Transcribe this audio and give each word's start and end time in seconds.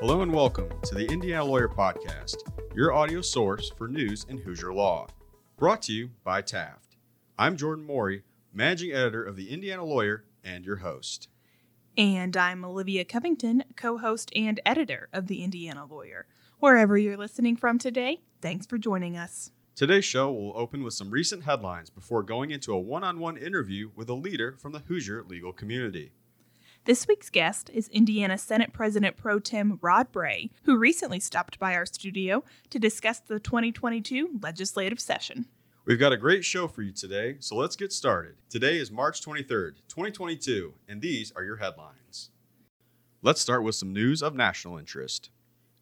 Hello 0.00 0.22
and 0.22 0.32
welcome 0.32 0.68
to 0.82 0.94
the 0.94 1.06
Indiana 1.06 1.44
Lawyer 1.44 1.68
Podcast, 1.68 2.36
your 2.74 2.92
audio 2.92 3.20
source 3.20 3.70
for 3.78 3.88
news 3.88 4.26
in 4.28 4.38
Hoosier 4.38 4.72
Law. 4.74 5.06
Brought 5.56 5.82
to 5.82 5.92
you 5.92 6.10
by 6.24 6.42
Taft. 6.42 6.96
I'm 7.38 7.56
Jordan 7.56 7.86
Morey, 7.86 8.24
managing 8.52 8.92
editor 8.92 9.22
of 9.24 9.36
the 9.36 9.50
Indiana 9.50 9.84
Lawyer 9.84 10.24
and 10.42 10.64
your 10.64 10.76
host. 10.76 11.28
And 11.96 12.36
I'm 12.36 12.64
Olivia 12.64 13.04
Covington, 13.04 13.64
co 13.76 13.96
host 13.98 14.30
and 14.34 14.60
editor 14.66 15.08
of 15.12 15.28
the 15.28 15.42
Indiana 15.42 15.86
Lawyer. 15.86 16.26
Wherever 16.58 16.98
you're 16.98 17.16
listening 17.16 17.56
from 17.56 17.78
today, 17.78 18.20
thanks 18.42 18.66
for 18.66 18.78
joining 18.78 19.16
us. 19.16 19.52
Today's 19.76 20.04
show 20.04 20.30
will 20.30 20.56
open 20.56 20.82
with 20.82 20.94
some 20.94 21.10
recent 21.10 21.44
headlines 21.44 21.88
before 21.88 22.22
going 22.22 22.50
into 22.50 22.72
a 22.72 22.78
one 22.78 23.04
on 23.04 23.20
one 23.20 23.36
interview 23.36 23.90
with 23.94 24.08
a 24.10 24.14
leader 24.14 24.56
from 24.58 24.72
the 24.72 24.80
Hoosier 24.80 25.22
legal 25.22 25.52
community. 25.52 26.12
This 26.86 27.08
week's 27.08 27.30
guest 27.30 27.70
is 27.72 27.88
Indiana 27.88 28.36
Senate 28.36 28.74
President 28.74 29.16
Pro 29.16 29.38
Tem 29.38 29.78
Rod 29.80 30.12
Bray, 30.12 30.50
who 30.64 30.76
recently 30.76 31.18
stopped 31.18 31.58
by 31.58 31.74
our 31.74 31.86
studio 31.86 32.44
to 32.68 32.78
discuss 32.78 33.20
the 33.20 33.40
2022 33.40 34.40
legislative 34.42 35.00
session. 35.00 35.46
We've 35.86 35.98
got 35.98 36.12
a 36.12 36.18
great 36.18 36.44
show 36.44 36.68
for 36.68 36.82
you 36.82 36.92
today, 36.92 37.36
so 37.40 37.56
let's 37.56 37.74
get 37.74 37.90
started. 37.90 38.34
Today 38.50 38.76
is 38.76 38.90
March 38.90 39.22
23rd, 39.22 39.76
2022, 39.88 40.74
and 40.86 41.00
these 41.00 41.32
are 41.34 41.42
your 41.42 41.56
headlines. 41.56 42.28
Let's 43.22 43.40
start 43.40 43.62
with 43.62 43.76
some 43.76 43.94
news 43.94 44.22
of 44.22 44.34
national 44.34 44.76
interest. 44.76 45.30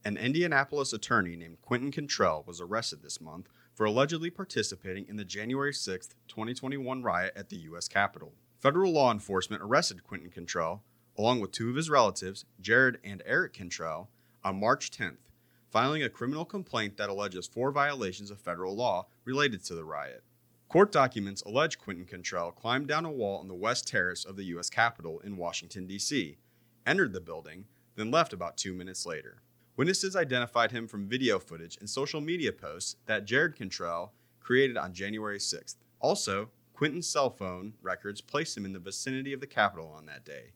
An 0.05 0.17
Indianapolis 0.17 0.93
attorney 0.93 1.35
named 1.35 1.63
Quentin 1.63 1.91
Cantrell 1.91 2.45
was 2.47 2.61
arrested 2.61 3.03
this 3.03 3.21
month 3.21 3.49
for 3.75 3.87
allegedly 3.87 4.31
participating 4.31 5.09
in 5.09 5.17
the 5.17 5.25
January 5.25 5.75
6, 5.75 6.11
2021 6.29 7.03
riot 7.03 7.33
at 7.35 7.49
the 7.49 7.57
U.S. 7.57 7.89
Capitol. 7.89 8.35
Federal 8.61 8.93
law 8.93 9.11
enforcement 9.11 9.61
arrested 9.61 10.05
Quentin 10.05 10.31
Cantrell 10.31 10.85
along 11.19 11.41
with 11.41 11.53
two 11.53 11.69
of 11.69 11.77
his 11.77 11.91
relatives, 11.91 12.45
Jared 12.61 12.99
and 13.05 13.23
Eric 13.27 13.53
Cantrell, 13.53 14.09
on 14.45 14.59
March 14.59 14.91
10th, 14.91 15.31
filing 15.71 16.03
a 16.03 16.09
criminal 16.09 16.45
complaint 16.45 16.97
that 16.97 17.09
alleges 17.09 17.47
four 17.47 17.71
violations 17.71 18.31
of 18.31 18.41
federal 18.41 18.75
law 18.75 19.07
related 19.25 19.63
to 19.65 19.75
the 19.75 19.85
riot. 19.85 20.23
Court 20.69 20.91
documents 20.91 21.43
allege 21.43 21.79
Quentin 21.79 22.07
Cantrell 22.07 22.51
climbed 22.51 22.89
down 22.89 23.05
a 23.05 23.11
wall 23.11 23.39
on 23.39 23.49
the 23.49 23.55
west 23.55 23.87
terrace 23.87 24.25
of 24.25 24.37
the 24.37 24.45
U.S. 24.45 24.71
Capitol 24.71 25.21
in 25.21 25.37
Washington, 25.37 25.87
D.C., 25.87 26.39
entered 26.87 27.13
the 27.13 27.21
building, 27.21 27.67
then 27.95 28.11
left 28.11 28.33
about 28.33 28.57
two 28.57 28.73
minutes 28.73 29.05
later. 29.05 29.43
Witnesses 29.77 30.17
identified 30.17 30.73
him 30.73 30.89
from 30.89 31.09
video 31.09 31.39
footage 31.39 31.77
and 31.79 31.89
social 31.89 32.21
media 32.21 32.53
posts 32.53 32.97
that 33.07 33.27
Jared 33.27 33.57
Cantrell 33.57 34.13
created 34.41 34.77
on 34.77 34.95
January 34.95 35.39
6th. 35.39 35.77
Also, 36.01 36.49
Quentin's 36.73 37.07
cell 37.07 37.31
phone 37.31 37.75
records 37.83 38.21
placed 38.21 38.57
him 38.57 38.65
in 38.65 38.73
the 38.73 38.79
vicinity 38.79 39.33
of 39.33 39.41
the 39.41 39.47
Capitol 39.47 39.95
on 39.97 40.07
that 40.07 40.25
day 40.25 40.53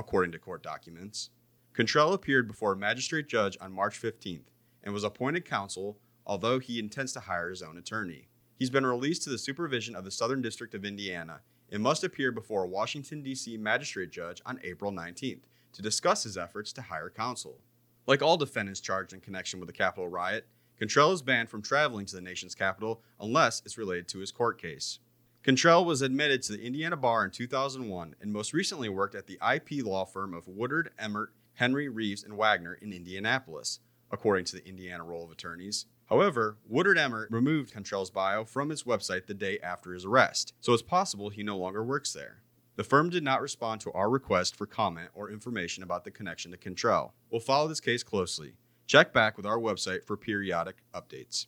according 0.00 0.32
to 0.32 0.38
court 0.38 0.62
documents. 0.62 1.30
Cantrell 1.74 2.14
appeared 2.14 2.48
before 2.48 2.72
a 2.72 2.76
magistrate 2.76 3.28
judge 3.28 3.56
on 3.60 3.72
March 3.72 4.00
15th 4.00 4.48
and 4.82 4.92
was 4.92 5.04
appointed 5.04 5.44
counsel, 5.44 5.98
although 6.26 6.58
he 6.58 6.78
intends 6.78 7.12
to 7.12 7.20
hire 7.20 7.50
his 7.50 7.62
own 7.62 7.76
attorney. 7.76 8.28
He's 8.58 8.70
been 8.70 8.86
released 8.86 9.22
to 9.24 9.30
the 9.30 9.38
supervision 9.38 9.94
of 9.94 10.04
the 10.04 10.10
Southern 10.10 10.42
District 10.42 10.74
of 10.74 10.84
Indiana 10.84 11.42
and 11.70 11.82
must 11.82 12.02
appear 12.02 12.32
before 12.32 12.64
a 12.64 12.68
Washington, 12.68 13.22
D.C. 13.22 13.56
magistrate 13.58 14.10
judge 14.10 14.42
on 14.44 14.58
April 14.64 14.90
19th 14.90 15.42
to 15.74 15.82
discuss 15.82 16.24
his 16.24 16.36
efforts 16.36 16.72
to 16.72 16.82
hire 16.82 17.10
counsel. 17.10 17.60
Like 18.06 18.22
all 18.22 18.36
defendants 18.36 18.80
charged 18.80 19.12
in 19.12 19.20
connection 19.20 19.60
with 19.60 19.68
the 19.68 19.72
Capitol 19.72 20.08
riot, 20.08 20.46
Cantrell 20.78 21.12
is 21.12 21.22
banned 21.22 21.50
from 21.50 21.62
traveling 21.62 22.06
to 22.06 22.16
the 22.16 22.22
nation's 22.22 22.54
capital 22.54 23.02
unless 23.20 23.62
it's 23.66 23.76
related 23.76 24.08
to 24.08 24.18
his 24.18 24.32
court 24.32 24.60
case. 24.60 24.98
Cantrell 25.42 25.86
was 25.86 26.02
admitted 26.02 26.42
to 26.42 26.52
the 26.52 26.62
Indiana 26.62 26.98
Bar 26.98 27.24
in 27.24 27.30
2001 27.30 28.14
and 28.20 28.30
most 28.30 28.52
recently 28.52 28.90
worked 28.90 29.14
at 29.14 29.26
the 29.26 29.38
IP 29.54 29.82
law 29.82 30.04
firm 30.04 30.34
of 30.34 30.46
Woodard, 30.46 30.90
Emhardt, 31.00 31.28
Henry, 31.54 31.88
Reeves, 31.88 32.22
and 32.22 32.36
Wagner 32.36 32.74
in 32.74 32.92
Indianapolis, 32.92 33.80
according 34.10 34.44
to 34.44 34.56
the 34.56 34.68
Indiana 34.68 35.02
Roll 35.02 35.24
of 35.24 35.30
Attorneys. 35.30 35.86
However, 36.10 36.58
Woodard 36.68 36.98
Emhardt 36.98 37.30
removed 37.30 37.72
Cantrell's 37.72 38.10
bio 38.10 38.44
from 38.44 38.70
its 38.70 38.82
website 38.82 39.26
the 39.26 39.34
day 39.34 39.58
after 39.60 39.94
his 39.94 40.04
arrest, 40.04 40.52
so 40.60 40.74
it's 40.74 40.82
possible 40.82 41.30
he 41.30 41.42
no 41.42 41.56
longer 41.56 41.82
works 41.82 42.12
there. 42.12 42.42
The 42.76 42.84
firm 42.84 43.08
did 43.08 43.24
not 43.24 43.40
respond 43.40 43.80
to 43.82 43.92
our 43.92 44.10
request 44.10 44.56
for 44.56 44.66
comment 44.66 45.08
or 45.14 45.30
information 45.30 45.82
about 45.82 46.04
the 46.04 46.10
connection 46.10 46.50
to 46.50 46.58
Cantrell. 46.58 47.14
We'll 47.30 47.40
follow 47.40 47.66
this 47.66 47.80
case 47.80 48.02
closely. 48.02 48.56
Check 48.86 49.14
back 49.14 49.38
with 49.38 49.46
our 49.46 49.58
website 49.58 50.04
for 50.04 50.18
periodic 50.18 50.76
updates. 50.94 51.46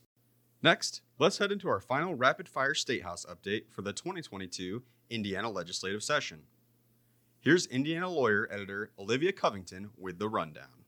Next, 0.62 1.03
let's 1.22 1.38
head 1.38 1.53
into 1.53 1.69
our 1.69 1.78
final 1.81 2.16
rapid 2.16 2.49
fire 2.49 2.75
State 2.75 3.05
House 3.05 3.25
update 3.31 3.71
for 3.71 3.83
the 3.83 3.93
2022 3.93 4.83
Indiana 5.09 5.49
legislative 5.49 6.03
session. 6.03 6.41
Here's 7.38 7.66
Indiana 7.66 8.09
lawyer 8.09 8.49
editor 8.50 8.91
Olivia 8.99 9.31
Covington 9.31 9.91
with 9.97 10.19
the 10.19 10.28
rundown. 10.28 10.82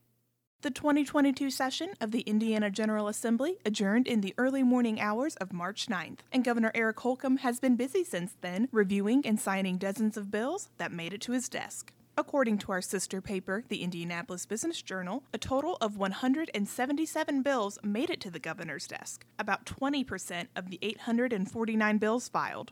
The 0.61 0.71
2022 0.71 1.49
session 1.49 1.93
of 2.01 2.11
the 2.11 2.19
Indiana 2.21 2.69
General 2.69 3.07
Assembly 3.07 3.59
adjourned 3.65 4.09
in 4.09 4.19
the 4.19 4.33
early 4.37 4.61
morning 4.61 4.99
hours 4.99 5.37
of 5.37 5.53
March 5.53 5.85
9th, 5.87 6.19
and 6.33 6.43
Governor 6.43 6.71
Eric 6.75 6.99
Holcomb 6.99 7.37
has 7.37 7.61
been 7.61 7.77
busy 7.77 8.03
since 8.03 8.35
then, 8.41 8.67
reviewing 8.73 9.25
and 9.25 9.39
signing 9.39 9.77
dozens 9.77 10.17
of 10.17 10.31
bills 10.31 10.67
that 10.79 10.91
made 10.91 11.13
it 11.13 11.21
to 11.21 11.31
his 11.31 11.47
desk. 11.47 11.93
According 12.17 12.59
to 12.59 12.71
our 12.71 12.81
sister 12.81 13.19
paper, 13.19 13.65
the 13.67 13.83
Indianapolis 13.83 14.45
Business 14.45 14.81
Journal, 14.81 15.23
a 15.33 15.37
total 15.37 15.77
of 15.81 15.97
177 15.97 17.41
bills 17.41 17.77
made 17.83 18.09
it 18.09 18.21
to 18.21 18.31
the 18.31 18.39
governor's 18.39 18.87
desk, 18.87 19.25
about 19.37 19.65
20% 19.65 20.47
of 20.55 20.69
the 20.69 20.79
849 20.81 21.97
bills 21.97 22.29
filed. 22.29 22.71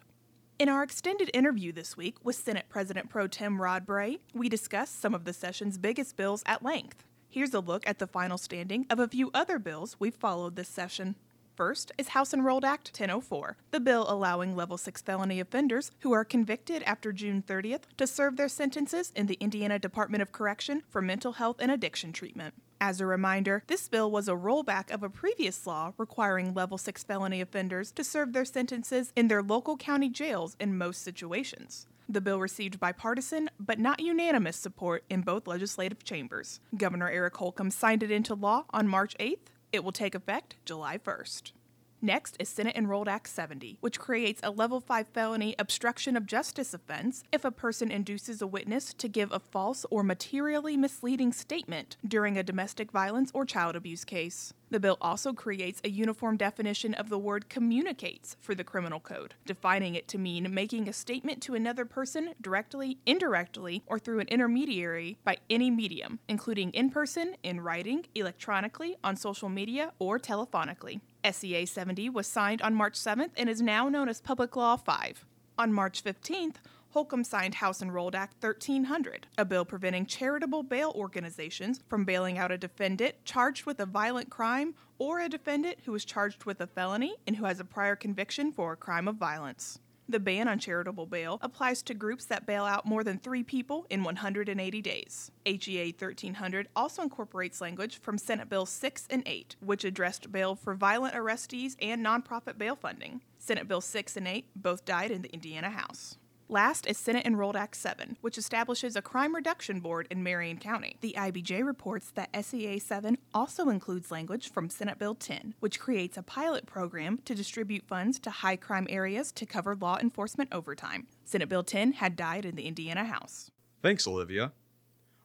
In 0.58 0.70
our 0.70 0.82
extended 0.82 1.30
interview 1.34 1.74
this 1.74 1.98
week 1.98 2.16
with 2.24 2.38
Senate 2.38 2.68
President 2.70 3.10
Pro 3.10 3.28
Tem 3.28 3.62
Rod 3.62 3.86
Bray, 3.86 4.20
we 4.34 4.48
discussed 4.48 5.02
some 5.02 5.14
of 5.14 5.26
the 5.26 5.34
session's 5.34 5.78
biggest 5.78 6.16
bills 6.16 6.42
at 6.46 6.64
length. 6.64 7.04
Here's 7.28 7.54
a 7.54 7.60
look 7.60 7.86
at 7.86 8.00
the 8.00 8.08
final 8.08 8.38
standing 8.38 8.86
of 8.90 9.00
a 9.00 9.10
few 9.10 9.30
other 9.34 9.60
bills 9.60 9.98
we've 10.00 10.16
followed 10.16 10.56
this 10.56 10.70
session. 10.70 11.18
First 11.56 11.92
is 12.00 12.10
House 12.10 12.34
Enrolled 12.34 12.66
Act 12.66 12.88
1004, 12.88 13.58
the 13.70 13.80
bill 13.80 14.08
allowing 14.10 14.56
level 14.56 14.76
6 14.76 15.02
felony 15.04 15.40
offenders 15.40 15.92
who 16.00 16.12
are 16.12 16.26
convicted 16.26 16.82
after 16.84 17.12
June 17.12 17.44
30th 17.46 17.84
to 17.98 18.08
serve 18.08 18.38
their 18.38 18.48
sentences 18.48 19.12
in 19.16 19.28
the 19.28 19.36
Indiana 19.36 19.78
Department 19.78 20.24
of 20.24 20.32
Correction 20.32 20.82
for 20.90 21.00
mental 21.00 21.34
health 21.34 21.58
and 21.60 21.72
addiction 21.72 22.12
treatment. 22.12 22.56
As 22.82 23.00
a 23.00 23.06
reminder, 23.06 23.64
this 23.68 23.88
bill 23.88 24.10
was 24.10 24.28
a 24.28 24.34
rollback 24.34 24.92
of 24.92 25.04
a 25.04 25.10
previous 25.10 25.68
law 25.68 25.94
requiring 25.98 26.56
level 26.56 26.80
6 26.80 27.04
felony 27.04 27.40
offenders 27.40 27.92
to 27.92 28.04
serve 28.04 28.34
their 28.34 28.46
sentences 28.46 29.14
in 29.16 29.28
their 29.28 29.44
local 29.44 29.78
county 29.78 30.10
jails 30.10 30.58
in 30.60 30.76
most 30.76 31.04
situations. 31.04 31.86
The 32.10 32.20
bill 32.20 32.40
received 32.40 32.80
bipartisan 32.80 33.50
but 33.60 33.80
not 33.80 34.02
unanimous 34.02 34.58
support 34.58 35.06
in 35.10 35.22
both 35.22 35.48
legislative 35.48 36.04
chambers. 36.04 36.60
Governor 36.76 37.10
Eric 37.10 37.38
Holcomb 37.38 37.72
signed 37.72 38.04
it 38.04 38.12
into 38.12 38.34
law 38.34 38.66
on 38.72 38.88
March 38.88 39.16
8th, 39.20 39.53
it 39.74 39.84
will 39.84 39.92
take 39.92 40.16
effect 40.16 40.56
July 40.64 40.98
1st. 40.98 41.52
Next 42.00 42.36
is 42.38 42.50
Senate 42.50 42.76
Enrolled 42.76 43.08
Act 43.08 43.30
70, 43.30 43.78
which 43.80 44.00
creates 44.00 44.42
a 44.44 44.52
level 44.52 44.80
5 44.80 45.08
felony 45.08 45.56
obstruction 45.58 46.16
of 46.16 46.26
justice 46.26 46.74
offense 46.74 47.24
if 47.32 47.44
a 47.44 47.52
person 47.52 47.92
induces 47.92 48.42
a 48.42 48.48
witness 48.48 48.94
to 48.94 49.08
give 49.08 49.32
a 49.32 49.40
false 49.40 49.86
or 49.90 50.04
materially 50.04 50.78
misleading 50.78 51.32
statement 51.32 51.98
during 52.06 52.38
a 52.38 52.44
domestic 52.44 52.92
violence 52.92 53.32
or 53.34 53.46
child 53.46 53.76
abuse 53.76 54.06
case. 54.06 54.54
The 54.74 54.80
bill 54.80 54.98
also 55.02 55.34
creates 55.34 55.80
a 55.84 55.90
uniform 55.92 56.36
definition 56.36 56.96
of 56.96 57.10
the 57.10 57.20
word 57.20 57.48
communicates 57.48 58.36
for 58.42 58.56
the 58.56 58.64
criminal 58.64 59.00
code, 59.00 59.36
defining 59.46 59.94
it 59.94 60.08
to 60.08 60.18
mean 60.18 60.52
making 60.52 60.90
a 60.90 60.94
statement 60.94 61.44
to 61.44 61.54
another 61.54 61.86
person 61.86 62.34
directly, 62.42 62.98
indirectly, 63.06 63.84
or 63.86 64.00
through 64.00 64.20
an 64.22 64.28
intermediary 64.30 65.20
by 65.24 65.38
any 65.48 65.70
medium, 65.70 66.18
including 66.28 66.72
in 66.72 66.90
person, 66.90 67.36
in 67.44 67.62
writing, 67.62 68.08
electronically, 68.16 68.96
on 69.04 69.16
social 69.16 69.48
media, 69.48 69.94
or 70.00 70.18
telephonically. 70.18 71.02
SEA 71.24 71.68
70 71.68 72.10
was 72.10 72.26
signed 72.26 72.64
on 72.64 72.74
March 72.74 72.96
7th 72.96 73.30
and 73.38 73.52
is 73.52 73.62
now 73.62 73.90
known 73.90 74.10
as 74.10 74.22
Public 74.22 74.56
Law 74.56 74.76
5. 74.76 75.24
On 75.60 75.72
March 75.72 76.04
15th, 76.04 76.56
Holcomb 76.94 77.24
signed 77.24 77.56
House 77.56 77.82
Enrolled 77.82 78.14
Act 78.14 78.36
1300, 78.40 79.26
a 79.36 79.46
bill 79.46 79.66
preventing 79.66 80.06
charitable 80.06 80.62
bail 80.62 80.92
organizations 80.96 81.82
from 81.88 82.06
bailing 82.06 82.38
out 82.38 82.52
a 82.52 82.58
defendant 82.58 83.16
charged 83.26 83.66
with 83.66 83.80
a 83.80 83.88
violent 83.88 84.30
crime 84.30 84.76
or 85.00 85.20
a 85.20 85.28
defendant 85.28 85.80
who 85.86 85.96
is 85.96 86.06
charged 86.06 86.44
with 86.44 86.62
a 86.62 86.68
felony 86.68 87.16
and 87.26 87.36
who 87.36 87.46
has 87.46 87.60
a 87.60 87.66
prior 87.66 87.96
conviction 87.96 88.52
for 88.52 88.74
a 88.74 88.78
crime 88.78 89.08
of 89.08 89.16
violence. 89.16 89.80
The 90.08 90.20
ban 90.20 90.48
on 90.48 90.60
charitable 90.60 91.08
bail 91.08 91.40
applies 91.42 91.82
to 91.84 91.96
groups 91.96 92.26
that 92.26 92.46
bail 92.46 92.64
out 92.64 92.86
more 92.86 93.04
than 93.04 93.18
three 93.18 93.42
people 93.42 93.88
in 93.90 94.04
180 94.04 94.82
days. 94.84 95.32
HEA 95.46 95.96
1300 95.98 96.68
also 96.76 97.02
incorporates 97.02 97.60
language 97.60 98.02
from 98.02 98.20
Senate 98.20 98.50
Bill 98.50 98.68
6 98.68 99.08
and 99.10 99.24
8, 99.26 99.56
which 99.62 99.84
addressed 99.84 100.32
bail 100.32 100.54
for 100.54 100.76
violent 100.76 101.16
arrestees 101.16 101.76
and 101.82 102.06
nonprofit 102.06 102.60
bail 102.60 102.76
funding. 102.76 103.22
Senate 103.40 103.68
Bill 103.68 103.82
6 103.82 104.16
and 104.16 104.28
8 104.28 104.46
both 104.56 104.86
died 104.86 105.10
in 105.10 105.24
the 105.24 105.34
Indiana 105.34 105.72
House. 105.72 106.18
Last 106.50 106.86
is 106.88 106.98
Senate 106.98 107.26
Enrolled 107.26 107.56
Act 107.56 107.76
7, 107.76 108.18
which 108.20 108.38
establishes 108.38 108.96
a 108.96 109.02
crime 109.02 109.34
reduction 109.34 109.80
board 109.80 110.08
in 110.12 110.24
Marion 110.24 110.58
County. 110.58 110.98
The 111.00 111.16
IBJ 111.18 111.66
reports 111.66 112.12
that 112.16 112.30
SEA 112.46 112.80
7 112.80 113.18
also 113.34 113.70
includes 113.70 114.12
language 114.12 114.52
from 114.52 114.70
Senate 114.70 115.00
Bill 115.00 115.16
10, 115.16 115.56
which 115.62 115.80
creates 115.80 116.18
a 116.18 116.22
pilot 116.24 116.66
program 116.66 117.20
to 117.26 117.34
distribute 117.34 117.88
funds 117.88 118.20
to 118.20 118.30
high 118.30 118.58
crime 118.58 118.88
areas 118.90 119.32
to 119.32 119.46
cover 119.46 119.74
law 119.74 119.98
enforcement 119.98 120.50
overtime. 120.52 121.08
Senate 121.24 121.48
Bill 121.48 121.64
10 121.64 121.94
had 121.94 122.18
died 122.18 122.44
in 122.46 122.56
the 122.56 122.68
Indiana 122.68 123.06
House. 123.06 123.50
Thanks, 123.82 124.06
Olivia. 124.06 124.52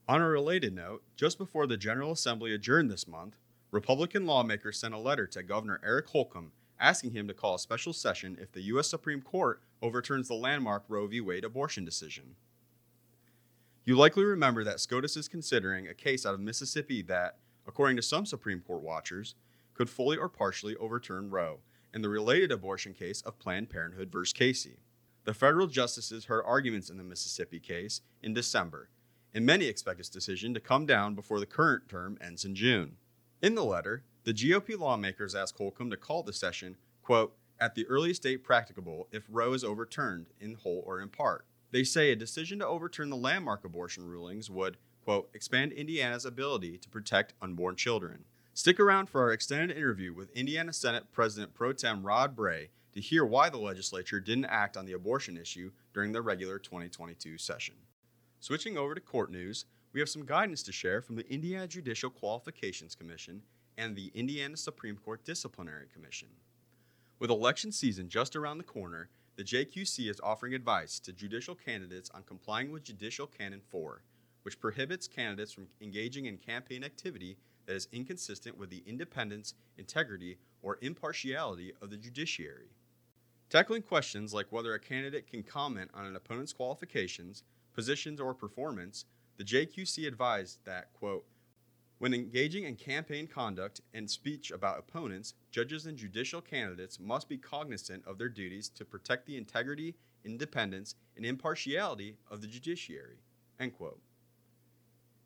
On 0.08 0.22
a 0.22 0.28
related 0.28 0.72
note, 0.72 1.02
just 1.16 1.36
before 1.36 1.66
the 1.66 1.76
General 1.76 2.12
Assembly 2.12 2.54
adjourned 2.54 2.90
this 2.90 3.08
month, 3.08 3.34
Republican 3.72 4.24
lawmakers 4.24 4.78
sent 4.78 4.94
a 4.94 4.98
letter 4.98 5.26
to 5.26 5.42
Governor 5.42 5.80
Eric 5.84 6.08
Holcomb 6.08 6.52
asking 6.80 7.10
him 7.10 7.26
to 7.28 7.34
call 7.34 7.56
a 7.56 7.58
special 7.58 7.92
session 7.92 8.38
if 8.40 8.52
the 8.52 8.62
U.S. 8.62 8.88
Supreme 8.88 9.20
Court 9.20 9.60
overturns 9.82 10.28
the 10.28 10.34
landmark 10.34 10.84
Roe 10.88 11.06
v. 11.06 11.20
Wade 11.20 11.44
abortion 11.44 11.84
decision. 11.84 12.36
You 13.84 13.96
likely 13.96 14.25
remember 14.25 14.64
that 14.64 14.80
SCOTUS 14.80 15.16
is 15.16 15.28
considering 15.28 15.88
a 15.88 15.94
case 15.94 16.26
out 16.26 16.34
of 16.34 16.40
Mississippi 16.40 17.00
that, 17.02 17.38
according 17.66 17.96
to 17.96 18.02
some 18.02 18.26
Supreme 18.26 18.60
Court 18.60 18.82
watchers, 18.82 19.34
could 19.75 19.88
fully 19.88 20.16
or 20.16 20.28
partially 20.28 20.76
overturn 20.76 21.30
Roe 21.30 21.60
and 21.94 22.04
the 22.04 22.08
related 22.08 22.52
abortion 22.52 22.92
case 22.92 23.22
of 23.22 23.38
Planned 23.38 23.70
Parenthood 23.70 24.10
v. 24.12 24.19
Casey. 24.34 24.76
The 25.25 25.34
federal 25.34 25.66
justices 25.66 26.26
heard 26.26 26.44
arguments 26.44 26.90
in 26.90 26.98
the 26.98 27.04
Mississippi 27.04 27.60
case 27.60 28.02
in 28.22 28.34
December, 28.34 28.90
and 29.32 29.46
many 29.46 29.66
expect 29.66 30.00
its 30.00 30.08
decision 30.08 30.54
to 30.54 30.60
come 30.60 30.86
down 30.86 31.14
before 31.14 31.40
the 31.40 31.46
current 31.46 31.88
term 31.88 32.19
ends 32.20 32.44
in 32.44 32.54
June. 32.54 32.96
In 33.40 33.54
the 33.54 33.64
letter, 33.64 34.04
the 34.25 34.34
GOP 34.34 34.78
lawmakers 34.78 35.34
asked 35.34 35.56
Holcomb 35.58 35.90
to 35.90 35.96
call 35.96 36.22
the 36.22 36.32
session, 36.32 36.76
quote, 37.02 37.34
at 37.60 37.75
the 37.75 37.87
earliest 37.87 38.22
date 38.22 38.44
practicable 38.44 39.08
if 39.10 39.25
Roe 39.28 39.52
is 39.52 39.64
overturned 39.64 40.26
in 40.40 40.55
whole 40.55 40.82
or 40.87 41.00
in 41.00 41.08
part. 41.08 41.44
They 41.70 41.84
say 41.84 42.10
a 42.10 42.16
decision 42.16 42.60
to 42.60 42.66
overturn 42.66 43.10
the 43.10 43.16
landmark 43.16 43.64
abortion 43.64 44.06
rulings 44.06 44.50
would, 44.50 44.78
quote, 45.05 45.28
expand 45.34 45.72
Indiana's 45.72 46.25
ability 46.25 46.78
to 46.78 46.88
protect 46.88 47.34
unborn 47.43 47.76
children. 47.76 48.25
Stick 48.55 48.81
around 48.81 49.08
for 49.08 49.22
our 49.22 49.32
extended 49.32 49.76
interview 49.76 50.12
with 50.12 50.31
Indiana 50.37 50.72
Senate 50.72 51.12
President 51.12 51.55
Pro 51.55 51.72
Tem 51.72 52.02
Rod 52.02 52.34
Bray 52.34 52.70
to 52.93 53.00
hear 53.00 53.25
why 53.25 53.49
the 53.49 53.58
legislature 53.58 54.19
didn't 54.19 54.46
act 54.46 54.76
on 54.76 54.87
the 54.87 54.94
abortion 54.94 55.37
issue 55.37 55.70
during 55.94 56.12
the 56.12 56.22
regular 56.22 56.58
2022 56.58 57.38
session. 57.38 57.75
Switching 58.40 58.78
over 58.78 58.94
to 58.94 59.00
court 59.00 59.31
news, 59.31 59.66
we 59.93 60.00
have 60.00 60.08
some 60.08 60.25
guidance 60.25 60.62
to 60.62 60.72
share 60.72 61.00
from 61.00 61.16
the 61.16 61.32
Indiana 61.32 61.66
Judicial 61.66 62.11
Qualifications 62.11 62.94
Commission 62.94 63.43
and 63.76 63.94
the 63.94 64.11
Indiana 64.14 64.56
Supreme 64.56 64.96
Court 64.96 65.25
Disciplinary 65.25 65.87
Commission. 65.93 66.28
With 67.20 67.30
election 67.30 67.72
season 67.72 68.08
just 68.08 68.36
around 68.36 68.58
the 68.58 68.64
corner, 68.64 69.08
the 69.34 69.42
JQC 69.42 70.08
is 70.08 70.20
offering 70.22 70.54
advice 70.54 71.00
to 71.00 71.12
judicial 71.12 71.56
candidates 71.56 72.10
on 72.14 72.22
complying 72.22 72.70
with 72.70 72.84
Judicial 72.84 73.26
Canon 73.26 73.60
4, 73.60 74.02
which 74.44 74.60
prohibits 74.60 75.08
candidates 75.08 75.50
from 75.52 75.66
engaging 75.80 76.26
in 76.26 76.38
campaign 76.38 76.84
activity 76.84 77.36
that 77.66 77.74
is 77.74 77.88
inconsistent 77.92 78.56
with 78.56 78.70
the 78.70 78.84
independence, 78.86 79.54
integrity, 79.78 80.38
or 80.62 80.78
impartiality 80.80 81.72
of 81.82 81.90
the 81.90 81.96
judiciary. 81.96 82.70
Tackling 83.50 83.82
questions 83.82 84.32
like 84.32 84.52
whether 84.52 84.74
a 84.74 84.78
candidate 84.78 85.26
can 85.26 85.42
comment 85.42 85.90
on 85.94 86.06
an 86.06 86.14
opponent's 86.14 86.52
qualifications, 86.52 87.42
positions, 87.74 88.20
or 88.20 88.32
performance, 88.32 89.06
the 89.38 89.44
JQC 89.44 90.06
advised 90.06 90.58
that, 90.66 90.92
quote, 90.92 91.24
when 91.98 92.14
engaging 92.14 92.64
in 92.64 92.76
campaign 92.76 93.26
conduct 93.26 93.80
and 93.92 94.08
speech 94.08 94.50
about 94.50 94.78
opponents, 94.78 95.34
judges 95.50 95.86
and 95.86 95.98
judicial 95.98 96.40
candidates 96.40 97.00
must 97.00 97.28
be 97.28 97.36
cognizant 97.36 98.06
of 98.06 98.18
their 98.18 98.28
duties 98.28 98.68
to 98.68 98.84
protect 98.84 99.26
the 99.26 99.36
integrity, 99.36 99.96
independence, 100.24 100.94
and 101.16 101.26
impartiality 101.26 102.16
of 102.30 102.40
the 102.40 102.46
judiciary. 102.46 103.18
End 103.58 103.74
quote. 103.74 104.00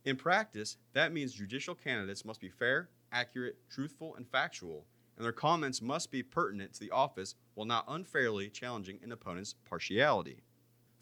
In 0.05 0.17
practice, 0.17 0.79
that 0.95 1.13
means 1.13 1.33
judicial 1.33 1.75
candidates 1.75 2.25
must 2.25 2.41
be 2.41 2.49
fair, 2.49 2.89
accurate, 3.13 3.57
truthful, 3.71 4.17
and 4.17 4.27
factual, 4.27 4.87
and 5.17 5.25
their 5.25 5.33
comments 5.33 5.83
must 5.83 6.11
be 6.11 6.23
pertinent 6.23 6.73
to 6.73 6.81
the 6.81 6.91
office 6.91 7.35
while 7.55 7.67
not 7.67 7.85
unfairly 7.87 8.49
challenging 8.49 8.99
an 9.03 9.13
opponent's 9.13 9.55
partiality. 9.69 10.43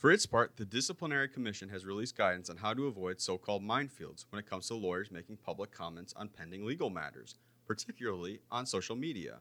For 0.01 0.11
its 0.11 0.25
part, 0.25 0.57
the 0.57 0.65
Disciplinary 0.65 1.29
Commission 1.29 1.69
has 1.69 1.85
released 1.85 2.17
guidance 2.17 2.49
on 2.49 2.57
how 2.57 2.73
to 2.73 2.87
avoid 2.87 3.21
so 3.21 3.37
called 3.37 3.63
minefields 3.63 4.25
when 4.31 4.41
it 4.41 4.49
comes 4.49 4.67
to 4.69 4.75
lawyers 4.75 5.11
making 5.11 5.37
public 5.37 5.73
comments 5.73 6.15
on 6.17 6.31
pending 6.31 6.65
legal 6.65 6.89
matters, 6.89 7.35
particularly 7.67 8.41
on 8.51 8.65
social 8.65 8.97
media. 8.97 9.41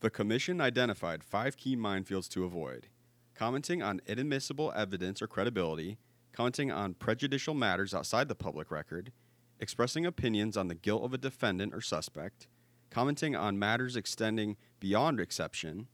The 0.00 0.10
Commission 0.10 0.60
identified 0.60 1.22
five 1.22 1.56
key 1.56 1.76
minefields 1.76 2.28
to 2.30 2.44
avoid 2.44 2.88
commenting 3.36 3.80
on 3.80 4.00
inadmissible 4.06 4.72
evidence 4.74 5.22
or 5.22 5.28
credibility, 5.28 5.98
commenting 6.32 6.72
on 6.72 6.94
prejudicial 6.94 7.54
matters 7.54 7.94
outside 7.94 8.26
the 8.26 8.34
public 8.34 8.72
record, 8.72 9.12
expressing 9.60 10.04
opinions 10.04 10.56
on 10.56 10.66
the 10.66 10.74
guilt 10.74 11.04
of 11.04 11.14
a 11.14 11.18
defendant 11.18 11.72
or 11.72 11.80
suspect, 11.80 12.48
commenting 12.90 13.36
on 13.36 13.56
matters 13.56 13.94
extending 13.94 14.56
beyond 14.80 15.20
exception, 15.20 15.86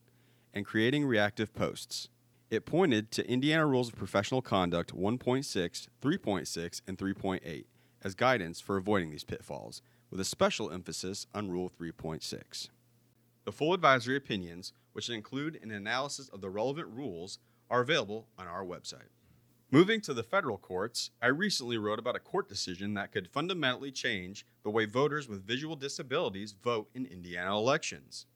and 0.54 0.64
creating 0.64 1.04
reactive 1.04 1.54
posts. 1.54 2.08
It 2.48 2.64
pointed 2.64 3.10
to 3.10 3.28
Indiana 3.28 3.66
Rules 3.66 3.88
of 3.88 3.96
Professional 3.96 4.40
Conduct 4.40 4.94
1.6, 4.94 5.88
3.6, 6.00 6.80
and 6.86 6.96
3.8 6.96 7.64
as 8.04 8.14
guidance 8.14 8.60
for 8.60 8.76
avoiding 8.76 9.10
these 9.10 9.24
pitfalls, 9.24 9.82
with 10.12 10.20
a 10.20 10.24
special 10.24 10.70
emphasis 10.70 11.26
on 11.34 11.50
Rule 11.50 11.68
3.6. 11.68 12.68
The 13.44 13.52
full 13.52 13.74
advisory 13.74 14.16
opinions, 14.16 14.72
which 14.92 15.10
include 15.10 15.58
an 15.60 15.72
analysis 15.72 16.28
of 16.28 16.40
the 16.40 16.48
relevant 16.48 16.86
rules, 16.86 17.40
are 17.68 17.80
available 17.80 18.28
on 18.38 18.46
our 18.46 18.64
website. 18.64 19.10
Moving 19.72 20.00
to 20.02 20.14
the 20.14 20.22
federal 20.22 20.56
courts, 20.56 21.10
I 21.20 21.26
recently 21.26 21.78
wrote 21.78 21.98
about 21.98 22.14
a 22.14 22.20
court 22.20 22.48
decision 22.48 22.94
that 22.94 23.10
could 23.10 23.26
fundamentally 23.26 23.90
change 23.90 24.46
the 24.62 24.70
way 24.70 24.84
voters 24.84 25.28
with 25.28 25.44
visual 25.44 25.74
disabilities 25.74 26.52
vote 26.52 26.88
in 26.94 27.06
Indiana 27.06 27.56
elections. 27.56 28.26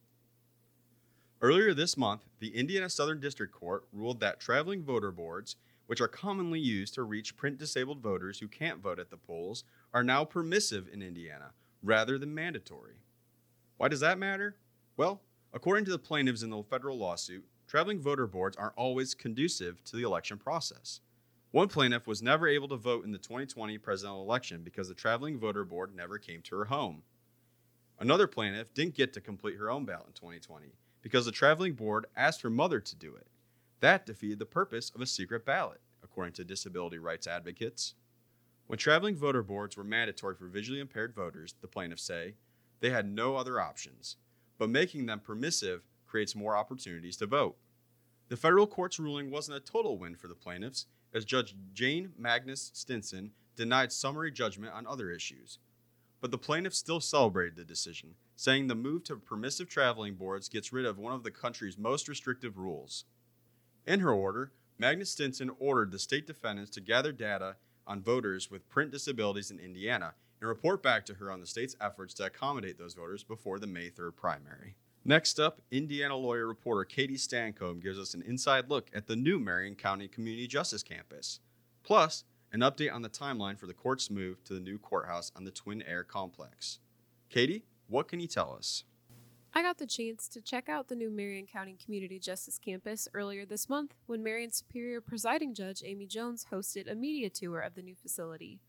Earlier 1.42 1.72
this 1.72 1.96
month, 1.96 2.26
the 2.38 2.54
Indiana 2.54 2.90
Southern 2.90 3.19
District 3.19 3.50
Court 3.50 3.84
ruled 3.94 4.20
that 4.20 4.40
traveling 4.40 4.82
voter 4.84 5.10
boards, 5.10 5.56
which 5.87 5.98
are 6.02 6.08
commonly 6.08 6.60
used 6.60 6.92
to 6.94 7.02
reach 7.02 7.34
print 7.34 7.56
disabled 7.56 8.02
voters 8.02 8.40
who 8.40 8.46
can't 8.46 8.82
vote 8.82 8.98
at 8.98 9.08
the 9.08 9.16
polls, 9.16 9.64
are 9.94 10.04
now 10.04 10.22
permissive 10.22 10.87
in 10.92 11.00
Indiana 11.00 11.52
rather 11.82 12.19
than 12.19 12.34
mandatory. 12.34 12.96
Why 13.78 13.88
does 13.88 14.00
that 14.00 14.19
matter? 14.19 14.56
Well, 14.98 15.22
according 15.54 15.87
to 15.87 15.90
the 15.90 15.98
plaintiffs 15.98 16.42
in 16.42 16.50
the 16.50 16.62
federal 16.62 16.98
lawsuit, 16.98 17.46
traveling 17.66 18.00
voter 18.00 18.26
boards 18.26 18.58
aren't 18.58 18.76
always 18.76 19.14
conducive 19.14 19.82
to 19.84 19.96
the 19.96 20.02
election 20.02 20.37
process. 20.37 21.00
One 21.52 21.69
plaintiff 21.69 22.06
was 22.06 22.22
never 22.22 22.48
able 22.48 22.69
to 22.69 22.76
vote 22.76 23.06
in 23.06 23.12
the 23.12 23.19
2020 23.19 23.78
presidential 23.78 24.20
election 24.20 24.60
because 24.62 24.88
the 24.88 24.94
traveling 24.94 25.38
voter 25.38 25.64
board 25.64 25.96
never 25.96 26.19
came 26.19 26.42
to 26.42 26.56
her 26.56 26.66
home. 26.66 27.02
Another 27.98 28.26
plaintiff 28.26 28.75
didn't 28.75 28.94
get 28.94 29.14
to 29.14 29.22
complete 29.22 29.56
her 29.56 29.70
own 29.70 29.87
ballot 29.87 30.08
in 30.08 30.12
2020 30.12 30.75
because 31.02 31.25
the 31.25 31.32
traveling 31.32 31.75
board 31.75 32.06
asked 32.17 32.43
her 32.43 32.50
mother 32.50 32.81
to 32.81 32.97
do 32.97 33.14
it. 33.14 33.26
That 33.81 34.06
defeated 34.06 34.38
the 34.38 34.47
purpose 34.47 34.91
of 34.94 35.00
a 35.00 35.06
secret 35.06 35.45
ballot, 35.47 35.80
according 36.02 36.35
to 36.35 36.45
disability 36.45 36.99
rights 36.99 37.26
advocates. 37.26 37.95
When 38.66 38.78
traveling 38.78 39.16
voter 39.16 39.42
boards 39.42 39.76
were 39.76 39.85
mandatory 39.85 40.35
for 40.35 40.47
visually 40.47 40.80
impaired 40.80 41.14
voters, 41.14 41.54
the 41.61 41.66
plaintiffs 41.66 42.02
say, 42.02 42.35
they 42.80 42.90
had 42.90 43.11
no 43.11 43.37
other 43.37 43.61
options, 43.61 44.16
but 44.59 44.71
making 44.71 45.07
them 45.07 45.21
permissive 45.21 45.83
creates 46.07 46.35
more 46.35 46.57
opportunities 46.57 47.16
to 47.19 47.26
vote. 47.26 47.57
The 48.28 48.37
federal 48.37 48.66
court's 48.66 48.99
ruling 48.99 49.30
wasn't 49.30 49.57
a 49.57 49.61
total 49.61 49.99
win 49.99 50.14
for 50.14 50.28
the 50.28 50.35
plaintiffs, 50.35 50.87
as 51.12 51.25
Judge 51.25 51.57
Jane 51.73 52.12
Magnus 52.16 52.71
Stinson 52.75 53.33
denied 53.57 53.92
summary 53.92 54.30
judgment 54.30 54.73
on 54.73 54.87
other 54.87 55.11
issues. 55.11 55.59
But 56.20 56.30
the 56.30 56.38
plaintiffs 56.38 56.78
still 56.78 57.00
celebrated 57.00 57.56
the 57.56 57.64
decision, 57.64 58.14
saying 58.36 58.66
the 58.66 58.74
move 58.74 59.04
to 59.04 59.16
permissive 59.16 59.68
traveling 59.68 60.14
boards 60.14 60.48
gets 60.48 60.72
rid 60.72 60.84
of 60.84 60.98
one 60.98 61.14
of 61.14 61.22
the 61.22 61.30
country's 61.30 61.78
most 61.78 62.08
restrictive 62.08 62.58
rules. 62.58 63.04
In 63.86 64.00
her 64.00 64.12
order, 64.12 64.52
Magnus 64.78 65.10
Stinson 65.10 65.50
ordered 65.58 65.90
the 65.90 65.98
state 65.98 66.26
defendants 66.26 66.70
to 66.72 66.80
gather 66.80 67.12
data 67.12 67.56
on 67.86 68.02
voters 68.02 68.50
with 68.50 68.68
print 68.68 68.90
disabilities 68.90 69.50
in 69.50 69.58
Indiana 69.58 70.14
and 70.40 70.48
report 70.48 70.82
back 70.82 71.04
to 71.06 71.14
her 71.14 71.30
on 71.30 71.40
the 71.40 71.46
state's 71.46 71.76
efforts 71.80 72.14
to 72.14 72.24
accommodate 72.24 72.78
those 72.78 72.94
voters 72.94 73.22
before 73.22 73.58
the 73.58 73.66
May 73.66 73.90
3rd 73.90 74.16
primary. 74.16 74.76
Next 75.04 75.40
up, 75.40 75.62
Indiana 75.70 76.16
lawyer 76.16 76.46
reporter 76.46 76.84
Katie 76.84 77.16
Stancombe 77.16 77.82
gives 77.82 77.98
us 77.98 78.14
an 78.14 78.22
inside 78.22 78.68
look 78.68 78.90
at 78.94 79.06
the 79.06 79.16
new 79.16 79.38
Marion 79.38 79.74
County 79.74 80.08
Community 80.08 80.46
Justice 80.46 80.82
Campus, 80.82 81.40
plus 81.82 82.24
an 82.52 82.61
update 82.61 82.92
on 82.92 83.02
the 83.02 83.09
timeline 83.09 83.59
for 83.59 83.66
the 83.66 83.75
court's 83.75 84.11
move 84.11 84.42
to 84.45 84.54
the 84.54 84.61
new 84.61 84.78
courthouse 84.78 85.30
on 85.37 85.45
the 85.45 85.50
Twin 85.50 85.83
Aire 85.87 86.04
complex. 86.04 86.80
Katie, 87.28 87.64
what 87.88 88.09
can 88.09 88.21
you 88.21 88.26
tell 88.26 88.52
us? 88.52 88.85
I 89.52 89.62
got 89.62 89.78
the 89.78 89.87
chance 89.87 90.28
to 90.28 90.40
check 90.40 90.69
out 90.69 90.88
the 90.88 90.95
new 90.95 91.11
Marion 91.11 91.47
County 91.47 91.76
Community 91.85 92.19
Justice 92.21 92.59
Campus 92.59 93.09
earlier 93.14 93.45
this 93.45 93.69
month 93.69 93.95
when 94.07 94.23
Marion 94.23 94.52
Superior 94.52 95.00
Presiding 95.00 95.54
Judge 95.54 95.83
Amy 95.85 96.07
Jones 96.07 96.47
hosted 96.52 96.90
a 96.90 96.95
media 96.95 97.30
tour 97.30 97.61
of 97.61 97.75
the 97.75 97.83
new 97.83 97.97
facility. 97.97 98.61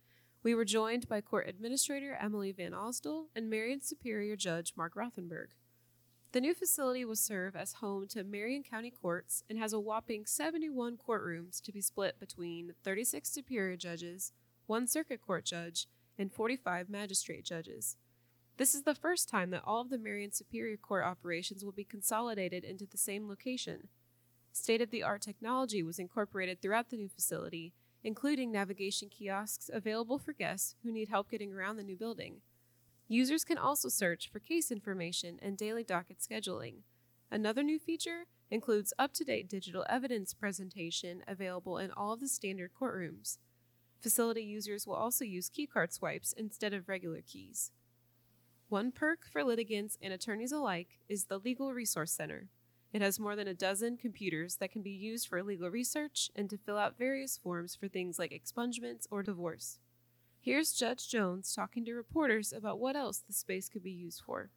We 0.43 0.55
were 0.55 0.65
joined 0.65 1.07
by 1.07 1.21
Court 1.21 1.47
Administrator 1.47 2.17
Emily 2.19 2.51
Van 2.51 2.71
Osdol 2.71 3.25
and 3.35 3.47
Marion 3.47 3.81
Superior 3.81 4.35
Judge 4.35 4.73
Mark 4.75 4.95
Rothenberg. 4.95 5.49
The 6.33 6.39
new 6.39 6.53
facility 6.53 7.03
will 7.03 7.17
serve 7.17 7.57
as 7.57 7.73
home 7.73 8.07
to 8.09 8.23
Marion 8.23 8.63
County 8.63 8.89
Courts 8.89 9.43
and 9.49 9.59
has 9.59 9.73
a 9.73 9.81
whopping 9.81 10.25
71 10.25 10.97
courtrooms 10.97 11.61
to 11.61 11.73
be 11.73 11.81
split 11.81 12.21
between 12.21 12.73
36 12.85 13.29
Superior 13.29 13.75
Judges, 13.75 14.31
one 14.65 14.87
Circuit 14.87 15.19
Court 15.21 15.43
Judge, 15.43 15.87
and 16.17 16.31
45 16.31 16.89
Magistrate 16.89 17.43
Judges. 17.43 17.97
This 18.55 18.73
is 18.73 18.83
the 18.83 18.95
first 18.95 19.27
time 19.27 19.49
that 19.49 19.63
all 19.65 19.81
of 19.81 19.89
the 19.89 19.97
Marion 19.97 20.31
Superior 20.31 20.77
Court 20.77 21.03
operations 21.03 21.65
will 21.65 21.73
be 21.73 21.83
consolidated 21.83 22.63
into 22.63 22.85
the 22.85 22.97
same 22.97 23.27
location. 23.27 23.89
State 24.53 24.81
of 24.81 24.89
the 24.89 25.03
art 25.03 25.21
technology 25.21 25.83
was 25.83 25.99
incorporated 25.99 26.61
throughout 26.61 26.91
the 26.91 26.97
new 26.97 27.09
facility, 27.09 27.73
including 28.05 28.53
navigation 28.53 29.09
kiosks 29.09 29.69
available 29.73 30.17
for 30.17 30.31
guests 30.31 30.75
who 30.81 30.93
need 30.93 31.09
help 31.09 31.29
getting 31.29 31.51
around 31.51 31.75
the 31.75 31.83
new 31.83 31.97
building. 31.97 32.39
Users 33.11 33.43
can 33.43 33.57
also 33.57 33.89
search 33.89 34.29
for 34.31 34.39
case 34.39 34.71
information 34.71 35.37
and 35.41 35.57
daily 35.57 35.83
docket 35.83 36.19
scheduling. 36.19 36.75
Another 37.29 37.61
new 37.61 37.77
feature 37.77 38.23
includes 38.49 38.93
up 38.97 39.11
to 39.15 39.25
date 39.25 39.49
digital 39.49 39.85
evidence 39.89 40.33
presentation 40.33 41.21
available 41.27 41.77
in 41.77 41.91
all 41.91 42.13
of 42.13 42.21
the 42.21 42.29
standard 42.29 42.71
courtrooms. 42.73 43.37
Facility 43.99 44.43
users 44.43 44.87
will 44.87 44.95
also 44.95 45.25
use 45.25 45.49
keycard 45.49 45.91
swipes 45.91 46.31
instead 46.31 46.73
of 46.73 46.87
regular 46.87 47.19
keys. 47.19 47.73
One 48.69 48.93
perk 48.93 49.25
for 49.29 49.43
litigants 49.43 49.97
and 50.01 50.13
attorneys 50.13 50.53
alike 50.53 50.99
is 51.09 51.25
the 51.25 51.37
Legal 51.37 51.73
Resource 51.73 52.13
Center. 52.13 52.47
It 52.93 53.01
has 53.01 53.19
more 53.19 53.35
than 53.35 53.49
a 53.49 53.53
dozen 53.53 53.97
computers 53.97 54.55
that 54.61 54.71
can 54.71 54.83
be 54.83 54.89
used 54.89 55.27
for 55.27 55.43
legal 55.43 55.69
research 55.69 56.31
and 56.33 56.49
to 56.49 56.57
fill 56.57 56.77
out 56.77 56.97
various 56.97 57.37
forms 57.37 57.75
for 57.75 57.89
things 57.89 58.17
like 58.17 58.31
expungements 58.31 59.05
or 59.11 59.21
divorce. 59.21 59.79
Here's 60.43 60.73
Judge 60.73 61.07
Jones 61.07 61.53
talking 61.53 61.85
to 61.85 61.93
reporters 61.93 62.51
about 62.51 62.79
what 62.79 62.95
else 62.95 63.19
the 63.19 63.31
space 63.31 63.69
could 63.69 63.83
be 63.83 63.91
used 63.91 64.23
for. 64.25 64.49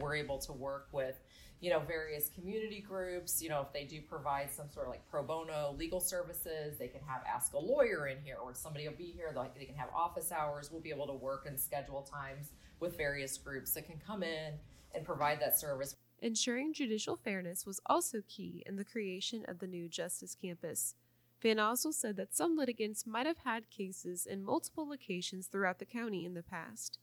We're 0.00 0.16
able 0.16 0.38
to 0.38 0.52
work 0.52 0.88
with, 0.90 1.20
you 1.60 1.70
know, 1.70 1.78
various 1.78 2.30
community 2.30 2.80
groups. 2.80 3.40
You 3.40 3.48
know, 3.48 3.60
if 3.60 3.72
they 3.72 3.84
do 3.84 4.00
provide 4.02 4.52
some 4.52 4.68
sort 4.68 4.86
of 4.86 4.90
like 4.90 5.08
pro 5.08 5.22
bono 5.22 5.76
legal 5.78 6.00
services, 6.00 6.78
they 6.78 6.88
can 6.88 7.00
have 7.06 7.22
ask 7.32 7.52
a 7.52 7.58
lawyer 7.58 8.08
in 8.08 8.18
here, 8.24 8.38
or 8.42 8.54
somebody 8.54 8.88
will 8.88 8.96
be 8.96 9.12
here. 9.12 9.32
Like 9.36 9.56
they 9.56 9.66
can 9.66 9.76
have 9.76 9.88
office 9.94 10.32
hours. 10.32 10.72
We'll 10.72 10.82
be 10.82 10.90
able 10.90 11.06
to 11.06 11.14
work 11.14 11.46
and 11.46 11.58
schedule 11.58 12.02
times 12.02 12.50
with 12.80 12.96
various 12.96 13.38
groups 13.38 13.72
that 13.74 13.86
can 13.86 14.00
come 14.04 14.24
in 14.24 14.54
and 14.96 15.04
provide 15.04 15.40
that 15.42 15.60
service. 15.60 15.94
Ensuring 16.18 16.74
judicial 16.74 17.14
fairness 17.14 17.64
was 17.64 17.80
also 17.86 18.18
key 18.26 18.64
in 18.66 18.74
the 18.74 18.84
creation 18.84 19.44
of 19.46 19.60
the 19.60 19.68
new 19.68 19.88
Justice 19.88 20.34
Campus. 20.34 20.96
Van 21.42 21.58
Osdol 21.58 21.92
said 21.92 22.16
that 22.16 22.34
some 22.34 22.56
litigants 22.56 23.06
might 23.06 23.26
have 23.26 23.38
had 23.44 23.70
cases 23.70 24.26
in 24.26 24.42
multiple 24.42 24.88
locations 24.88 25.46
throughout 25.46 25.78
the 25.78 25.84
county 25.84 26.24
in 26.24 26.34
the 26.34 26.42
past. 26.42 26.98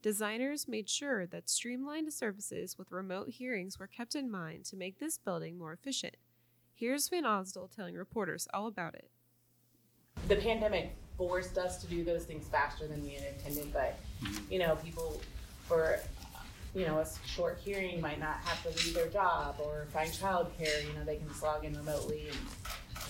Designers 0.00 0.68
made 0.68 0.88
sure 0.88 1.26
that 1.26 1.48
streamlined 1.48 2.12
services 2.12 2.76
with 2.78 2.92
remote 2.92 3.30
hearings 3.30 3.78
were 3.78 3.86
kept 3.86 4.14
in 4.14 4.30
mind 4.30 4.64
to 4.66 4.76
make 4.76 4.98
this 4.98 5.18
building 5.18 5.58
more 5.58 5.72
efficient. 5.72 6.16
Here's 6.74 7.08
Van 7.08 7.24
Osdol 7.24 7.74
telling 7.74 7.94
reporters 7.94 8.48
all 8.52 8.66
about 8.66 8.94
it. 8.94 9.10
The 10.28 10.36
pandemic 10.36 10.96
forced 11.16 11.58
us 11.58 11.80
to 11.82 11.86
do 11.86 12.04
those 12.04 12.24
things 12.24 12.46
faster 12.48 12.86
than 12.86 13.02
we 13.02 13.10
had 13.10 13.34
intended, 13.34 13.72
but 13.72 13.98
you 14.50 14.58
know, 14.58 14.76
people 14.76 15.20
for 15.66 15.98
you 16.74 16.86
know, 16.86 16.98
a 16.98 17.06
short 17.26 17.58
hearing 17.64 18.00
might 18.00 18.18
not 18.18 18.36
have 18.44 18.62
to 18.62 18.68
leave 18.84 18.94
their 18.94 19.08
job 19.08 19.56
or 19.64 19.86
find 19.92 20.10
childcare, 20.10 20.84
you 20.86 20.92
know, 20.94 21.04
they 21.04 21.16
can 21.16 21.28
just 21.28 21.42
log 21.42 21.64
in 21.64 21.76
remotely 21.76 22.26
and 22.28 22.38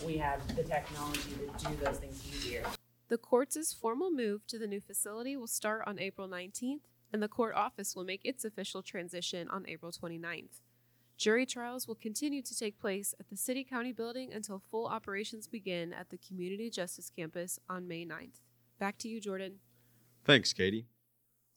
we 0.04 0.16
have 0.18 0.40
the 0.56 0.62
technology 0.62 1.20
to 1.58 1.68
do 1.68 1.76
those 1.84 1.98
things 1.98 2.22
easier. 2.34 2.64
The 3.08 3.18
court's 3.18 3.72
formal 3.72 4.10
move 4.10 4.46
to 4.46 4.58
the 4.58 4.66
new 4.66 4.80
facility 4.80 5.36
will 5.36 5.46
start 5.46 5.82
on 5.86 5.98
April 5.98 6.28
19th, 6.28 6.80
and 7.12 7.22
the 7.22 7.28
court 7.28 7.54
office 7.54 7.94
will 7.94 8.04
make 8.04 8.24
its 8.24 8.44
official 8.44 8.82
transition 8.82 9.48
on 9.48 9.64
April 9.68 9.92
29th. 9.92 10.60
Jury 11.16 11.46
trials 11.46 11.86
will 11.86 11.94
continue 11.94 12.42
to 12.42 12.58
take 12.58 12.78
place 12.78 13.14
at 13.20 13.28
the 13.28 13.36
City 13.36 13.62
County 13.62 13.92
building 13.92 14.32
until 14.32 14.58
full 14.58 14.86
operations 14.86 15.46
begin 15.46 15.92
at 15.92 16.10
the 16.10 16.18
Community 16.18 16.70
Justice 16.70 17.10
Campus 17.14 17.60
on 17.68 17.86
May 17.86 18.04
9th. 18.04 18.40
Back 18.80 18.98
to 18.98 19.08
you, 19.08 19.20
Jordan. 19.20 19.60
Thanks, 20.24 20.52
Katie. 20.52 20.86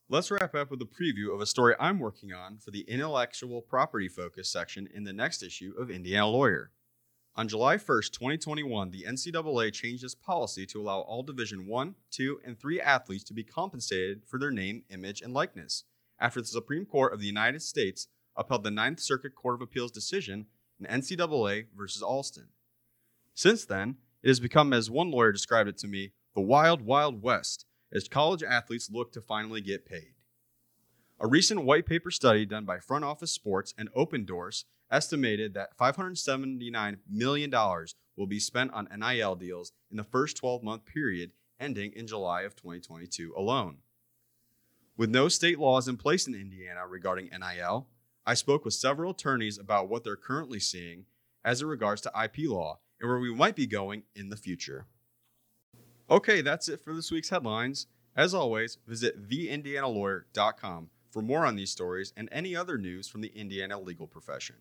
Let's 0.10 0.30
wrap 0.30 0.54
up 0.54 0.70
with 0.70 0.82
a 0.82 0.86
preview 0.86 1.34
of 1.34 1.42
a 1.42 1.46
story 1.46 1.76
I'm 1.80 2.00
working 2.00 2.34
on 2.34 2.60
for 2.60 2.72
the 2.72 2.82
intellectual 2.82 3.62
property 3.62 4.08
focus 4.08 4.50
section 4.50 4.88
in 4.94 5.04
the 5.06 5.12
next 5.12 5.42
issue 5.42 5.74
of 5.78 5.90
Indiana 5.90 6.28
Lawyer. 6.28 6.72
On 7.40 7.48
July 7.48 7.78
1, 7.78 7.80
2021, 7.86 8.90
the 8.90 9.04
NCAA 9.08 9.72
changed 9.72 10.04
its 10.04 10.16
policy 10.16 10.66
to 10.66 10.82
allow 10.82 11.02
all 11.02 11.22
Division 11.22 11.68
1, 11.68 11.94
2, 12.10 12.42
and 12.44 12.60
3 12.60 12.82
athletes 12.82 13.24
to 13.26 13.34
be 13.36 13.44
compensated 13.44 14.22
for 14.26 14.40
their 14.40 14.50
name, 14.50 14.86
image, 14.90 15.22
and 15.22 15.36
likeness 15.36 15.84
after 16.20 16.42
the 16.42 16.48
Supreme 16.48 16.84
Court 16.84 17.14
of 17.14 17.20
the 17.20 17.28
United 17.28 17.62
States 17.62 18.08
upheld 18.36 18.64
the 18.64 18.72
Ninth 18.72 19.00
Circuit 19.00 19.36
Court 19.36 19.54
of 19.54 19.62
Appeals 19.62 19.92
decision 19.92 20.48
in 20.80 20.88
NCAA 20.88 21.68
versus 21.78 22.02
Alston. 22.02 22.48
Since 23.36 23.66
then, 23.66 23.98
it 24.24 24.30
has 24.30 24.40
become, 24.40 24.74
as 24.74 24.90
one 24.90 25.12
lawyer 25.12 25.32
described 25.32 25.70
it 25.70 25.78
to 25.78 25.88
me, 25.88 26.14
the 26.34 26.42
wild, 26.42 26.82
wild 26.82 27.22
west 27.22 27.68
as 27.94 28.08
college 28.08 28.42
athletes 28.42 28.90
look 28.92 29.12
to 29.12 29.22
finally 29.22 29.62
get 29.62 29.86
paid. 29.86 30.16
A 31.20 31.28
recent 31.28 31.66
white 31.66 31.86
paper 31.86 32.10
study 32.10 32.48
done 32.48 32.66
by 32.66 32.80
Front 32.80 33.06
Office 33.06 33.32
Sports 33.32 33.76
and 33.78 33.94
Opendorse 33.94 34.64
estimated 34.92 35.54
that 35.54 35.78
$579 35.78 36.98
million 37.10 37.52
will 38.16 38.28
be 38.28 38.40
spent 38.40 38.74
on 38.74 38.88
NIL 38.96 39.36
deals 39.36 39.72
in 39.92 39.98
the 39.98 40.04
first 40.04 40.38
12 40.38 40.64
month 40.64 40.86
period 40.86 41.32
ending 41.60 41.92
in 41.94 42.08
July 42.08 42.44
of 42.44 42.56
2022 42.56 43.34
alone. 43.36 43.78
With 44.96 45.10
no 45.10 45.28
state 45.28 45.60
laws 45.60 45.88
in 45.88 45.98
place 45.98 46.28
in 46.28 46.34
Indiana 46.34 46.88
regarding 46.88 47.30
NIL, 47.30 47.88
I 48.26 48.34
spoke 48.34 48.66
with 48.66 48.74
several 48.74 49.12
attorneys 49.12 49.58
about 49.58 49.90
what 49.90 50.04
they're 50.04 50.16
currently 50.16 50.60
seeing 50.60 51.06
as 51.46 51.62
it 51.62 51.66
regards 51.66 52.02
to 52.02 52.12
IP 52.22 52.50
law 52.50 52.80
and 53.00 53.10
where 53.10 53.20
we 53.20 53.34
might 53.34 53.56
be 53.56 53.68
going 53.68 54.04
in 54.16 54.30
the 54.30 54.36
future. 54.36 54.88
Okay, 56.10 56.42
that's 56.42 56.68
it 56.68 56.82
for 56.82 56.94
this 56.94 57.12
week's 57.12 57.30
headlines. 57.30 57.88
As 58.16 58.34
always, 58.34 58.80
visit 58.88 59.30
theindianalawyer.com 59.30 60.90
for 61.12 61.22
more 61.22 61.46
on 61.46 61.56
these 61.56 61.72
stories 61.72 62.14
and 62.18 62.28
any 62.32 62.56
other 62.56 62.78
news 62.78 63.08
from 63.08 63.22
the 63.22 63.32
Indiana 63.36 63.80
legal 63.80 64.08
profession. 64.08 64.56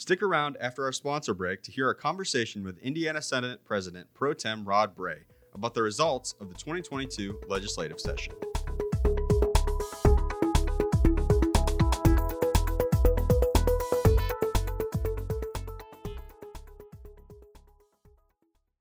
Stick 0.00 0.22
around 0.22 0.56
after 0.62 0.84
our 0.84 0.92
sponsor 0.92 1.34
break 1.34 1.62
to 1.62 1.70
hear 1.70 1.90
a 1.90 1.94
conversation 1.94 2.64
with 2.64 2.78
Indiana 2.78 3.20
Senate 3.20 3.62
President 3.66 4.08
Pro 4.14 4.32
Tem 4.32 4.64
Rod 4.64 4.96
Bray 4.96 5.24
about 5.52 5.74
the 5.74 5.82
results 5.82 6.34
of 6.40 6.48
the 6.48 6.54
2022 6.54 7.40
legislative 7.48 8.00
session. 8.00 8.32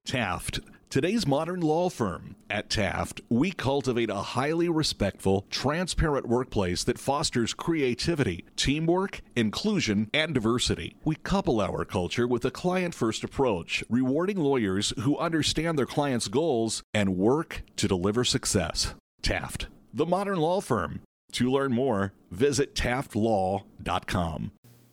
Taft, 0.06 0.62
today's 0.90 1.28
modern 1.28 1.62
law 1.62 1.90
firm. 1.90 2.36
At 2.50 2.70
Taft, 2.70 3.22
we 3.30 3.52
cultivate 3.52 4.10
a 4.10 4.16
highly 4.16 4.70
respectful, 4.70 5.46
transparent 5.50 6.28
workplace 6.28 6.84
that 6.86 6.98
fosters 6.98 7.54
creativity, 7.54 8.46
teamwork, 8.56 9.22
inclusion, 9.36 10.10
and 10.14 10.34
diversity. 10.34 10.96
We 11.06 11.16
couple 11.16 11.62
our 11.62 11.86
culture 11.86 12.28
with 12.28 12.44
a 12.46 12.52
client 12.52 12.96
first 12.96 13.24
approach, 13.24 13.84
rewarding 13.90 14.38
lawyers 14.38 14.94
who 15.00 15.18
understand 15.18 15.78
their 15.78 15.86
clients' 15.86 16.28
goals 16.28 16.84
and 16.94 17.18
work 17.18 17.64
to 17.78 17.88
deliver 17.88 18.24
success. 18.24 18.96
Taft, 19.22 19.68
the 19.94 20.06
modern 20.06 20.38
law 20.38 20.62
firm. 20.62 21.02
To 21.34 21.52
learn 21.52 21.72
more, 21.72 22.14
visit 22.32 22.74
taftlaw.com. 22.74 24.52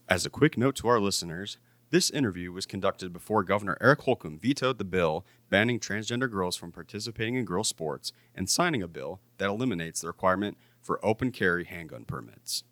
As 0.08 0.26
a 0.26 0.30
quick 0.30 0.58
note 0.58 0.76
to 0.76 0.88
our 0.88 1.00
listeners, 1.00 1.58
this 1.90 2.10
interview 2.10 2.52
was 2.52 2.66
conducted 2.66 3.12
before 3.12 3.42
Governor 3.44 3.78
Eric 3.80 4.02
Holcomb 4.02 4.38
vetoed 4.38 4.78
the 4.78 4.84
bill 4.84 5.24
banning 5.50 5.80
transgender 5.80 6.30
girls 6.30 6.56
from 6.56 6.72
participating 6.72 7.34
in 7.34 7.44
girl 7.44 7.64
sports 7.64 8.12
and 8.34 8.48
signing 8.48 8.82
a 8.82 8.88
bill 8.88 9.20
that 9.38 9.48
eliminates 9.48 10.00
the 10.00 10.06
requirement 10.06 10.56
for 10.80 11.04
open 11.04 11.30
carry 11.30 11.64
handgun 11.64 12.04
permits. 12.04 12.64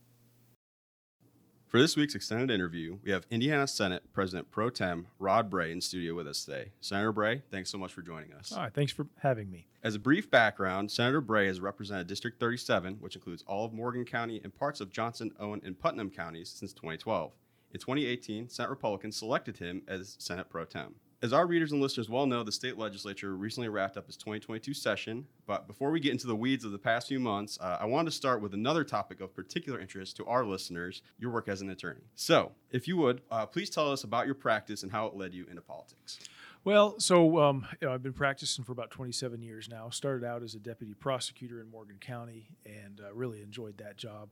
For 1.74 1.80
this 1.80 1.96
week's 1.96 2.14
extended 2.14 2.52
interview, 2.52 2.98
we 3.02 3.10
have 3.10 3.26
Indiana 3.32 3.66
Senate 3.66 4.04
President 4.12 4.48
Pro 4.52 4.70
Tem 4.70 5.08
Rod 5.18 5.50
Bray 5.50 5.72
in 5.72 5.80
studio 5.80 6.14
with 6.14 6.28
us 6.28 6.44
today. 6.44 6.70
Senator 6.80 7.10
Bray, 7.10 7.42
thanks 7.50 7.68
so 7.68 7.78
much 7.78 7.92
for 7.92 8.00
joining 8.00 8.32
us. 8.32 8.52
All 8.52 8.62
right, 8.62 8.72
thanks 8.72 8.92
for 8.92 9.08
having 9.18 9.50
me. 9.50 9.66
As 9.82 9.96
a 9.96 9.98
brief 9.98 10.30
background, 10.30 10.92
Senator 10.92 11.20
Bray 11.20 11.48
has 11.48 11.58
represented 11.58 12.06
District 12.06 12.38
37, 12.38 12.98
which 13.00 13.16
includes 13.16 13.42
all 13.48 13.64
of 13.64 13.72
Morgan 13.72 14.04
County 14.04 14.40
and 14.44 14.54
parts 14.54 14.80
of 14.80 14.92
Johnson, 14.92 15.32
Owen, 15.40 15.62
and 15.64 15.76
Putnam 15.76 16.10
counties 16.10 16.48
since 16.48 16.72
2012. 16.72 17.32
In 17.72 17.80
2018, 17.80 18.48
Senate 18.50 18.70
Republicans 18.70 19.16
selected 19.16 19.56
him 19.56 19.82
as 19.88 20.14
Senate 20.20 20.48
Pro 20.48 20.64
Tem. 20.64 20.94
As 21.24 21.32
our 21.32 21.46
readers 21.46 21.72
and 21.72 21.80
listeners 21.80 22.10
well 22.10 22.26
know, 22.26 22.44
the 22.44 22.52
state 22.52 22.76
legislature 22.76 23.34
recently 23.34 23.70
wrapped 23.70 23.96
up 23.96 24.06
its 24.08 24.16
2022 24.18 24.74
session. 24.74 25.26
But 25.46 25.66
before 25.66 25.90
we 25.90 25.98
get 25.98 26.12
into 26.12 26.26
the 26.26 26.36
weeds 26.36 26.66
of 26.66 26.72
the 26.72 26.78
past 26.78 27.08
few 27.08 27.18
months, 27.18 27.56
uh, 27.62 27.78
I 27.80 27.86
wanted 27.86 28.10
to 28.10 28.16
start 28.16 28.42
with 28.42 28.52
another 28.52 28.84
topic 28.84 29.22
of 29.22 29.34
particular 29.34 29.80
interest 29.80 30.18
to 30.18 30.26
our 30.26 30.44
listeners 30.44 31.00
your 31.18 31.30
work 31.30 31.48
as 31.48 31.62
an 31.62 31.70
attorney. 31.70 32.02
So, 32.14 32.52
if 32.70 32.86
you 32.86 32.98
would, 32.98 33.22
uh, 33.30 33.46
please 33.46 33.70
tell 33.70 33.90
us 33.90 34.04
about 34.04 34.26
your 34.26 34.34
practice 34.34 34.82
and 34.82 34.92
how 34.92 35.06
it 35.06 35.16
led 35.16 35.32
you 35.32 35.46
into 35.48 35.62
politics. 35.62 36.18
Well, 36.62 37.00
so 37.00 37.38
um, 37.38 37.66
you 37.80 37.88
know, 37.88 37.94
I've 37.94 38.02
been 38.02 38.12
practicing 38.12 38.62
for 38.62 38.72
about 38.72 38.90
27 38.90 39.40
years 39.40 39.66
now. 39.66 39.88
Started 39.88 40.26
out 40.26 40.42
as 40.42 40.54
a 40.54 40.58
deputy 40.58 40.92
prosecutor 40.92 41.58
in 41.58 41.70
Morgan 41.70 41.96
County 42.02 42.48
and 42.66 43.00
uh, 43.00 43.14
really 43.14 43.40
enjoyed 43.40 43.78
that 43.78 43.96
job. 43.96 44.28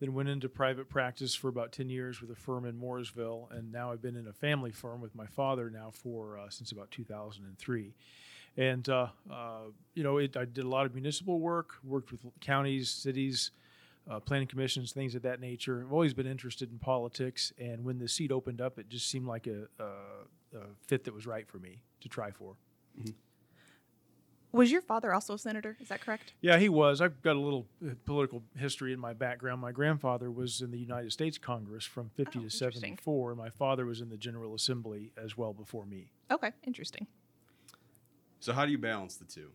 Then 0.00 0.12
went 0.14 0.28
into 0.28 0.48
private 0.48 0.88
practice 0.88 1.34
for 1.34 1.48
about 1.48 1.72
10 1.72 1.88
years 1.88 2.20
with 2.20 2.30
a 2.30 2.34
firm 2.34 2.64
in 2.64 2.74
Mooresville, 2.74 3.50
and 3.56 3.70
now 3.72 3.92
I've 3.92 4.02
been 4.02 4.16
in 4.16 4.26
a 4.26 4.32
family 4.32 4.72
firm 4.72 5.00
with 5.00 5.14
my 5.14 5.26
father 5.26 5.70
now 5.70 5.90
for 5.92 6.38
uh, 6.38 6.48
since 6.50 6.72
about 6.72 6.90
2003. 6.90 7.94
And 8.56 8.88
uh, 8.88 9.08
uh, 9.30 9.58
you 9.94 10.02
know, 10.02 10.18
it, 10.18 10.36
I 10.36 10.44
did 10.44 10.64
a 10.64 10.68
lot 10.68 10.86
of 10.86 10.94
municipal 10.94 11.40
work, 11.40 11.74
worked 11.82 12.12
with 12.12 12.20
counties, 12.40 12.88
cities, 12.90 13.50
uh, 14.08 14.20
planning 14.20 14.46
commissions, 14.46 14.92
things 14.92 15.14
of 15.14 15.22
that 15.22 15.40
nature. 15.40 15.82
I've 15.84 15.92
always 15.92 16.14
been 16.14 16.26
interested 16.26 16.70
in 16.70 16.78
politics, 16.78 17.52
and 17.58 17.84
when 17.84 17.98
the 17.98 18.08
seat 18.08 18.30
opened 18.30 18.60
up, 18.60 18.78
it 18.78 18.88
just 18.88 19.08
seemed 19.08 19.26
like 19.26 19.46
a, 19.46 19.66
a, 19.82 20.58
a 20.58 20.60
fit 20.86 21.04
that 21.04 21.14
was 21.14 21.26
right 21.26 21.48
for 21.48 21.58
me 21.58 21.80
to 22.00 22.08
try 22.08 22.30
for. 22.30 22.54
Was 24.54 24.70
your 24.70 24.82
father 24.82 25.12
also 25.12 25.34
a 25.34 25.38
senator? 25.38 25.76
Is 25.80 25.88
that 25.88 26.00
correct? 26.00 26.32
Yeah, 26.40 26.58
he 26.60 26.68
was. 26.68 27.00
I've 27.00 27.20
got 27.22 27.34
a 27.34 27.40
little 27.40 27.66
uh, 27.84 27.94
political 28.04 28.40
history 28.56 28.92
in 28.92 29.00
my 29.00 29.12
background. 29.12 29.60
My 29.60 29.72
grandfather 29.72 30.30
was 30.30 30.60
in 30.60 30.70
the 30.70 30.78
United 30.78 31.12
States 31.12 31.38
Congress 31.38 31.84
from 31.84 32.10
50 32.10 32.38
Oh, 32.38 32.42
to 32.42 32.50
74, 32.50 33.30
and 33.32 33.38
my 33.38 33.50
father 33.50 33.84
was 33.84 34.00
in 34.00 34.10
the 34.10 34.16
General 34.16 34.54
Assembly 34.54 35.10
as 35.20 35.36
well 35.36 35.52
before 35.52 35.86
me. 35.86 36.12
Okay, 36.30 36.52
interesting. 36.64 37.08
So, 38.38 38.52
how 38.52 38.64
do 38.64 38.70
you 38.70 38.78
balance 38.78 39.16
the 39.16 39.24
two? 39.24 39.50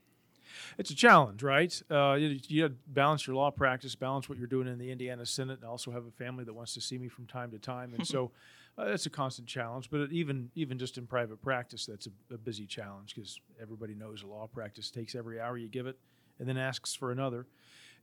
It's 0.78 0.92
a 0.92 0.96
challenge, 0.96 1.44
right? 1.44 1.82
Uh, 1.90 2.16
you, 2.20 2.38
you 2.50 2.64
gotta 2.64 2.76
balance 2.88 3.26
your 3.26 3.38
law 3.38 3.52
practice, 3.52 3.96
balance 3.96 4.28
what 4.28 4.38
you're 4.38 4.48
doing 4.48 4.68
in 4.68 4.80
the 4.80 4.92
Indiana 4.92 5.26
Senate, 5.26 5.60
and 5.62 5.70
also 5.70 5.92
have 5.92 6.08
a 6.08 6.12
family 6.12 6.44
that 6.44 6.54
wants 6.54 6.74
to 6.74 6.82
see 6.82 6.98
me 6.98 7.08
from 7.08 7.26
time 7.26 7.52
to 7.52 7.58
time. 7.58 7.94
And 7.94 8.06
so 8.16 8.32
uh, 8.80 8.86
that's 8.86 9.06
a 9.06 9.10
constant 9.10 9.48
challenge. 9.48 9.90
But 9.90 10.12
even 10.12 10.50
even 10.56 10.80
just 10.80 10.98
in 10.98 11.06
private 11.06 11.42
practice, 11.42 11.86
that's 11.86 12.08
a, 12.08 12.34
a 12.34 12.38
busy 12.38 12.66
challenge 12.66 13.14
because 13.14 13.40
everybody 13.62 13.94
knows 13.94 14.24
a 14.24 14.28
law 14.28 14.48
practice 14.48 14.90
takes 14.90 15.16
every 15.16 15.40
hour 15.40 15.58
you 15.58 15.68
give 15.68 15.88
it, 15.88 15.98
and 16.40 16.48
then 16.48 16.58
asks 16.58 16.96
for 16.96 17.12
another. 17.12 17.46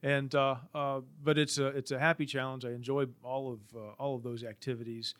And 0.03 0.33
uh, 0.35 0.55
uh, 0.75 1.01
but 1.23 1.37
it's 1.37 1.57
a 1.57 1.67
it's 1.67 1.91
a 1.91 1.99
happy 1.99 2.25
challenge. 2.25 2.65
I 2.65 2.69
enjoy 2.69 3.07
all 3.23 3.53
of 3.53 3.59
uh, 3.75 3.93
all 3.97 4.15
of 4.15 4.23
those 4.23 4.43
activities. 4.43 5.15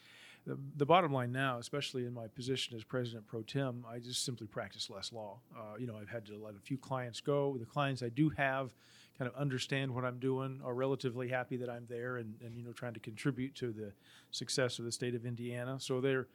The, 0.46 0.58
the 0.78 0.86
bottom 0.86 1.12
line 1.12 1.34
now, 1.34 1.58
especially 1.58 2.06
in 2.06 2.14
my 2.14 2.28
position 2.28 2.78
as 2.78 2.84
president 2.84 3.28
pro 3.28 3.42
tem, 3.42 3.84
I 3.90 4.00
just 4.00 4.24
simply 4.24 4.48
practice 4.48 4.90
less 4.90 5.12
law. 5.12 5.40
Uh, 5.54 5.76
you 5.78 5.88
know, 5.88 5.98
I've 6.00 6.08
had 6.08 6.26
to 6.28 6.38
let 6.38 6.56
a 6.56 6.60
few 6.60 6.78
clients 6.78 7.20
go. 7.20 7.58
The 7.60 7.66
clients 7.66 8.02
I 8.02 8.10
do 8.10 8.30
have 8.30 8.72
kind 9.18 9.30
of 9.30 9.36
understand 9.40 9.94
what 9.94 10.06
I'm 10.06 10.20
doing, 10.20 10.62
are 10.64 10.74
relatively 10.74 11.28
happy 11.30 11.58
that 11.58 11.70
I'm 11.70 11.86
there, 11.90 12.18
and, 12.18 12.36
and 12.44 12.56
you 12.56 12.64
know, 12.64 12.72
trying 12.72 12.94
to 12.94 13.00
contribute 13.00 13.56
to 13.56 13.72
the 13.72 13.92
success 14.32 14.80
of 14.80 14.86
the 14.86 14.92
state 14.92 15.16
of 15.16 15.26
Indiana. 15.26 15.80
So 15.80 16.02
they're 16.02 16.28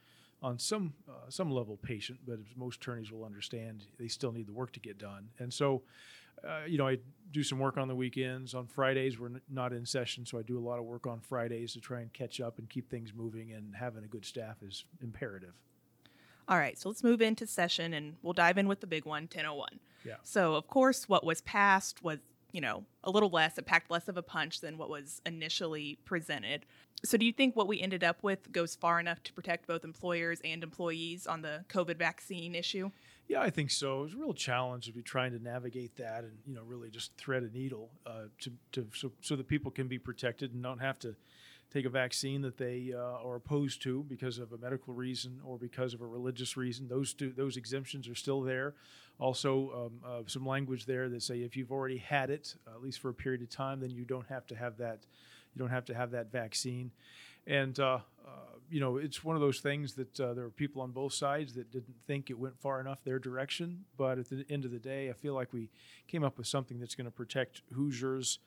on 0.43 0.59
some 0.59 0.93
uh, 1.09 1.29
some 1.29 1.51
level 1.51 1.79
patient, 1.83 2.19
but 2.27 2.35
as 2.35 2.57
most 2.57 2.77
attorneys 2.77 3.13
will 3.13 3.25
understand, 3.25 3.85
they 3.99 4.09
still 4.09 4.33
need 4.33 4.47
the 4.47 4.53
work 4.53 4.73
to 4.73 4.81
get 4.81 4.99
done. 4.99 5.29
And 5.39 5.53
so, 5.53 5.83
uh, 6.47 6.63
you 6.67 6.79
know, 6.79 6.89
I 6.89 6.99
do 7.31 7.45
some 7.45 7.61
work 7.61 7.79
on 7.79 7.87
the 7.87 7.95
weekends. 7.95 8.55
On 8.55 8.67
Fridays, 8.67 9.19
we're 9.19 9.29
n- 9.29 9.41
not 9.49 9.73
in 9.73 9.87
session, 9.87 10.27
so 10.27 10.39
I 10.39 10.43
do 10.43 10.59
a 10.59 10.65
lot 10.67 10.79
of 10.79 10.85
work 10.85 11.07
on 11.07 11.21
Fridays 11.21 11.73
to 11.75 11.81
try 11.81 12.01
and 12.01 12.13
catch 12.13 12.41
up 12.41 12.59
and 12.59 12.69
keep 12.69 12.91
things 12.91 13.13
moving. 13.15 13.53
And 13.53 13.77
having 13.77 14.03
a 14.03 14.09
good 14.09 14.25
staff 14.25 14.57
is 14.63 14.85
imperative. 15.01 15.55
All 16.49 16.59
right, 16.59 16.77
so 16.77 16.89
let's 16.89 17.05
move 17.05 17.23
into 17.23 17.47
session 17.47 17.95
and 17.95 18.17
we'll 18.23 18.33
dive 18.33 18.59
in 18.59 18.67
with 18.67 18.81
the 18.81 18.87
big 18.87 19.05
one, 19.05 19.23
1001. 19.23 19.79
Yeah. 20.05 20.15
So, 20.25 20.55
of 20.55 20.67
course, 20.67 21.09
what 21.09 21.25
was 21.25 21.41
passed 21.41 22.03
was, 22.03 22.19
you 22.53 22.61
know, 22.61 22.85
a 23.03 23.11
little 23.11 23.31
less, 23.31 23.59
it 23.59 23.67
packed 23.67 23.91
less 23.91 24.09
of 24.09 24.17
a 24.17 24.23
punch 24.23 24.61
than 24.61 24.79
what 24.79 24.91
was 24.91 25.21
initially 25.27 25.99
presented. 26.05 26.65
So, 27.05 27.17
do 27.17 27.27
you 27.27 27.33
think 27.33 27.57
what 27.57 27.67
we 27.67 27.81
ended 27.81 28.05
up 28.05 28.23
with 28.23 28.53
goes 28.53 28.77
far 28.77 29.01
enough 29.01 29.23
to 29.25 29.33
protect 29.33 29.67
both 29.67 29.85
employers 29.85 30.41
and 30.45 30.63
employees 30.63 31.27
on 31.27 31.43
the 31.43 31.65
COVID 31.69 31.97
vaccine 31.97 32.55
issue? 32.55 32.91
Yeah, 33.27 33.41
I 33.41 33.51
think 33.51 33.71
so. 33.71 34.01
It 34.01 34.03
was 34.05 34.15
a 34.15 34.19
real 34.19 34.35
challenge 34.35 34.87
to 34.87 34.93
be 34.93 35.03
trying 35.03 35.33
to 35.33 35.43
navigate 35.43 35.97
that 35.97 36.25
and 36.25 36.33
you 36.47 36.55
know 36.55 36.63
really 36.63 36.91
just 36.91 37.17
thread 37.17 37.43
a 37.43 37.51
needle 37.51 37.91
uh, 38.07 38.25
to, 38.43 38.53
to 38.73 38.87
so, 38.95 39.13
so 39.21 39.37
that 39.37 39.49
people 39.49 39.71
can 39.71 39.89
be 39.89 39.99
protected 39.99 40.53
and 40.53 40.63
don't 40.63 40.81
have 40.81 40.99
to 41.01 41.17
take 41.73 41.87
a 41.87 41.91
vaccine 41.91 42.43
that 42.43 42.59
they 42.59 42.93
uh, 42.95 43.27
are 43.27 43.37
opposed 43.37 43.83
to 43.83 44.05
because 44.09 44.39
of 44.39 44.53
a 44.53 44.59
medical 44.59 44.93
reason 44.93 45.41
or 45.45 45.57
because 45.57 45.95
of 45.95 46.03
a 46.03 46.07
religious 46.07 46.57
reason. 46.57 46.87
Those 46.89 47.15
two, 47.15 47.33
those 47.35 47.57
exemptions 47.57 48.09
are 48.09 48.15
still 48.15 48.43
there. 48.43 48.75
Also, 49.19 49.91
um, 50.05 50.09
uh, 50.09 50.23
some 50.27 50.47
language 50.47 50.85
there 50.85 51.09
that 51.09 51.23
say 51.23 51.39
if 51.39 51.57
you've 51.57 51.73
already 51.73 51.99
had 51.99 52.31
it, 52.31 52.55
uh, 52.67 52.75
at 52.75 52.83
least 52.83 53.01
for 53.01 53.09
a 53.09 53.15
period 53.15 53.41
of 53.41 53.49
time, 53.49 53.81
then 53.81 53.91
you 53.91 54.05
don't 54.05 54.27
have 54.29 54.47
to 54.49 54.55
have 54.55 54.77
that. 54.79 55.01
You 55.55 55.61
don't 55.61 55.71
have 55.71 55.85
to 55.87 55.95
have 55.95 56.11
that 56.11 56.31
vaccine. 56.31 56.91
And 57.47 57.79
uh, 57.79 58.01
uh, 58.27 58.31
you 58.71 58.81
know, 58.81 58.97
it's 58.97 59.23
one 59.23 59.37
of 59.37 59.43
those 59.43 59.61
things 59.61 59.95
that 59.95 60.21
uh, 60.21 60.35
there 60.35 60.45
are 60.45 60.51
people 60.51 60.83
on 60.83 60.93
both 60.93 61.13
sides 61.13 61.55
that 61.55 61.71
didn't 61.71 61.97
think 62.07 62.31
it 62.31 62.39
went 62.39 62.59
far 62.61 62.81
enough 62.81 63.05
their 63.05 63.19
direction. 63.19 63.85
But 63.97 64.19
at 64.19 64.29
the 64.29 64.45
end 64.49 64.65
of 64.65 64.71
the 64.71 64.79
day, 64.79 65.11
I 65.11 65.13
feel 65.13 65.35
like 65.35 65.53
we 65.53 65.71
came 66.07 66.25
up 66.25 66.39
with 66.39 66.47
something 66.47 66.79
that's 66.79 66.95
going 66.95 67.07
to 67.07 67.11
protect 67.11 67.63
Hoosiers 67.75 68.39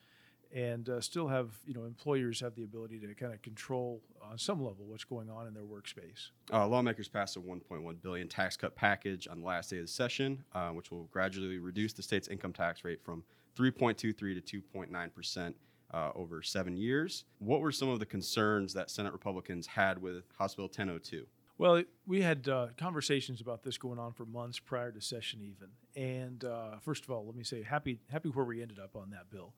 and 0.56 0.88
uh, 0.88 1.02
still 1.02 1.28
have 1.28 1.50
you 1.68 1.74
know 1.74 1.84
employers 1.84 2.40
have 2.40 2.56
the 2.56 2.64
ability 2.64 2.98
to 3.00 3.14
kind 3.14 3.34
of 3.34 3.42
control 3.42 4.02
on 4.24 4.38
some 4.40 4.64
level 4.64 4.86
what's 4.86 5.04
going 5.04 5.30
on 5.30 5.46
in 5.46 5.54
their 5.54 5.64
workspace. 5.64 6.30
Uh, 6.52 6.66
lawmakers 6.66 7.08
passed 7.08 7.36
a 7.36 7.40
1.1 7.40 8.02
billion 8.02 8.28
tax 8.28 8.58
cut 8.58 8.76
package 8.76 9.28
on 9.28 9.42
the 9.42 9.46
last 9.46 9.70
day 9.70 9.78
of 9.78 9.84
the 9.84 9.92
session, 9.92 10.44
uh, 10.54 10.70
which 10.70 10.90
will 10.90 11.04
gradually 11.12 11.60
reduce 11.60 11.94
the 11.94 12.02
state's 12.02 12.30
income 12.30 12.54
tax 12.54 12.84
rate 12.84 13.04
from 13.04 13.22
3.23 13.58 14.44
to 14.44 14.62
2.9 14.62 15.14
percent 15.14 15.56
uh, 15.94 16.12
over 16.16 16.42
seven 16.42 16.76
years. 16.78 17.26
What 17.40 17.60
were 17.60 17.72
some 17.72 17.90
of 17.90 18.00
the 18.00 18.06
concerns 18.06 18.74
that 18.74 18.90
Senate 18.90 19.14
Republicans 19.14 19.68
had 19.68 20.02
with 20.02 20.24
House 20.40 20.56
Bill 20.56 20.66
1002? 20.66 21.28
Well, 21.58 21.84
we 22.06 22.22
had 22.22 22.50
uh, 22.50 22.68
conversations 22.78 23.40
about 23.40 23.64
this 23.64 23.78
going 23.78 23.98
on 23.98 24.12
for 24.12 24.26
months 24.26 24.60
prior 24.60 24.92
to 24.92 25.00
session, 25.00 25.40
even. 25.42 25.70
And 25.96 26.44
uh, 26.44 26.80
first 26.84 27.06
of 27.06 27.12
all, 27.12 27.26
let 27.26 27.36
me 27.36 27.44
say 27.44 27.64
happy 27.64 28.00
happy 28.10 28.28
where 28.30 28.44
we 28.44 28.62
ended 28.62 28.80
up 28.80 28.96
on 28.96 29.12
that 29.12 29.30
bill. 29.30 29.54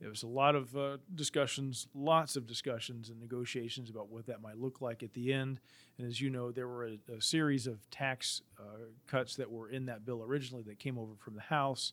It 0.00 0.08
was 0.08 0.22
a 0.22 0.26
lot 0.28 0.54
of 0.54 0.74
uh, 0.74 0.96
discussions, 1.14 1.86
lots 1.94 2.34
of 2.34 2.46
discussions 2.46 3.10
and 3.10 3.20
negotiations 3.20 3.90
about 3.90 4.08
what 4.08 4.26
that 4.26 4.40
might 4.40 4.56
look 4.58 4.80
like 4.80 5.02
at 5.02 5.12
the 5.12 5.32
end. 5.32 5.60
And 5.98 6.08
as 6.08 6.20
you 6.20 6.30
know, 6.30 6.50
there 6.50 6.66
were 6.66 6.86
a, 6.86 6.98
a 7.16 7.20
series 7.20 7.66
of 7.66 7.88
tax 7.90 8.40
uh, 8.58 8.86
cuts 9.06 9.36
that 9.36 9.50
were 9.50 9.68
in 9.68 9.86
that 9.86 10.06
bill 10.06 10.22
originally 10.22 10.62
that 10.64 10.78
came 10.78 10.96
over 10.98 11.12
from 11.18 11.34
the 11.34 11.42
House. 11.42 11.92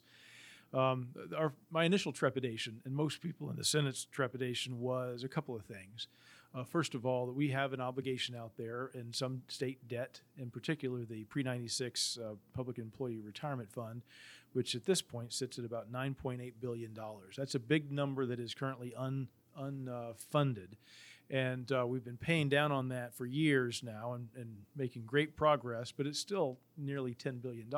Um, 0.73 1.09
our, 1.37 1.53
my 1.69 1.83
initial 1.83 2.13
trepidation, 2.13 2.81
and 2.85 2.93
most 2.93 3.21
people 3.21 3.49
in 3.49 3.57
the 3.57 3.63
Senate's 3.63 4.05
trepidation, 4.05 4.79
was 4.79 5.23
a 5.23 5.29
couple 5.29 5.55
of 5.55 5.63
things. 5.63 6.07
Uh, 6.57 6.63
first 6.63 6.95
of 6.95 7.05
all, 7.05 7.27
that 7.27 7.35
we 7.35 7.49
have 7.49 7.71
an 7.71 7.79
obligation 7.81 8.33
out 8.35 8.51
there 8.57 8.89
in 8.95 9.13
some 9.13 9.43
state 9.47 9.87
debt, 9.87 10.21
in 10.39 10.49
particular 10.49 11.05
the 11.05 11.23
pre 11.25 11.43
96 11.43 12.17
uh, 12.17 12.33
Public 12.53 12.79
Employee 12.79 13.19
Retirement 13.19 13.71
Fund, 13.71 14.01
which 14.53 14.73
at 14.73 14.85
this 14.85 15.01
point 15.01 15.31
sits 15.31 15.59
at 15.59 15.65
about 15.65 15.91
$9.8 15.91 16.53
billion. 16.59 16.97
That's 17.37 17.53
a 17.53 17.59
big 17.59 17.91
number 17.91 18.25
that 18.25 18.39
is 18.39 18.55
currently 18.55 18.95
un, 18.95 19.27
unfunded. 19.59 20.77
and 21.29 21.71
uh, 21.71 21.85
we've 21.85 22.03
been 22.03 22.17
paying 22.17 22.49
down 22.49 22.71
on 22.71 22.89
that 22.89 23.13
for 23.13 23.27
years 23.27 23.83
now 23.83 24.13
and, 24.13 24.29
and 24.35 24.57
making 24.75 25.03
great 25.03 25.35
progress, 25.35 25.91
but 25.91 26.07
it's 26.07 26.19
still 26.19 26.57
nearly 26.75 27.13
$10 27.13 27.39
billion. 27.39 27.71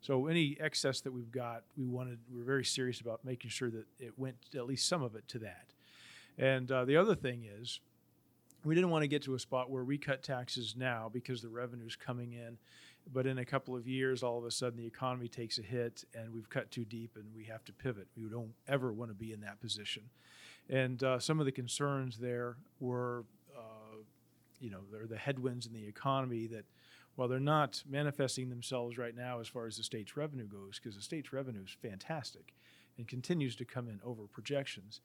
So 0.00 0.28
any 0.28 0.56
excess 0.60 1.00
that 1.00 1.12
we've 1.12 1.32
got, 1.32 1.64
we 1.76 1.88
wanted, 1.88 2.20
we're 2.30 2.44
very 2.44 2.64
serious 2.64 3.00
about 3.00 3.24
making 3.24 3.50
sure 3.50 3.70
that 3.70 3.86
it 3.98 4.16
went 4.16 4.36
at 4.54 4.66
least 4.66 4.86
some 4.86 5.02
of 5.02 5.16
it 5.16 5.26
to 5.28 5.40
that. 5.40 5.72
And 6.38 6.70
uh, 6.70 6.84
the 6.84 6.96
other 6.96 7.16
thing 7.16 7.44
is, 7.44 7.80
we 8.64 8.74
didn't 8.74 8.90
want 8.90 9.02
to 9.02 9.08
get 9.08 9.22
to 9.22 9.34
a 9.34 9.38
spot 9.38 9.70
where 9.70 9.84
we 9.84 9.98
cut 9.98 10.22
taxes 10.22 10.74
now 10.76 11.08
because 11.12 11.42
the 11.42 11.48
revenue's 11.48 11.96
coming 11.96 12.32
in, 12.32 12.58
but 13.12 13.26
in 13.26 13.38
a 13.38 13.44
couple 13.44 13.76
of 13.76 13.86
years, 13.86 14.22
all 14.22 14.38
of 14.38 14.44
a 14.44 14.50
sudden 14.50 14.78
the 14.78 14.86
economy 14.86 15.28
takes 15.28 15.58
a 15.58 15.62
hit 15.62 16.04
and 16.14 16.32
we've 16.32 16.50
cut 16.50 16.70
too 16.70 16.84
deep 16.84 17.12
and 17.16 17.24
we 17.34 17.44
have 17.44 17.64
to 17.64 17.72
pivot. 17.72 18.08
We 18.16 18.28
don't 18.28 18.52
ever 18.66 18.92
want 18.92 19.10
to 19.10 19.14
be 19.14 19.32
in 19.32 19.40
that 19.42 19.60
position. 19.60 20.02
And 20.68 21.02
uh, 21.02 21.18
some 21.18 21.40
of 21.40 21.46
the 21.46 21.52
concerns 21.52 22.18
there 22.18 22.56
were, 22.80 23.24
uh, 23.56 24.02
you 24.60 24.70
know, 24.70 24.80
there 24.92 25.02
are 25.02 25.06
the 25.06 25.16
headwinds 25.16 25.66
in 25.66 25.72
the 25.72 25.86
economy 25.86 26.46
that, 26.48 26.64
while 27.16 27.28
they're 27.28 27.40
not 27.40 27.82
manifesting 27.88 28.50
themselves 28.50 28.98
right 28.98 29.16
now 29.16 29.40
as 29.40 29.48
far 29.48 29.66
as 29.66 29.76
the 29.76 29.82
state's 29.82 30.16
revenue 30.16 30.46
goes, 30.46 30.78
because 30.78 30.94
the 30.94 31.02
state's 31.02 31.32
revenue 31.32 31.62
is 31.64 31.76
fantastic 31.80 32.54
and 32.98 33.08
continues 33.08 33.56
to 33.56 33.64
come 33.64 33.88
in 33.88 34.00
over 34.04 34.24
projections. 34.24 35.00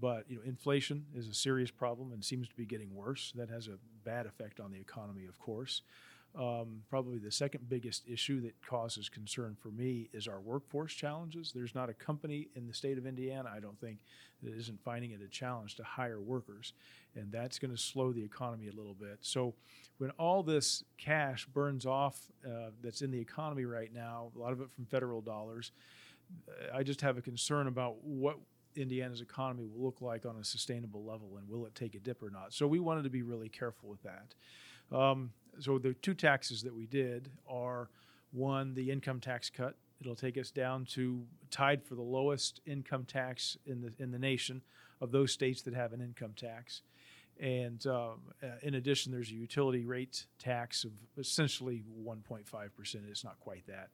But 0.00 0.24
you 0.28 0.36
know, 0.36 0.42
inflation 0.44 1.06
is 1.14 1.26
a 1.26 1.34
serious 1.34 1.70
problem 1.70 2.12
and 2.12 2.24
seems 2.24 2.48
to 2.48 2.54
be 2.54 2.66
getting 2.66 2.94
worse. 2.94 3.32
That 3.34 3.50
has 3.50 3.66
a 3.66 3.78
bad 4.04 4.26
effect 4.26 4.60
on 4.60 4.70
the 4.70 4.78
economy, 4.78 5.26
of 5.26 5.38
course. 5.38 5.82
Um, 6.38 6.82
probably 6.88 7.18
the 7.18 7.32
second 7.32 7.68
biggest 7.68 8.06
issue 8.06 8.40
that 8.42 8.54
causes 8.64 9.08
concern 9.08 9.56
for 9.60 9.70
me 9.70 10.08
is 10.12 10.28
our 10.28 10.40
workforce 10.40 10.92
challenges. 10.92 11.52
There's 11.54 11.74
not 11.74 11.88
a 11.88 11.94
company 11.94 12.48
in 12.54 12.66
the 12.66 12.74
state 12.74 12.98
of 12.98 13.06
Indiana, 13.06 13.50
I 13.52 13.60
don't 13.60 13.80
think, 13.80 13.98
that 14.42 14.54
isn't 14.54 14.78
finding 14.84 15.12
it 15.12 15.20
a 15.22 15.28
challenge 15.28 15.74
to 15.76 15.82
hire 15.82 16.20
workers, 16.20 16.74
and 17.16 17.32
that's 17.32 17.58
going 17.58 17.74
to 17.74 17.80
slow 17.80 18.12
the 18.12 18.22
economy 18.22 18.68
a 18.68 18.72
little 18.72 18.94
bit. 18.94 19.18
So, 19.22 19.54
when 19.96 20.10
all 20.10 20.44
this 20.44 20.84
cash 20.96 21.46
burns 21.46 21.86
off 21.86 22.20
uh, 22.46 22.70
that's 22.82 23.02
in 23.02 23.10
the 23.10 23.18
economy 23.18 23.64
right 23.64 23.92
now, 23.92 24.30
a 24.36 24.38
lot 24.38 24.52
of 24.52 24.60
it 24.60 24.68
from 24.76 24.84
federal 24.84 25.20
dollars, 25.20 25.72
I 26.74 26.82
just 26.82 27.00
have 27.00 27.16
a 27.16 27.22
concern 27.22 27.66
about 27.66 28.04
what 28.04 28.38
Indiana's 28.76 29.20
economy 29.20 29.66
will 29.66 29.84
look 29.84 30.00
like 30.00 30.26
on 30.26 30.36
a 30.36 30.44
sustainable 30.44 31.04
level 31.04 31.36
and 31.38 31.48
will 31.48 31.66
it 31.66 31.74
take 31.74 31.94
a 31.94 31.98
dip 31.98 32.22
or 32.22 32.30
not. 32.30 32.52
So 32.52 32.66
we 32.66 32.78
wanted 32.78 33.04
to 33.04 33.10
be 33.10 33.22
really 33.22 33.48
careful 33.48 33.88
with 33.88 34.02
that. 34.02 34.96
Um, 34.96 35.32
so 35.58 35.78
the 35.78 35.94
two 35.94 36.14
taxes 36.14 36.62
that 36.62 36.74
we 36.74 36.86
did 36.86 37.30
are 37.48 37.90
one, 38.32 38.74
the 38.74 38.90
income 38.90 39.20
tax 39.20 39.50
cut. 39.50 39.76
It'll 40.00 40.14
take 40.14 40.38
us 40.38 40.50
down 40.50 40.84
to 40.92 41.24
tied 41.50 41.82
for 41.82 41.96
the 41.96 42.02
lowest 42.02 42.60
income 42.66 43.04
tax 43.04 43.56
in 43.66 43.80
the 43.80 43.92
in 43.98 44.12
the 44.12 44.18
nation 44.18 44.62
of 45.00 45.10
those 45.10 45.32
states 45.32 45.62
that 45.62 45.74
have 45.74 45.92
an 45.92 46.00
income 46.00 46.34
tax. 46.36 46.82
And 47.40 47.84
um, 47.86 48.20
uh, 48.42 48.46
in 48.62 48.74
addition, 48.74 49.12
there's 49.12 49.30
a 49.30 49.34
utility 49.34 49.84
rate 49.84 50.26
tax 50.38 50.84
of 50.84 50.92
essentially 51.16 51.82
1.5 52.04 52.44
percent. 52.76 53.04
It's 53.08 53.24
not 53.24 53.40
quite 53.40 53.66
that 53.66 53.88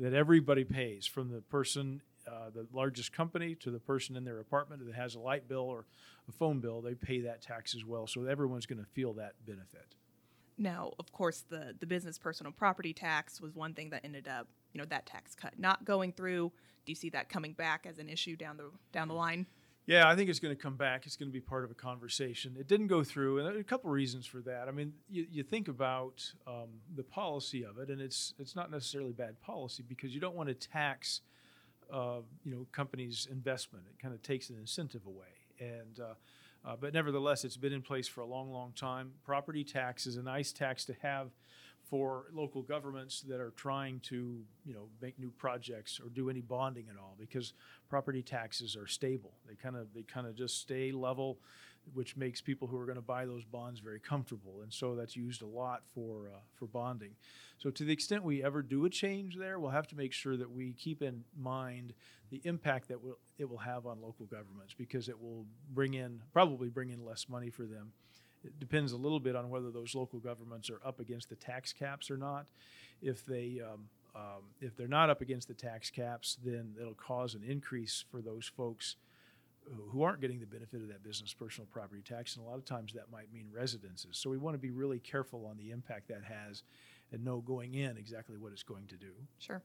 that 0.00 0.14
everybody 0.14 0.64
pays 0.64 1.06
from 1.06 1.30
the 1.30 1.40
person, 1.42 2.00
uh, 2.26 2.50
the 2.52 2.66
largest 2.72 3.12
company, 3.12 3.54
to 3.56 3.70
the 3.70 3.78
person 3.78 4.16
in 4.16 4.24
their 4.24 4.40
apartment 4.40 4.84
that 4.84 4.94
has 4.94 5.14
a 5.14 5.20
light 5.20 5.48
bill 5.48 5.62
or 5.62 5.86
a 6.28 6.32
phone 6.32 6.60
bill. 6.60 6.80
They 6.80 6.94
pay 6.94 7.20
that 7.20 7.42
tax 7.42 7.74
as 7.74 7.84
well. 7.84 8.06
So 8.06 8.24
everyone's 8.24 8.66
going 8.66 8.82
to 8.82 8.90
feel 8.90 9.12
that 9.14 9.34
benefit. 9.46 9.94
Now, 10.56 10.92
of 10.98 11.10
course, 11.12 11.44
the 11.48 11.74
the 11.78 11.86
business 11.86 12.18
personal 12.18 12.52
property 12.52 12.92
tax 12.92 13.40
was 13.40 13.54
one 13.54 13.72
thing 13.72 13.90
that 13.90 14.04
ended 14.04 14.28
up, 14.28 14.46
you 14.72 14.78
know, 14.78 14.84
that 14.86 15.06
tax 15.06 15.34
cut 15.34 15.58
not 15.58 15.84
going 15.84 16.12
through. 16.12 16.52
Do 16.84 16.92
you 16.92 16.96
see 16.96 17.08
that 17.10 17.28
coming 17.28 17.54
back 17.54 17.86
as 17.86 17.98
an 17.98 18.08
issue 18.08 18.36
down 18.36 18.58
the 18.58 18.70
down 18.92 19.08
the 19.08 19.14
line? 19.14 19.46
Yeah, 19.90 20.08
I 20.08 20.14
think 20.14 20.30
it's 20.30 20.38
going 20.38 20.54
to 20.54 20.62
come 20.62 20.76
back. 20.76 21.04
It's 21.04 21.16
going 21.16 21.30
to 21.30 21.32
be 21.32 21.40
part 21.40 21.64
of 21.64 21.72
a 21.72 21.74
conversation. 21.74 22.54
It 22.56 22.68
didn't 22.68 22.86
go 22.86 23.02
through, 23.02 23.40
and 23.40 23.58
a 23.58 23.64
couple 23.64 23.90
reasons 23.90 24.24
for 24.24 24.38
that. 24.42 24.68
I 24.68 24.70
mean, 24.70 24.92
you, 25.08 25.26
you 25.28 25.42
think 25.42 25.66
about 25.66 26.32
um, 26.46 26.68
the 26.94 27.02
policy 27.02 27.64
of 27.64 27.76
it, 27.80 27.90
and 27.90 28.00
it's 28.00 28.32
it's 28.38 28.54
not 28.54 28.70
necessarily 28.70 29.10
bad 29.10 29.40
policy 29.40 29.82
because 29.82 30.14
you 30.14 30.20
don't 30.20 30.36
want 30.36 30.48
to 30.48 30.54
tax, 30.54 31.22
uh, 31.92 32.18
you 32.44 32.52
know, 32.52 32.68
companies' 32.70 33.26
investment. 33.32 33.84
It 33.90 34.00
kind 34.00 34.14
of 34.14 34.22
takes 34.22 34.48
an 34.48 34.58
incentive 34.60 35.06
away, 35.06 35.58
and 35.58 35.98
uh, 35.98 36.14
uh, 36.64 36.76
but 36.80 36.94
nevertheless, 36.94 37.44
it's 37.44 37.56
been 37.56 37.72
in 37.72 37.82
place 37.82 38.06
for 38.06 38.20
a 38.20 38.26
long, 38.26 38.52
long 38.52 38.72
time. 38.76 39.10
Property 39.24 39.64
tax 39.64 40.06
is 40.06 40.16
a 40.16 40.22
nice 40.22 40.52
tax 40.52 40.84
to 40.84 40.94
have 41.02 41.30
for 41.90 42.26
local 42.32 42.62
governments 42.62 43.20
that 43.22 43.40
are 43.40 43.50
trying 43.56 43.98
to, 43.98 44.40
you 44.64 44.72
know, 44.72 44.88
make 45.02 45.18
new 45.18 45.32
projects 45.32 46.00
or 46.02 46.08
do 46.08 46.30
any 46.30 46.40
bonding 46.40 46.86
at 46.88 46.96
all, 46.96 47.16
because 47.18 47.52
property 47.88 48.22
taxes 48.22 48.76
are 48.76 48.86
stable. 48.86 49.32
They 49.48 49.56
kind 49.56 49.76
of 49.76 49.92
they 49.92 50.02
kind 50.02 50.28
of 50.28 50.36
just 50.36 50.60
stay 50.60 50.92
level, 50.92 51.38
which 51.92 52.16
makes 52.16 52.40
people 52.40 52.68
who 52.68 52.78
are 52.78 52.86
going 52.86 52.96
to 52.96 53.02
buy 53.02 53.26
those 53.26 53.44
bonds 53.44 53.80
very 53.80 53.98
comfortable, 53.98 54.60
and 54.62 54.72
so 54.72 54.94
that's 54.94 55.16
used 55.16 55.42
a 55.42 55.46
lot 55.46 55.82
for 55.92 56.28
uh, 56.28 56.38
for 56.54 56.66
bonding. 56.66 57.16
So 57.58 57.70
to 57.70 57.84
the 57.84 57.92
extent 57.92 58.22
we 58.22 58.42
ever 58.44 58.62
do 58.62 58.84
a 58.84 58.90
change 58.90 59.36
there, 59.36 59.58
we'll 59.58 59.70
have 59.70 59.88
to 59.88 59.96
make 59.96 60.12
sure 60.12 60.36
that 60.36 60.50
we 60.50 60.72
keep 60.74 61.02
in 61.02 61.24
mind 61.36 61.92
the 62.30 62.40
impact 62.44 62.88
that 62.88 63.02
will, 63.02 63.18
it 63.36 63.50
will 63.50 63.58
have 63.58 63.84
on 63.84 64.00
local 64.00 64.26
governments 64.26 64.74
because 64.78 65.08
it 65.08 65.20
will 65.20 65.44
bring 65.74 65.94
in 65.94 66.22
probably 66.32 66.68
bring 66.68 66.90
in 66.90 67.04
less 67.04 67.28
money 67.28 67.50
for 67.50 67.64
them. 67.64 67.92
It 68.44 68.58
depends 68.58 68.92
a 68.92 68.96
little 68.96 69.20
bit 69.20 69.36
on 69.36 69.50
whether 69.50 69.70
those 69.70 69.94
local 69.94 70.18
governments 70.18 70.70
are 70.70 70.80
up 70.84 71.00
against 71.00 71.28
the 71.28 71.36
tax 71.36 71.72
caps 71.72 72.10
or 72.10 72.16
not. 72.16 72.46
If 73.02 73.24
they 73.24 73.60
um, 73.64 73.88
um, 74.14 74.42
if 74.60 74.76
they're 74.76 74.88
not 74.88 75.10
up 75.10 75.20
against 75.20 75.48
the 75.48 75.54
tax 75.54 75.90
caps, 75.90 76.36
then 76.44 76.74
it'll 76.80 76.94
cause 76.94 77.34
an 77.34 77.42
increase 77.46 78.04
for 78.10 78.20
those 78.20 78.46
folks 78.46 78.96
who 79.90 80.02
aren't 80.02 80.20
getting 80.20 80.40
the 80.40 80.46
benefit 80.46 80.80
of 80.82 80.88
that 80.88 81.02
business 81.02 81.32
personal 81.32 81.66
property 81.70 82.02
tax, 82.02 82.36
and 82.36 82.44
a 82.44 82.48
lot 82.48 82.56
of 82.56 82.64
times 82.64 82.92
that 82.92 83.10
might 83.12 83.32
mean 83.32 83.46
residences. 83.52 84.16
So 84.16 84.30
we 84.30 84.38
want 84.38 84.54
to 84.54 84.58
be 84.58 84.70
really 84.70 84.98
careful 84.98 85.46
on 85.46 85.56
the 85.56 85.70
impact 85.70 86.08
that 86.08 86.22
has, 86.24 86.62
and 87.12 87.24
know 87.24 87.40
going 87.40 87.74
in 87.74 87.96
exactly 87.96 88.36
what 88.36 88.52
it's 88.52 88.62
going 88.62 88.86
to 88.88 88.96
do. 88.96 89.12
Sure. 89.38 89.62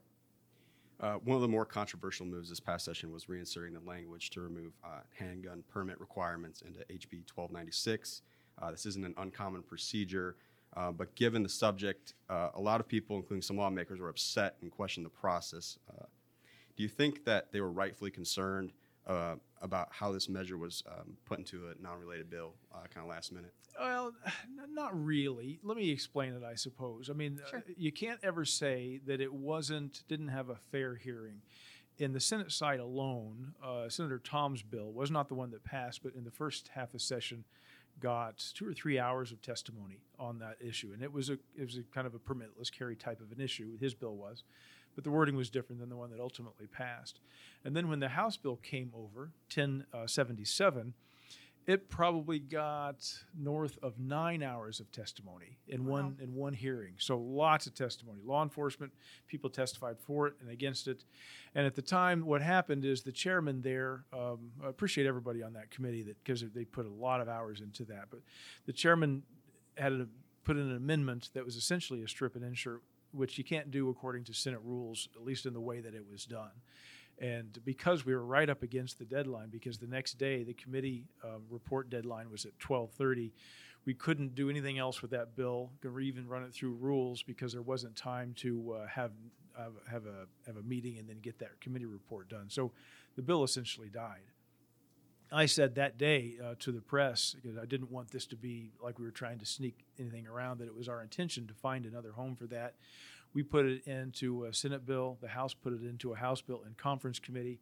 Uh, 0.98 1.14
one 1.24 1.34
of 1.34 1.42
the 1.42 1.48
more 1.48 1.66
controversial 1.66 2.24
moves 2.24 2.48
this 2.48 2.60
past 2.60 2.84
session 2.84 3.12
was 3.12 3.26
reinserting 3.26 3.74
the 3.74 3.86
language 3.86 4.30
to 4.30 4.40
remove 4.40 4.72
uh, 4.82 5.00
handgun 5.18 5.62
permit 5.68 6.00
requirements 6.00 6.62
into 6.62 6.78
HB 6.80 7.24
1296. 7.34 8.22
Uh, 8.60 8.70
this 8.70 8.86
isn't 8.86 9.04
an 9.04 9.14
uncommon 9.18 9.62
procedure, 9.62 10.36
uh, 10.76 10.90
but 10.90 11.14
given 11.14 11.42
the 11.42 11.48
subject, 11.48 12.14
uh, 12.30 12.50
a 12.54 12.60
lot 12.60 12.80
of 12.80 12.88
people, 12.88 13.16
including 13.16 13.42
some 13.42 13.56
lawmakers, 13.56 14.00
were 14.00 14.08
upset 14.08 14.56
and 14.62 14.70
questioned 14.70 15.04
the 15.04 15.10
process. 15.10 15.78
Uh, 15.90 16.04
do 16.76 16.82
you 16.82 16.88
think 16.88 17.24
that 17.24 17.52
they 17.52 17.60
were 17.60 17.70
rightfully 17.70 18.10
concerned 18.10 18.72
uh, 19.06 19.36
about 19.62 19.88
how 19.90 20.10
this 20.12 20.28
measure 20.28 20.58
was 20.58 20.82
um, 20.88 21.16
put 21.24 21.38
into 21.38 21.68
a 21.68 21.82
non-related 21.82 22.28
bill, 22.28 22.54
uh, 22.74 22.78
kind 22.92 23.04
of 23.04 23.10
last 23.10 23.32
minute? 23.32 23.52
Well, 23.78 24.12
n- 24.26 24.74
not 24.74 24.90
really. 25.04 25.58
Let 25.62 25.76
me 25.76 25.90
explain 25.90 26.34
it. 26.34 26.42
I 26.42 26.54
suppose. 26.54 27.08
I 27.08 27.12
mean, 27.12 27.40
Sure. 27.48 27.60
uh, 27.60 27.72
you 27.76 27.92
can't 27.92 28.20
ever 28.22 28.44
say 28.44 29.00
that 29.06 29.20
it 29.20 29.32
wasn't 29.32 30.02
didn't 30.08 30.28
have 30.28 30.48
a 30.50 30.56
fair 30.56 30.96
hearing. 30.96 31.40
In 31.98 32.12
the 32.12 32.20
Senate 32.20 32.52
side 32.52 32.80
alone, 32.80 33.54
uh, 33.64 33.88
Senator 33.88 34.18
Tomes' 34.18 34.60
bill 34.60 34.92
was 34.92 35.10
not 35.10 35.28
the 35.28 35.34
one 35.34 35.50
that 35.52 35.64
passed, 35.64 36.02
but 36.02 36.14
in 36.14 36.24
the 36.24 36.30
first 36.30 36.68
half 36.74 36.92
of 36.92 37.00
session, 37.00 37.44
got 38.00 38.44
two 38.54 38.68
or 38.68 38.72
three 38.72 38.98
hours 38.98 39.32
of 39.32 39.40
testimony 39.42 39.98
on 40.18 40.38
that 40.38 40.56
issue, 40.60 40.92
and 40.92 41.02
it 41.02 41.12
was 41.12 41.30
a 41.30 41.34
it 41.56 41.64
was 41.64 41.76
a 41.76 41.82
kind 41.94 42.06
of 42.06 42.14
a 42.14 42.18
permitless 42.18 42.70
carry 42.70 42.96
type 42.96 43.20
of 43.20 43.32
an 43.32 43.40
issue. 43.42 43.76
His 43.78 43.94
bill 43.94 44.16
was, 44.16 44.44
but 44.94 45.04
the 45.04 45.10
wording 45.10 45.36
was 45.36 45.50
different 45.50 45.80
than 45.80 45.88
the 45.88 45.96
one 45.96 46.10
that 46.10 46.20
ultimately 46.20 46.66
passed. 46.66 47.20
And 47.64 47.74
then 47.74 47.88
when 47.88 48.00
the 48.00 48.08
House 48.08 48.36
bill 48.36 48.56
came 48.56 48.92
over, 48.94 49.32
1077, 49.54 50.94
it 51.66 51.88
probably 51.88 52.38
got 52.38 53.12
north 53.36 53.76
of 53.82 53.98
nine 53.98 54.42
hours 54.42 54.78
of 54.78 54.90
testimony 54.92 55.58
in 55.66 55.84
one 55.84 56.16
in 56.20 56.34
one 56.34 56.52
hearing. 56.52 56.94
So 56.98 57.18
lots 57.18 57.66
of 57.66 57.74
testimony. 57.74 58.20
Law 58.24 58.42
enforcement 58.42 58.92
people 59.26 59.50
testified 59.50 59.98
for 59.98 60.28
it 60.28 60.34
and 60.40 60.50
against 60.50 60.86
it. 60.86 61.04
And 61.54 61.66
at 61.66 61.74
the 61.74 61.82
time, 61.82 62.24
what 62.24 62.40
happened 62.40 62.84
is 62.84 63.02
the 63.02 63.12
chairman 63.12 63.62
there. 63.62 64.04
Um, 64.12 64.52
I 64.64 64.68
appreciate 64.68 65.06
everybody 65.06 65.42
on 65.42 65.54
that 65.54 65.70
committee 65.70 66.04
that 66.04 66.22
because 66.22 66.44
they 66.54 66.64
put 66.64 66.86
a 66.86 66.90
lot 66.90 67.20
of 67.20 67.28
hours 67.28 67.60
into 67.60 67.84
that. 67.86 68.06
But 68.10 68.20
the 68.66 68.72
chairman 68.72 69.24
had 69.76 69.92
a, 69.92 70.06
put 70.44 70.56
in 70.56 70.70
an 70.70 70.76
amendment 70.76 71.30
that 71.34 71.44
was 71.44 71.56
essentially 71.56 72.02
a 72.04 72.08
strip 72.08 72.36
and 72.36 72.44
insert, 72.44 72.82
which 73.10 73.38
you 73.38 73.44
can't 73.44 73.72
do 73.72 73.88
according 73.88 74.22
to 74.24 74.34
Senate 74.34 74.60
rules, 74.62 75.08
at 75.16 75.24
least 75.24 75.46
in 75.46 75.52
the 75.52 75.60
way 75.60 75.80
that 75.80 75.94
it 75.94 76.04
was 76.08 76.24
done. 76.26 76.52
And 77.18 77.58
because 77.64 78.04
we 78.04 78.14
were 78.14 78.24
right 78.24 78.48
up 78.48 78.62
against 78.62 78.98
the 78.98 79.04
deadline, 79.04 79.48
because 79.48 79.78
the 79.78 79.86
next 79.86 80.14
day 80.14 80.42
the 80.42 80.54
committee 80.54 81.06
um, 81.24 81.44
report 81.50 81.88
deadline 81.88 82.30
was 82.30 82.44
at 82.44 82.58
12:30, 82.58 83.32
we 83.86 83.94
couldn't 83.94 84.34
do 84.34 84.50
anything 84.50 84.78
else 84.78 85.00
with 85.00 85.12
that 85.12 85.34
bill, 85.34 85.70
or 85.84 86.00
even 86.00 86.28
run 86.28 86.42
it 86.42 86.52
through 86.52 86.74
rules 86.74 87.22
because 87.22 87.52
there 87.52 87.62
wasn't 87.62 87.96
time 87.96 88.34
to 88.38 88.72
uh, 88.72 88.86
have 88.86 89.12
have 89.90 90.04
a 90.06 90.26
have 90.46 90.56
a 90.56 90.62
meeting 90.62 90.98
and 90.98 91.08
then 91.08 91.18
get 91.20 91.38
that 91.38 91.58
committee 91.60 91.86
report 91.86 92.28
done. 92.28 92.46
So 92.48 92.72
the 93.16 93.22
bill 93.22 93.44
essentially 93.44 93.88
died. 93.88 94.22
I 95.32 95.46
said 95.46 95.74
that 95.74 95.98
day 95.98 96.36
uh, 96.42 96.54
to 96.60 96.70
the 96.70 96.80
press 96.80 97.34
because 97.34 97.58
I 97.58 97.64
didn't 97.64 97.90
want 97.90 98.10
this 98.10 98.26
to 98.26 98.36
be 98.36 98.72
like 98.80 98.98
we 98.98 99.04
were 99.04 99.10
trying 99.10 99.38
to 99.38 99.46
sneak 99.46 99.84
anything 99.98 100.26
around. 100.26 100.58
That 100.58 100.68
it 100.68 100.76
was 100.76 100.88
our 100.88 101.02
intention 101.02 101.46
to 101.48 101.54
find 101.54 101.84
another 101.84 102.12
home 102.12 102.36
for 102.36 102.46
that. 102.46 102.74
We 103.36 103.42
put 103.42 103.66
it 103.66 103.86
into 103.86 104.46
a 104.46 104.54
Senate 104.54 104.86
bill. 104.86 105.18
The 105.20 105.28
House 105.28 105.52
put 105.52 105.74
it 105.74 105.82
into 105.82 106.14
a 106.14 106.16
House 106.16 106.40
bill 106.40 106.62
in 106.66 106.72
conference 106.72 107.18
committee 107.18 107.60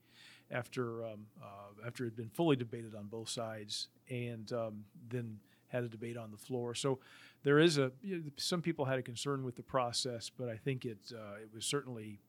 after 0.49 1.05
um, 1.05 1.27
uh, 1.43 1.85
after 1.85 2.05
it 2.05 2.11
had 2.11 2.17
been 2.17 2.29
fully 2.29 2.55
debated 2.55 2.95
on 2.95 3.09
both 3.09 3.29
sides, 3.29 3.89
and 4.09 4.53
um, 4.53 4.85
then 5.09 5.37
had 5.67 5.83
a 5.83 5.89
debate 5.89 6.17
on 6.17 6.31
the 6.31 6.37
floor. 6.37 6.77
So 6.77 7.01
there 7.43 7.59
is 7.59 7.77
a 7.79 7.91
you 8.03 8.19
know, 8.19 8.23
some 8.37 8.63
people 8.63 8.85
had 8.85 9.01
a 9.01 9.03
concern 9.03 9.45
with 9.45 9.57
the 9.57 9.65
process, 9.65 10.31
but 10.31 10.49
I 10.49 10.57
think 10.57 10.85
it 10.85 11.13
uh, 11.13 11.43
it 11.43 11.51
was 11.53 11.67
certainly. 11.67 12.21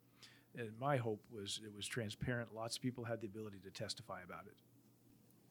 And 0.57 0.71
my 0.79 0.97
hope 0.97 1.21
was 1.31 1.59
it 1.63 1.75
was 1.75 1.85
transparent. 1.85 2.55
Lots 2.55 2.77
of 2.77 2.81
people 2.81 3.03
had 3.03 3.21
the 3.21 3.27
ability 3.27 3.57
to 3.65 3.69
testify 3.69 4.21
about 4.23 4.45
it. 4.47 4.55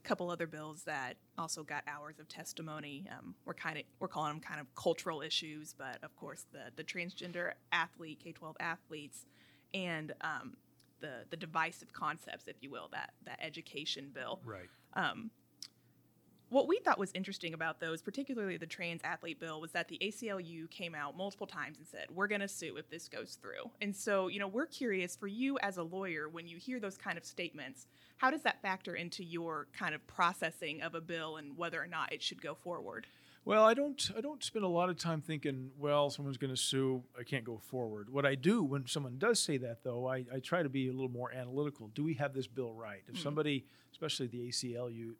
Couple 0.04 0.30
other 0.30 0.46
bills 0.46 0.84
that 0.84 1.16
also 1.38 1.62
got 1.62 1.82
hours 1.88 2.18
of 2.20 2.28
testimony. 2.28 3.06
Um, 3.10 3.34
we're 3.44 3.54
kind 3.54 3.78
of 3.78 3.84
we're 3.98 4.08
calling 4.08 4.32
them 4.32 4.40
kind 4.40 4.60
of 4.60 4.72
cultural 4.74 5.22
issues, 5.22 5.74
but 5.76 5.98
of 6.02 6.14
course 6.16 6.46
the 6.52 6.70
the 6.76 6.84
transgender 6.84 7.52
athlete 7.72 8.20
K 8.22 8.32
twelve 8.32 8.56
athletes 8.60 9.26
and 9.72 10.12
um, 10.20 10.56
the 11.00 11.24
the 11.30 11.36
divisive 11.36 11.92
concepts, 11.92 12.46
if 12.46 12.56
you 12.60 12.70
will, 12.70 12.88
that 12.92 13.12
that 13.24 13.38
education 13.42 14.10
bill. 14.14 14.40
Right. 14.44 14.68
Um, 14.94 15.30
what 16.50 16.68
we 16.68 16.78
thought 16.78 16.98
was 16.98 17.10
interesting 17.14 17.54
about 17.54 17.80
those, 17.80 18.02
particularly 18.02 18.56
the 18.56 18.66
trans 18.66 19.00
athlete 19.02 19.40
bill, 19.40 19.60
was 19.60 19.72
that 19.72 19.88
the 19.88 19.98
ACLU 20.00 20.70
came 20.70 20.94
out 20.94 21.16
multiple 21.16 21.46
times 21.46 21.78
and 21.78 21.86
said, 21.86 22.06
we're 22.10 22.26
going 22.26 22.40
to 22.40 22.48
sue 22.48 22.76
if 22.76 22.88
this 22.90 23.08
goes 23.08 23.38
through. 23.40 23.70
And 23.80 23.94
so, 23.94 24.28
you 24.28 24.38
know, 24.38 24.48
we're 24.48 24.66
curious 24.66 25.16
for 25.16 25.26
you 25.26 25.58
as 25.62 25.78
a 25.78 25.82
lawyer, 25.82 26.28
when 26.28 26.46
you 26.46 26.58
hear 26.58 26.78
those 26.78 26.96
kind 26.96 27.18
of 27.18 27.24
statements, 27.24 27.86
how 28.16 28.30
does 28.30 28.42
that 28.42 28.62
factor 28.62 28.94
into 28.94 29.24
your 29.24 29.66
kind 29.76 29.94
of 29.94 30.06
processing 30.06 30.82
of 30.82 30.94
a 30.94 31.00
bill 31.00 31.36
and 31.36 31.56
whether 31.56 31.82
or 31.82 31.86
not 31.86 32.12
it 32.12 32.22
should 32.22 32.40
go 32.40 32.54
forward? 32.54 33.06
Well, 33.46 33.64
I 33.64 33.74
don't. 33.74 34.10
I 34.16 34.22
don't 34.22 34.42
spend 34.42 34.64
a 34.64 34.68
lot 34.68 34.88
of 34.88 34.96
time 34.96 35.20
thinking. 35.20 35.70
Well, 35.78 36.08
someone's 36.08 36.38
going 36.38 36.54
to 36.54 36.60
sue. 36.60 37.02
I 37.18 37.24
can't 37.24 37.44
go 37.44 37.58
forward. 37.58 38.08
What 38.08 38.24
I 38.24 38.36
do 38.36 38.62
when 38.62 38.86
someone 38.86 39.18
does 39.18 39.38
say 39.38 39.58
that, 39.58 39.84
though, 39.84 40.08
I, 40.08 40.24
I 40.32 40.38
try 40.42 40.62
to 40.62 40.70
be 40.70 40.88
a 40.88 40.92
little 40.92 41.10
more 41.10 41.30
analytical. 41.30 41.90
Do 41.94 42.04
we 42.04 42.14
have 42.14 42.32
this 42.32 42.46
bill 42.46 42.72
right? 42.72 43.02
If 43.06 43.16
hmm. 43.16 43.22
somebody, 43.22 43.66
especially 43.92 44.28
the 44.28 44.48
ACLU, 44.48 45.12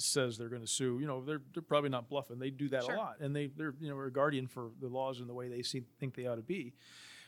says 0.00 0.38
they're 0.38 0.48
going 0.48 0.62
to 0.62 0.68
sue, 0.68 0.98
you 1.00 1.06
know, 1.06 1.22
they're 1.24 1.40
they're 1.52 1.62
probably 1.62 1.90
not 1.90 2.08
bluffing. 2.08 2.38
They 2.38 2.50
do 2.50 2.68
that 2.70 2.84
Sure. 2.84 2.94
a 2.94 2.98
lot, 2.98 3.16
and 3.20 3.34
they 3.34 3.46
they're 3.48 3.74
you 3.80 3.88
know 3.88 4.00
a 4.00 4.10
guardian 4.10 4.46
for 4.46 4.70
the 4.80 4.88
laws 4.88 5.20
and 5.20 5.28
the 5.28 5.34
way 5.34 5.48
they 5.48 5.62
see, 5.62 5.82
think 5.98 6.14
they 6.14 6.26
ought 6.26 6.36
to 6.36 6.42
be. 6.42 6.72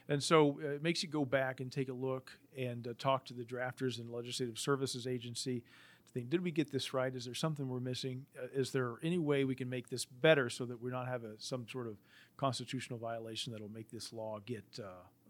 And 0.08 0.22
so 0.22 0.58
uh, 0.62 0.68
it 0.70 0.82
makes 0.82 1.02
you 1.02 1.08
go 1.08 1.24
back 1.24 1.60
and 1.60 1.70
take 1.70 1.88
a 1.88 1.92
look 1.92 2.32
and 2.58 2.86
uh, 2.88 2.92
talk 2.98 3.24
to 3.26 3.34
the 3.34 3.44
drafters 3.44 4.00
and 4.00 4.10
legislative 4.10 4.58
services 4.58 5.06
agency 5.06 5.60
to 5.60 6.12
think, 6.12 6.28
did 6.28 6.42
we 6.42 6.50
get 6.50 6.72
this 6.72 6.92
right? 6.92 7.14
Is 7.14 7.24
there 7.24 7.34
something 7.34 7.68
we're 7.68 7.78
missing? 7.78 8.26
Uh, 8.36 8.46
is 8.52 8.72
there 8.72 8.94
any 9.04 9.18
way 9.18 9.44
we 9.44 9.54
can 9.54 9.70
make 9.70 9.88
this 9.88 10.04
better 10.04 10.50
so 10.50 10.64
that 10.66 10.82
we're 10.82 10.90
not 10.90 11.06
have 11.06 11.22
a, 11.22 11.34
some 11.38 11.66
sort 11.68 11.86
of 11.86 11.96
constitutional 12.36 12.98
violation 12.98 13.52
that'll 13.52 13.68
make 13.70 13.90
this 13.92 14.12
law 14.12 14.40
get 14.44 14.64
uh, 14.80 14.82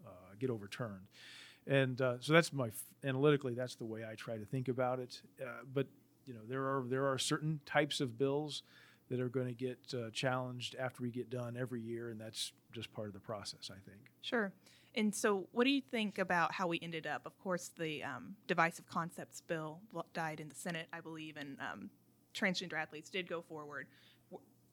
uh, 0.07 0.09
get 0.39 0.49
overturned? 0.49 1.05
And 1.67 2.01
uh, 2.01 2.15
so 2.19 2.33
that's 2.33 2.51
my 2.51 2.67
f- 2.69 2.73
analytically 3.05 3.53
that's 3.53 3.75
the 3.75 3.85
way 3.85 4.01
I 4.03 4.15
try 4.15 4.37
to 4.37 4.45
think 4.45 4.67
about 4.69 4.99
it. 4.99 5.21
Uh, 5.39 5.49
but 5.71 5.85
you 6.25 6.33
know 6.33 6.41
there 6.47 6.63
are 6.63 6.83
there 6.87 7.07
are 7.07 7.17
certain 7.17 7.59
types 7.65 8.01
of 8.01 8.17
bills 8.17 8.63
that 9.09 9.19
are 9.19 9.29
going 9.29 9.47
to 9.47 9.53
get 9.53 9.79
uh, 9.93 10.09
challenged 10.11 10.75
after 10.79 11.03
we 11.03 11.11
get 11.11 11.29
done 11.29 11.55
every 11.59 11.81
year, 11.81 12.09
and 12.09 12.19
that's 12.19 12.51
just 12.71 12.91
part 12.93 13.07
of 13.07 13.13
the 13.13 13.19
process, 13.19 13.69
I 13.69 13.77
think. 13.87 14.09
Sure. 14.21 14.53
And 14.95 15.13
so, 15.13 15.47
what 15.51 15.65
do 15.65 15.71
you 15.71 15.81
think 15.81 16.17
about 16.17 16.51
how 16.51 16.67
we 16.67 16.79
ended 16.81 17.07
up? 17.07 17.23
Of 17.25 17.37
course, 17.39 17.71
the 17.77 18.03
um, 18.03 18.35
divisive 18.47 18.87
concepts 18.87 19.41
bill 19.41 19.81
died 20.13 20.39
in 20.39 20.49
the 20.49 20.55
Senate, 20.55 20.87
I 20.93 21.01
believe, 21.01 21.37
and 21.37 21.57
um, 21.59 21.89
transgender 22.33 22.73
athletes 22.73 23.09
did 23.09 23.27
go 23.27 23.41
forward. 23.41 23.87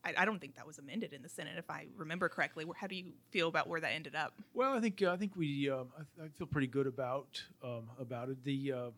I 0.02 0.24
don't 0.24 0.40
think 0.40 0.56
that 0.56 0.66
was 0.66 0.78
amended 0.78 1.12
in 1.12 1.22
the 1.22 1.28
Senate, 1.28 1.58
if 1.58 1.68
I 1.68 1.86
remember 1.94 2.30
correctly. 2.30 2.64
How 2.74 2.86
do 2.86 2.94
you 2.94 3.12
feel 3.30 3.48
about 3.48 3.68
where 3.68 3.80
that 3.80 3.92
ended 3.92 4.14
up? 4.14 4.32
Well, 4.54 4.72
I 4.72 4.80
think 4.80 5.02
uh, 5.02 5.12
I 5.12 5.18
think 5.18 5.36
we 5.36 5.68
um, 5.68 5.88
I, 5.98 6.24
I 6.24 6.28
feel 6.38 6.46
pretty 6.46 6.68
good 6.68 6.86
about 6.86 7.42
um, 7.62 7.90
about 7.98 8.30
it. 8.30 8.42
The 8.42 8.72
uh, 8.72 8.76
uh, 8.76 8.90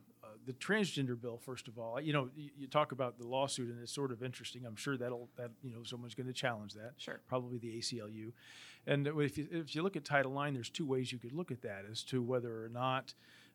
the 0.47 0.53
transgender 0.55 1.21
bill, 1.21 1.39
first 1.39 1.69
of 1.69 1.79
all, 1.79 2.01
you 2.01 2.13
know, 2.13 2.29
you, 2.37 2.51
you, 2.57 2.67
talk 2.67 2.93
about 2.93 3.19
the 3.19 3.27
lawsuit, 3.27 3.71
and 3.71 3.81
it's 3.83 3.93
sort 3.93 4.13
of 4.13 4.23
interesting. 4.23 4.65
I'm 4.67 4.77
sure 4.77 4.97
that'll 4.97 5.29
that 5.37 5.51
you 5.63 5.73
know 5.73 5.83
someone's 5.83 6.15
going 6.15 6.27
to 6.27 6.33
challenge 6.33 6.75
that. 6.75 6.93
Sure. 6.97 7.21
Probably 7.29 7.59
the 7.59 7.79
ACLU, 7.79 8.33
and 8.87 9.07
if 9.07 9.39
you, 9.39 9.49
if 9.51 9.75
you 9.75 9.83
look 9.83 9.97
at 9.97 10.05
Title 10.05 10.41
IX, 10.41 10.55
there's 10.55 10.71
two 10.71 10.87
ways 10.87 11.13
you 11.13 11.19
could 11.19 11.33
look 11.33 11.51
at 11.51 11.63
that 11.63 11.85
as 11.91 12.03
to 12.05 12.23
whether 12.23 12.65
or 12.65 12.69
not 12.69 13.15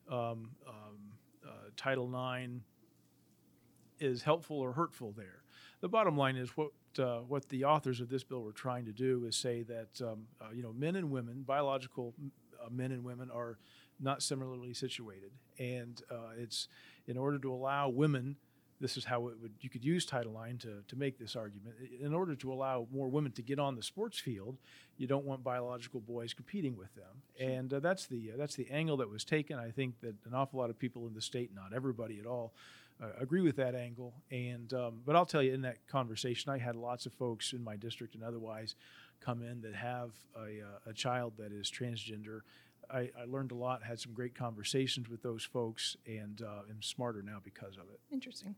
um, 0.09 0.51
um 0.67 1.13
uh, 1.45 1.69
Title 1.75 2.13
IX 2.13 2.61
is 3.99 4.21
helpful 4.21 4.59
or 4.59 4.73
hurtful 4.73 5.13
there. 5.15 5.43
The 5.81 5.89
bottom 5.89 6.17
line 6.17 6.35
is 6.35 6.55
what 6.57 6.71
uh, 6.99 7.19
what 7.27 7.47
the 7.49 7.65
authors 7.65 8.01
of 8.01 8.09
this 8.09 8.23
bill 8.23 8.41
were 8.41 8.51
trying 8.51 8.85
to 8.85 8.91
do 8.91 9.25
is 9.25 9.35
say 9.35 9.63
that 9.63 10.01
um, 10.01 10.27
uh, 10.41 10.45
you 10.53 10.63
know 10.63 10.73
men 10.73 10.95
and 10.95 11.09
women, 11.11 11.43
biological 11.45 12.13
uh, 12.63 12.69
men 12.69 12.91
and 12.91 13.03
women, 13.03 13.29
are 13.33 13.57
not 13.99 14.21
similarly 14.21 14.73
situated, 14.73 15.31
and 15.59 16.01
uh, 16.11 16.31
it's 16.37 16.67
in 17.07 17.17
order 17.17 17.39
to 17.39 17.51
allow 17.51 17.89
women. 17.89 18.35
This 18.79 18.95
is 18.95 19.05
how 19.05 19.27
it 19.29 19.39
would 19.41 19.53
you 19.61 19.71
could 19.71 19.83
use 19.83 20.05
Title 20.05 20.39
IX 20.39 20.59
to, 20.59 20.83
to 20.87 20.95
make 20.95 21.17
this 21.17 21.35
argument. 21.35 21.75
In 21.99 22.13
order 22.13 22.35
to 22.35 22.53
allow 22.53 22.87
more 22.91 23.07
women 23.07 23.31
to 23.31 23.41
get 23.41 23.57
on 23.57 23.75
the 23.75 23.81
sports 23.81 24.19
field, 24.19 24.57
you 24.97 25.07
don't 25.07 25.25
want 25.25 25.43
biological 25.43 25.99
boys 25.99 26.35
competing 26.35 26.77
with 26.77 26.93
them, 26.93 27.23
sure. 27.39 27.49
and 27.49 27.73
uh, 27.73 27.79
that's 27.79 28.05
the 28.05 28.33
that's 28.37 28.55
the 28.55 28.69
angle 28.69 28.97
that 28.97 29.09
was 29.09 29.23
taken. 29.23 29.57
I 29.57 29.71
think 29.71 29.99
that 30.01 30.13
an 30.25 30.35
awful 30.35 30.59
lot 30.59 30.69
of 30.69 30.77
people 30.77 31.07
in 31.07 31.15
the 31.15 31.21
state, 31.21 31.49
not 31.55 31.73
everybody 31.73 32.19
at 32.19 32.27
all, 32.27 32.53
uh, 33.01 33.07
agree 33.19 33.41
with 33.41 33.55
that 33.57 33.75
angle. 33.75 34.13
And 34.31 34.73
um, 34.73 35.01
but 35.05 35.15
I'll 35.15 35.25
tell 35.25 35.43
you, 35.43 35.53
in 35.53 35.61
that 35.61 35.87
conversation, 35.87 36.51
I 36.51 36.57
had 36.57 36.75
lots 36.75 37.05
of 37.05 37.13
folks 37.13 37.53
in 37.53 37.63
my 37.63 37.75
district 37.75 38.15
and 38.15 38.23
otherwise 38.23 38.75
come 39.19 39.41
in 39.41 39.61
that 39.61 39.75
have 39.75 40.11
a, 40.35 40.61
uh, 40.61 40.89
a 40.91 40.93
child 40.93 41.33
that 41.37 41.51
is 41.51 41.71
transgender. 41.71 42.41
I, 42.89 43.09
I, 43.19 43.25
learned 43.27 43.51
a 43.51 43.55
lot, 43.55 43.83
had 43.83 43.99
some 43.99 44.13
great 44.13 44.35
conversations 44.35 45.09
with 45.09 45.21
those 45.21 45.43
folks, 45.43 45.97
and 46.05 46.41
uh, 46.41 46.61
am 46.69 46.81
smarter 46.81 47.21
now 47.21 47.39
because 47.43 47.75
of 47.75 47.89
it. 47.91 47.99
Interesting. 48.11 48.55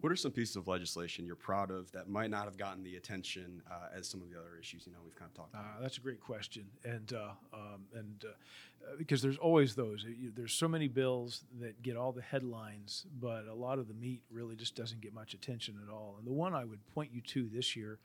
What 0.00 0.12
are 0.12 0.16
some 0.16 0.30
pieces 0.30 0.56
of 0.56 0.68
legislation 0.68 1.24
you're 1.24 1.36
proud 1.36 1.70
of 1.70 1.90
that 1.92 2.08
might 2.08 2.28
not 2.28 2.44
have 2.44 2.58
gotten 2.58 2.84
the 2.84 2.96
attention 2.96 3.62
uh, 3.70 3.96
as 3.96 4.06
some 4.06 4.20
of 4.20 4.28
the 4.30 4.38
other 4.38 4.58
issues 4.60 4.86
you 4.86 4.92
know 4.92 4.98
we've 5.02 5.16
kind 5.16 5.30
of 5.30 5.34
talked 5.34 5.54
about? 5.54 5.64
Uh, 5.64 5.80
that's 5.80 5.96
a 5.96 6.00
great 6.00 6.20
question, 6.20 6.66
and 6.84 7.14
uh, 7.14 7.30
um, 7.54 7.86
and 7.94 8.24
uh, 8.26 8.96
because 8.98 9.22
there's 9.22 9.38
always 9.38 9.74
those. 9.74 10.04
There's 10.34 10.52
so 10.52 10.68
many 10.68 10.86
bills 10.86 11.44
that 11.60 11.82
get 11.82 11.96
all 11.96 12.12
the 12.12 12.20
headlines, 12.20 13.06
but 13.20 13.46
a 13.46 13.54
lot 13.54 13.78
of 13.78 13.88
the 13.88 13.94
meat 13.94 14.22
really 14.30 14.54
just 14.54 14.76
doesn't 14.76 15.00
get 15.00 15.14
much 15.14 15.32
attention 15.32 15.78
at 15.82 15.90
all. 15.90 16.16
And 16.18 16.26
the 16.26 16.32
one 16.32 16.54
I 16.54 16.64
would 16.66 16.86
point 16.94 17.10
you 17.12 17.22
to 17.22 17.48
this 17.48 17.74
year 17.74 17.98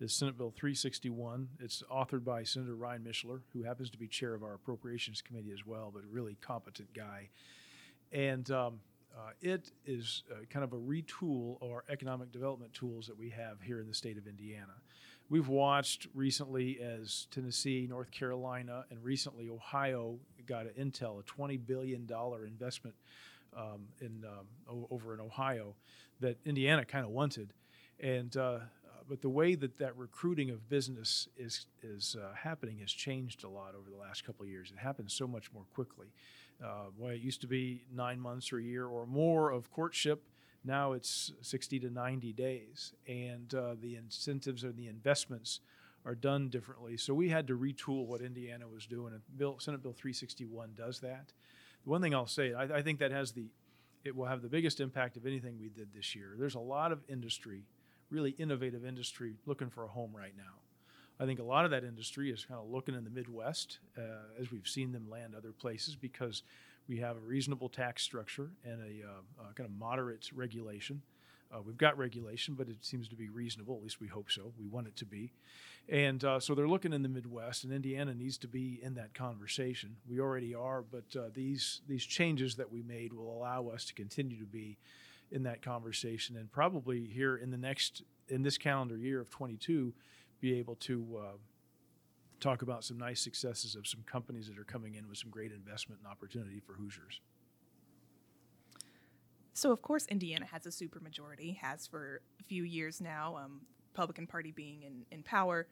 is 0.00 0.14
Senate 0.14 0.38
Bill 0.38 0.50
361. 0.50 1.48
It's 1.60 1.82
authored 1.92 2.24
by 2.24 2.42
Senator 2.44 2.74
Ryan 2.74 3.02
Mishler, 3.02 3.40
who 3.52 3.62
happens 3.64 3.90
to 3.90 3.98
be 3.98 4.08
chair 4.08 4.34
of 4.34 4.42
our 4.42 4.54
Appropriations 4.54 5.20
Committee 5.20 5.52
as 5.52 5.66
well, 5.66 5.90
but 5.92 6.04
a 6.04 6.08
really 6.10 6.38
competent 6.40 6.88
guy, 6.94 7.28
and 8.12 8.50
um, 8.50 8.80
uh, 9.16 9.30
it 9.40 9.70
is 9.86 10.24
uh, 10.30 10.44
kind 10.50 10.64
of 10.64 10.72
a 10.72 10.76
retool 10.76 11.62
of 11.62 11.70
our 11.70 11.84
economic 11.88 12.32
development 12.32 12.72
tools 12.72 13.06
that 13.06 13.18
we 13.18 13.30
have 13.30 13.60
here 13.62 13.80
in 13.80 13.86
the 13.86 13.94
state 13.94 14.18
of 14.18 14.26
Indiana. 14.26 14.72
We've 15.30 15.48
watched 15.48 16.08
recently 16.14 16.80
as 16.80 17.26
Tennessee, 17.30 17.86
North 17.88 18.10
Carolina, 18.10 18.84
and 18.90 19.02
recently 19.02 19.48
Ohio 19.48 20.18
got 20.46 20.66
an 20.66 20.72
Intel, 20.78 21.20
a 21.20 21.22
$20 21.22 21.58
billion 21.66 22.06
investment 22.46 22.96
um, 23.56 23.86
in, 24.00 24.24
um, 24.26 24.86
over 24.90 25.14
in 25.14 25.20
Ohio 25.20 25.74
that 26.20 26.36
Indiana 26.44 26.84
kind 26.84 27.04
of 27.04 27.10
wanted. 27.10 27.52
And 28.00 28.36
uh, 28.36 28.58
but 29.08 29.20
the 29.20 29.28
way 29.28 29.54
that 29.54 29.78
that 29.78 29.96
recruiting 29.96 30.50
of 30.50 30.68
business 30.68 31.28
is 31.36 31.66
is 31.82 32.16
uh, 32.20 32.34
happening 32.34 32.78
has 32.78 32.90
changed 32.90 33.44
a 33.44 33.48
lot 33.48 33.74
over 33.74 33.90
the 33.90 33.96
last 33.96 34.24
couple 34.24 34.44
of 34.44 34.50
years. 34.50 34.72
It 34.74 34.78
happens 34.78 35.12
so 35.12 35.26
much 35.26 35.52
more 35.52 35.64
quickly. 35.74 36.08
Uh, 36.64 36.90
boy, 36.98 37.12
it 37.12 37.20
used 37.20 37.42
to 37.42 37.46
be 37.46 37.84
nine 37.92 38.18
months 38.18 38.52
or 38.52 38.58
a 38.58 38.62
year 38.62 38.86
or 38.86 39.06
more 39.06 39.50
of 39.50 39.70
courtship. 39.70 40.22
Now 40.64 40.92
it's 40.92 41.32
60 41.42 41.80
to 41.80 41.90
90 41.90 42.32
days, 42.32 42.94
and 43.06 43.52
uh, 43.54 43.74
the 43.78 43.96
incentives 43.96 44.64
and 44.64 44.76
the 44.76 44.88
investments 44.88 45.60
are 46.06 46.14
done 46.14 46.48
differently. 46.48 46.96
So 46.96 47.12
we 47.12 47.28
had 47.28 47.46
to 47.48 47.58
retool 47.58 48.06
what 48.06 48.22
Indiana 48.22 48.66
was 48.66 48.86
doing, 48.86 49.12
and 49.12 49.22
Bill, 49.36 49.56
Senate 49.58 49.82
Bill 49.82 49.92
361 49.92 50.70
does 50.74 51.00
that. 51.00 51.32
The 51.84 51.90
one 51.90 52.00
thing 52.00 52.14
I'll 52.14 52.26
say, 52.26 52.54
I, 52.54 52.62
I 52.78 52.82
think 52.82 52.98
that 53.00 53.10
has 53.10 53.32
the, 53.32 53.46
it 54.04 54.16
will 54.16 54.26
have 54.26 54.40
the 54.40 54.48
biggest 54.48 54.80
impact 54.80 55.18
of 55.18 55.26
anything 55.26 55.58
we 55.60 55.68
did 55.68 55.92
this 55.94 56.14
year. 56.14 56.34
There's 56.38 56.54
a 56.54 56.60
lot 56.60 56.92
of 56.92 57.00
industry, 57.08 57.64
really 58.10 58.30
innovative 58.30 58.86
industry, 58.86 59.36
looking 59.44 59.68
for 59.68 59.84
a 59.84 59.88
home 59.88 60.12
right 60.16 60.34
now. 60.36 60.63
I 61.20 61.26
think 61.26 61.38
a 61.38 61.44
lot 61.44 61.64
of 61.64 61.70
that 61.70 61.84
industry 61.84 62.30
is 62.30 62.44
kind 62.44 62.60
of 62.60 62.68
looking 62.68 62.94
in 62.94 63.04
the 63.04 63.10
Midwest 63.10 63.78
uh, 63.96 64.40
as 64.40 64.50
we've 64.50 64.66
seen 64.66 64.92
them 64.92 65.08
land 65.08 65.34
other 65.36 65.52
places 65.52 65.94
because 65.94 66.42
we 66.88 66.98
have 66.98 67.16
a 67.16 67.20
reasonable 67.20 67.68
tax 67.68 68.02
structure 68.02 68.50
and 68.64 68.80
a 68.82 69.06
uh, 69.06 69.52
kind 69.54 69.68
of 69.68 69.76
moderate 69.78 70.30
regulation. 70.34 71.02
Uh, 71.54 71.60
we've 71.62 71.78
got 71.78 71.96
regulation, 71.96 72.54
but 72.54 72.68
it 72.68 72.76
seems 72.80 73.06
to 73.08 73.14
be 73.14 73.28
reasonable. 73.28 73.76
At 73.76 73.82
least 73.82 74.00
we 74.00 74.08
hope 74.08 74.30
so. 74.30 74.52
We 74.58 74.66
want 74.66 74.88
it 74.88 74.96
to 74.96 75.04
be. 75.04 75.32
And 75.88 76.24
uh, 76.24 76.40
so 76.40 76.54
they're 76.54 76.68
looking 76.68 76.92
in 76.92 77.02
the 77.02 77.08
Midwest, 77.08 77.62
and 77.62 77.72
Indiana 77.72 78.12
needs 78.12 78.36
to 78.38 78.48
be 78.48 78.80
in 78.82 78.94
that 78.94 79.14
conversation. 79.14 79.96
We 80.08 80.18
already 80.18 80.54
are, 80.54 80.82
but 80.82 81.04
uh, 81.16 81.28
these 81.32 81.82
these 81.86 82.04
changes 82.04 82.56
that 82.56 82.72
we 82.72 82.82
made 82.82 83.12
will 83.12 83.32
allow 83.32 83.68
us 83.68 83.84
to 83.86 83.94
continue 83.94 84.38
to 84.40 84.46
be 84.46 84.78
in 85.30 85.42
that 85.44 85.62
conversation, 85.62 86.36
and 86.36 86.50
probably 86.50 87.06
here 87.06 87.36
in 87.36 87.50
the 87.50 87.58
next 87.58 88.02
in 88.28 88.42
this 88.42 88.56
calendar 88.56 88.96
year 88.96 89.20
of 89.20 89.30
22 89.30 89.92
be 90.44 90.58
able 90.58 90.74
to 90.74 91.18
uh, 91.18 91.36
talk 92.38 92.60
about 92.60 92.84
some 92.84 92.98
nice 92.98 93.18
successes 93.18 93.74
of 93.74 93.86
some 93.86 94.02
companies 94.04 94.46
that 94.46 94.58
are 94.58 94.64
coming 94.64 94.94
in 94.94 95.08
with 95.08 95.16
some 95.16 95.30
great 95.30 95.52
investment 95.52 95.98
and 96.02 96.10
opportunity 96.10 96.60
for 96.60 96.74
Hoosiers. 96.74 97.22
So, 99.54 99.72
of 99.72 99.80
course, 99.80 100.04
Indiana 100.06 100.44
has 100.52 100.66
a 100.66 100.68
supermajority, 100.68 101.56
has 101.56 101.86
for 101.86 102.20
a 102.38 102.42
few 102.42 102.62
years 102.62 103.00
now, 103.00 103.38
um, 103.42 103.62
Republican 103.94 104.26
Party 104.26 104.50
being 104.50 104.82
in, 104.82 105.06
in 105.10 105.22
power. 105.22 105.66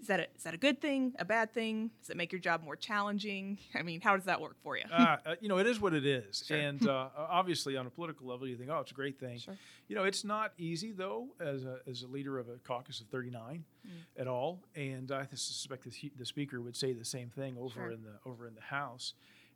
Is 0.00 0.08
that 0.08 0.20
a, 0.20 0.26
is 0.36 0.42
that 0.44 0.54
a 0.54 0.58
good 0.58 0.80
thing? 0.80 1.14
A 1.18 1.24
bad 1.24 1.52
thing? 1.52 1.90
Does 2.00 2.10
it 2.10 2.16
make 2.16 2.30
your 2.30 2.40
job 2.40 2.62
more 2.62 2.76
challenging? 2.76 3.58
I 3.74 3.82
mean, 3.82 4.00
how 4.00 4.14
does 4.14 4.26
that 4.26 4.40
work 4.40 4.56
for 4.62 4.76
you? 4.76 4.84
uh, 4.92 5.16
uh, 5.24 5.34
you 5.40 5.48
know, 5.48 5.58
it 5.58 5.66
is 5.66 5.80
what 5.80 5.94
it 5.94 6.04
is, 6.04 6.44
sure. 6.46 6.56
and 6.56 6.86
uh, 6.86 7.08
obviously, 7.16 7.76
on 7.76 7.86
a 7.86 7.90
political 7.90 8.26
level, 8.26 8.46
you 8.46 8.56
think, 8.56 8.70
oh, 8.70 8.80
it's 8.80 8.90
a 8.90 8.94
great 8.94 9.18
thing. 9.18 9.38
Sure. 9.38 9.56
You 9.88 9.96
know, 9.96 10.04
it's 10.04 10.24
not 10.24 10.52
easy 10.58 10.92
though, 10.92 11.28
as 11.40 11.64
a, 11.64 11.78
as 11.88 12.02
a 12.02 12.06
leader 12.06 12.38
of 12.38 12.48
a 12.48 12.56
caucus 12.64 13.00
of 13.00 13.06
39 13.08 13.64
mm. 13.86 13.90
at 14.20 14.28
all, 14.28 14.60
and 14.74 15.10
I 15.10 15.26
suspect 15.34 15.84
the, 15.84 16.12
the 16.18 16.26
speaker 16.26 16.60
would 16.60 16.76
say 16.76 16.92
the 16.92 17.04
same 17.04 17.30
thing 17.30 17.56
over 17.58 17.74
sure. 17.74 17.90
in 17.90 18.02
the 18.02 18.28
over 18.28 18.46
in 18.46 18.54
the 18.54 18.60
House. 18.60 19.14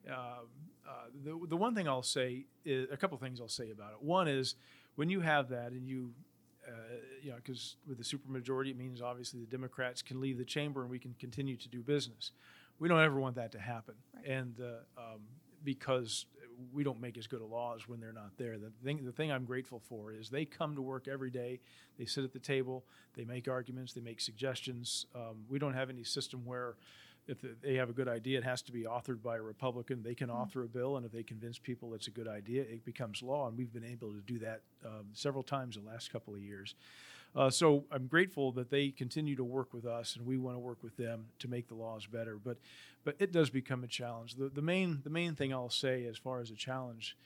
Um, 0.08 0.14
uh, 0.88 0.92
the 1.24 1.38
the 1.48 1.56
one 1.56 1.74
thing 1.74 1.86
I'll 1.86 2.02
say 2.02 2.46
is 2.64 2.88
a 2.90 2.96
couple 2.96 3.18
things 3.18 3.40
I'll 3.40 3.48
say 3.48 3.70
about 3.70 3.92
it. 3.92 4.02
One 4.02 4.28
is 4.28 4.54
when 4.94 5.10
you 5.10 5.20
have 5.20 5.50
that 5.50 5.72
and 5.72 5.86
you 5.86 6.12
uh, 6.66 6.72
you 7.22 7.30
know, 7.30 7.36
because 7.36 7.76
with 7.86 7.98
the 7.98 8.04
supermajority, 8.04 8.70
it 8.70 8.76
means 8.76 9.00
obviously 9.02 9.40
the 9.40 9.46
Democrats 9.46 10.02
can 10.02 10.20
leave 10.20 10.38
the 10.38 10.44
chamber 10.44 10.82
and 10.82 10.90
we 10.90 10.98
can 10.98 11.14
continue 11.18 11.56
to 11.56 11.68
do 11.68 11.82
business. 11.82 12.32
We 12.78 12.88
don't 12.88 13.00
ever 13.00 13.20
want 13.20 13.36
that 13.36 13.52
to 13.52 13.58
happen, 13.58 13.94
right. 14.14 14.26
and 14.26 14.54
uh, 14.60 15.00
um, 15.00 15.20
because 15.62 16.26
we 16.72 16.84
don't 16.84 17.00
make 17.00 17.16
as 17.16 17.26
good 17.26 17.40
a 17.40 17.44
laws 17.44 17.88
when 17.88 18.00
they're 18.00 18.12
not 18.12 18.36
there. 18.36 18.58
The 18.58 18.70
thing, 18.84 19.04
the 19.04 19.12
thing 19.12 19.32
I'm 19.32 19.44
grateful 19.44 19.80
for 19.88 20.12
is 20.12 20.30
they 20.30 20.44
come 20.44 20.74
to 20.76 20.82
work 20.82 21.08
every 21.08 21.30
day. 21.30 21.60
They 21.98 22.04
sit 22.04 22.24
at 22.24 22.32
the 22.32 22.38
table. 22.38 22.84
They 23.14 23.24
make 23.24 23.48
arguments. 23.48 23.92
They 23.92 24.00
make 24.00 24.20
suggestions. 24.20 25.06
Um, 25.14 25.44
we 25.48 25.58
don't 25.58 25.74
have 25.74 25.90
any 25.90 26.04
system 26.04 26.44
where 26.44 26.76
if 27.30 27.62
they 27.62 27.74
have 27.74 27.88
a 27.88 27.92
good 27.92 28.08
idea, 28.08 28.38
it 28.38 28.44
has 28.44 28.60
to 28.62 28.72
be 28.72 28.82
authored 28.82 29.22
by 29.22 29.36
a 29.36 29.42
Republican. 29.42 30.02
They 30.02 30.14
can 30.14 30.28
mm-hmm. 30.28 30.38
author 30.38 30.64
a 30.64 30.68
bill, 30.68 30.96
and 30.96 31.06
if 31.06 31.12
they 31.12 31.22
convince 31.22 31.58
people 31.58 31.94
it's 31.94 32.08
a 32.08 32.10
good 32.10 32.28
idea, 32.28 32.62
it 32.62 32.84
becomes 32.84 33.22
law. 33.22 33.46
And 33.46 33.56
we've 33.56 33.72
been 33.72 33.84
able 33.84 34.12
to 34.12 34.20
do 34.26 34.38
that 34.40 34.62
um, 34.84 35.06
several 35.12 35.44
times 35.44 35.76
the 35.76 35.88
last 35.88 36.12
couple 36.12 36.34
of 36.34 36.40
years. 36.40 36.74
Uh, 37.36 37.48
so 37.48 37.84
I'm 37.92 38.08
grateful 38.08 38.50
that 38.52 38.70
they 38.70 38.88
continue 38.88 39.36
to 39.36 39.44
work 39.44 39.72
with 39.72 39.86
us, 39.86 40.16
and 40.16 40.26
we 40.26 40.36
want 40.36 40.56
to 40.56 40.60
work 40.60 40.82
with 40.82 40.96
them 40.96 41.26
to 41.38 41.48
make 41.48 41.68
the 41.68 41.76
laws 41.76 42.04
better. 42.04 42.36
But, 42.36 42.56
but 43.04 43.14
it 43.20 43.30
does 43.30 43.48
become 43.48 43.84
a 43.84 43.86
challenge. 43.86 44.34
The, 44.34 44.48
the 44.48 44.62
main 44.62 45.00
the 45.04 45.10
main 45.10 45.36
thing 45.36 45.52
I'll 45.52 45.70
say 45.70 46.06
as 46.06 46.16
far 46.16 46.40
as 46.40 46.50
a 46.50 46.56
challenge 46.56 47.16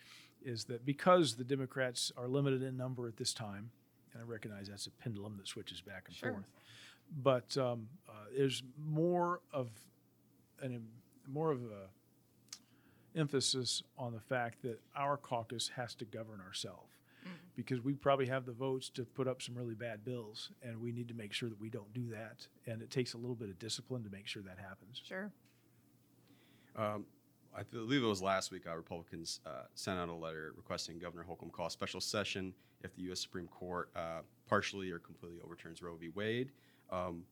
is 0.44 0.64
that 0.64 0.84
because 0.84 1.36
the 1.36 1.44
Democrats 1.44 2.12
are 2.18 2.28
limited 2.28 2.62
in 2.62 2.76
number 2.76 3.08
at 3.08 3.16
this 3.16 3.32
time, 3.32 3.70
and 4.12 4.22
I 4.22 4.26
recognize 4.26 4.68
that's 4.68 4.86
a 4.86 4.90
pendulum 4.90 5.38
that 5.38 5.48
switches 5.48 5.80
back 5.80 6.04
and 6.06 6.14
sure. 6.14 6.32
forth 6.32 6.44
but 7.22 7.56
um, 7.56 7.88
uh, 8.08 8.12
there's 8.36 8.62
more 8.84 9.40
of 9.52 9.68
an 10.72 10.86
more 11.26 11.50
of 11.50 11.62
a 11.62 13.18
emphasis 13.18 13.82
on 13.96 14.12
the 14.12 14.20
fact 14.20 14.62
that 14.62 14.80
our 14.96 15.16
caucus 15.16 15.70
has 15.76 15.94
to 15.94 16.04
govern 16.04 16.40
ourselves 16.40 16.90
mm-hmm. 17.24 17.34
because 17.54 17.80
we 17.80 17.94
probably 17.94 18.26
have 18.26 18.44
the 18.44 18.52
votes 18.52 18.88
to 18.88 19.04
put 19.04 19.28
up 19.28 19.40
some 19.40 19.54
really 19.54 19.74
bad 19.74 20.04
bills 20.04 20.50
and 20.62 20.80
we 20.80 20.90
need 20.90 21.06
to 21.06 21.14
make 21.14 21.32
sure 21.32 21.48
that 21.48 21.60
we 21.60 21.70
don't 21.70 21.92
do 21.94 22.10
that 22.10 22.46
and 22.66 22.82
it 22.82 22.90
takes 22.90 23.14
a 23.14 23.16
little 23.16 23.36
bit 23.36 23.48
of 23.48 23.58
discipline 23.58 24.02
to 24.02 24.10
make 24.10 24.26
sure 24.26 24.42
that 24.42 24.58
happens 24.58 25.00
sure 25.06 25.30
um, 26.76 27.06
I 27.56 27.62
believe 27.62 28.02
it 28.02 28.06
was 28.06 28.20
last 28.20 28.50
week, 28.50 28.66
uh, 28.66 28.74
Republicans 28.74 29.40
uh, 29.46 29.62
sent 29.74 29.98
out 29.98 30.08
a 30.08 30.14
letter 30.14 30.52
requesting 30.56 30.98
Governor 30.98 31.22
Holcomb 31.22 31.50
call 31.50 31.66
a 31.66 31.70
special 31.70 32.00
session 32.00 32.52
if 32.82 32.94
the 32.96 33.02
U.S. 33.02 33.20
Supreme 33.20 33.46
Court 33.46 33.90
uh, 33.94 34.20
partially 34.48 34.90
or 34.90 34.98
completely 34.98 35.38
overturns 35.44 35.80
Roe 35.80 35.94
v. 35.94 36.08
Wade. 36.08 36.50
Um, 36.90 37.22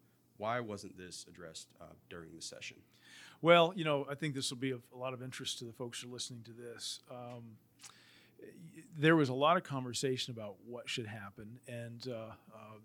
why 0.42 0.58
wasn't 0.58 0.98
this 0.98 1.24
addressed 1.28 1.68
uh, 1.80 1.84
during 2.10 2.34
the 2.34 2.42
session? 2.42 2.78
Well, 3.42 3.72
you 3.76 3.84
know, 3.84 4.06
I 4.10 4.16
think 4.16 4.34
this 4.34 4.50
will 4.50 4.58
be 4.58 4.72
of 4.72 4.82
a 4.92 4.98
lot 4.98 5.14
of 5.14 5.22
interest 5.22 5.60
to 5.60 5.64
the 5.64 5.72
folks 5.72 6.00
who 6.00 6.08
are 6.08 6.12
listening 6.12 6.42
to 6.46 6.50
this. 6.50 6.98
Um, 7.08 7.58
there 8.98 9.14
was 9.14 9.28
a 9.28 9.34
lot 9.34 9.56
of 9.56 9.62
conversation 9.62 10.32
about 10.32 10.56
what 10.66 10.88
should 10.88 11.06
happen, 11.06 11.60
and 11.68 12.08
uh, 12.08 12.32
uh, 12.52 12.78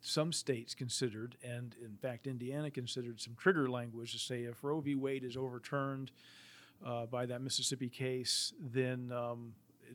some 0.00 0.32
states 0.32 0.74
considered, 0.74 1.36
and 1.44 1.76
in 1.84 1.98
fact, 2.00 2.26
Indiana 2.26 2.70
considered 2.70 3.20
some 3.20 3.34
trigger 3.38 3.68
language 3.68 4.12
to 4.12 4.18
say 4.18 4.44
if 4.44 4.64
Roe 4.64 4.80
v. 4.80 4.94
Wade 4.94 5.24
is 5.24 5.36
overturned 5.36 6.10
uh, 6.86 7.04
by 7.04 7.26
that 7.26 7.42
Mississippi 7.42 7.90
case, 7.90 8.54
then 8.58 9.12
um, 9.12 9.52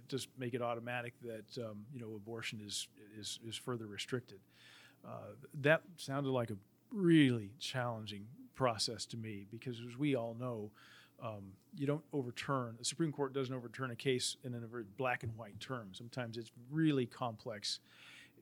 just 0.08 0.28
make 0.38 0.54
it 0.54 0.62
automatic 0.62 1.14
that 1.24 1.66
um, 1.66 1.86
you 1.92 2.00
know 2.00 2.14
abortion 2.16 2.62
is 2.64 2.88
is 3.20 3.40
is 3.48 3.56
further 3.56 3.88
restricted. 3.88 4.42
Uh, 5.04 5.34
that 5.62 5.82
sounded 5.98 6.30
like 6.30 6.52
a 6.52 6.58
really 6.92 7.52
challenging 7.60 8.26
process 8.56 9.06
to 9.06 9.18
me 9.18 9.46
because, 9.52 9.80
as 9.88 9.98
we 9.98 10.16
all 10.16 10.36
know, 10.40 10.72
um, 11.22 11.54
you 11.78 11.86
don't 11.86 12.04
overturn 12.14 12.76
the 12.78 12.86
Supreme 12.86 13.12
Court 13.12 13.34
doesn't 13.34 13.54
overturn 13.54 13.92
a 13.92 13.96
case 13.96 14.38
in 14.44 14.54
a 14.54 14.60
very 14.60 14.86
black 14.98 15.24
and 15.24 15.36
white 15.38 15.60
term. 15.60 15.90
Sometimes 15.94 16.38
it's 16.38 16.52
really 16.72 17.06
complex, 17.06 17.80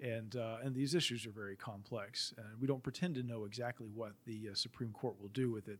and 0.02 0.36
uh, 0.36 0.58
and 0.64 0.76
these 0.76 0.94
issues 0.94 1.26
are 1.26 1.32
very 1.32 1.56
complex. 1.56 2.34
And 2.38 2.46
we 2.62 2.68
don't 2.68 2.84
pretend 2.84 3.16
to 3.16 3.24
know 3.24 3.46
exactly 3.46 3.88
what 3.94 4.14
the 4.26 4.50
uh, 4.52 4.56
Supreme 4.56 4.92
Court 4.92 5.16
will 5.20 5.30
do 5.30 5.52
with 5.52 5.68
it. 5.68 5.80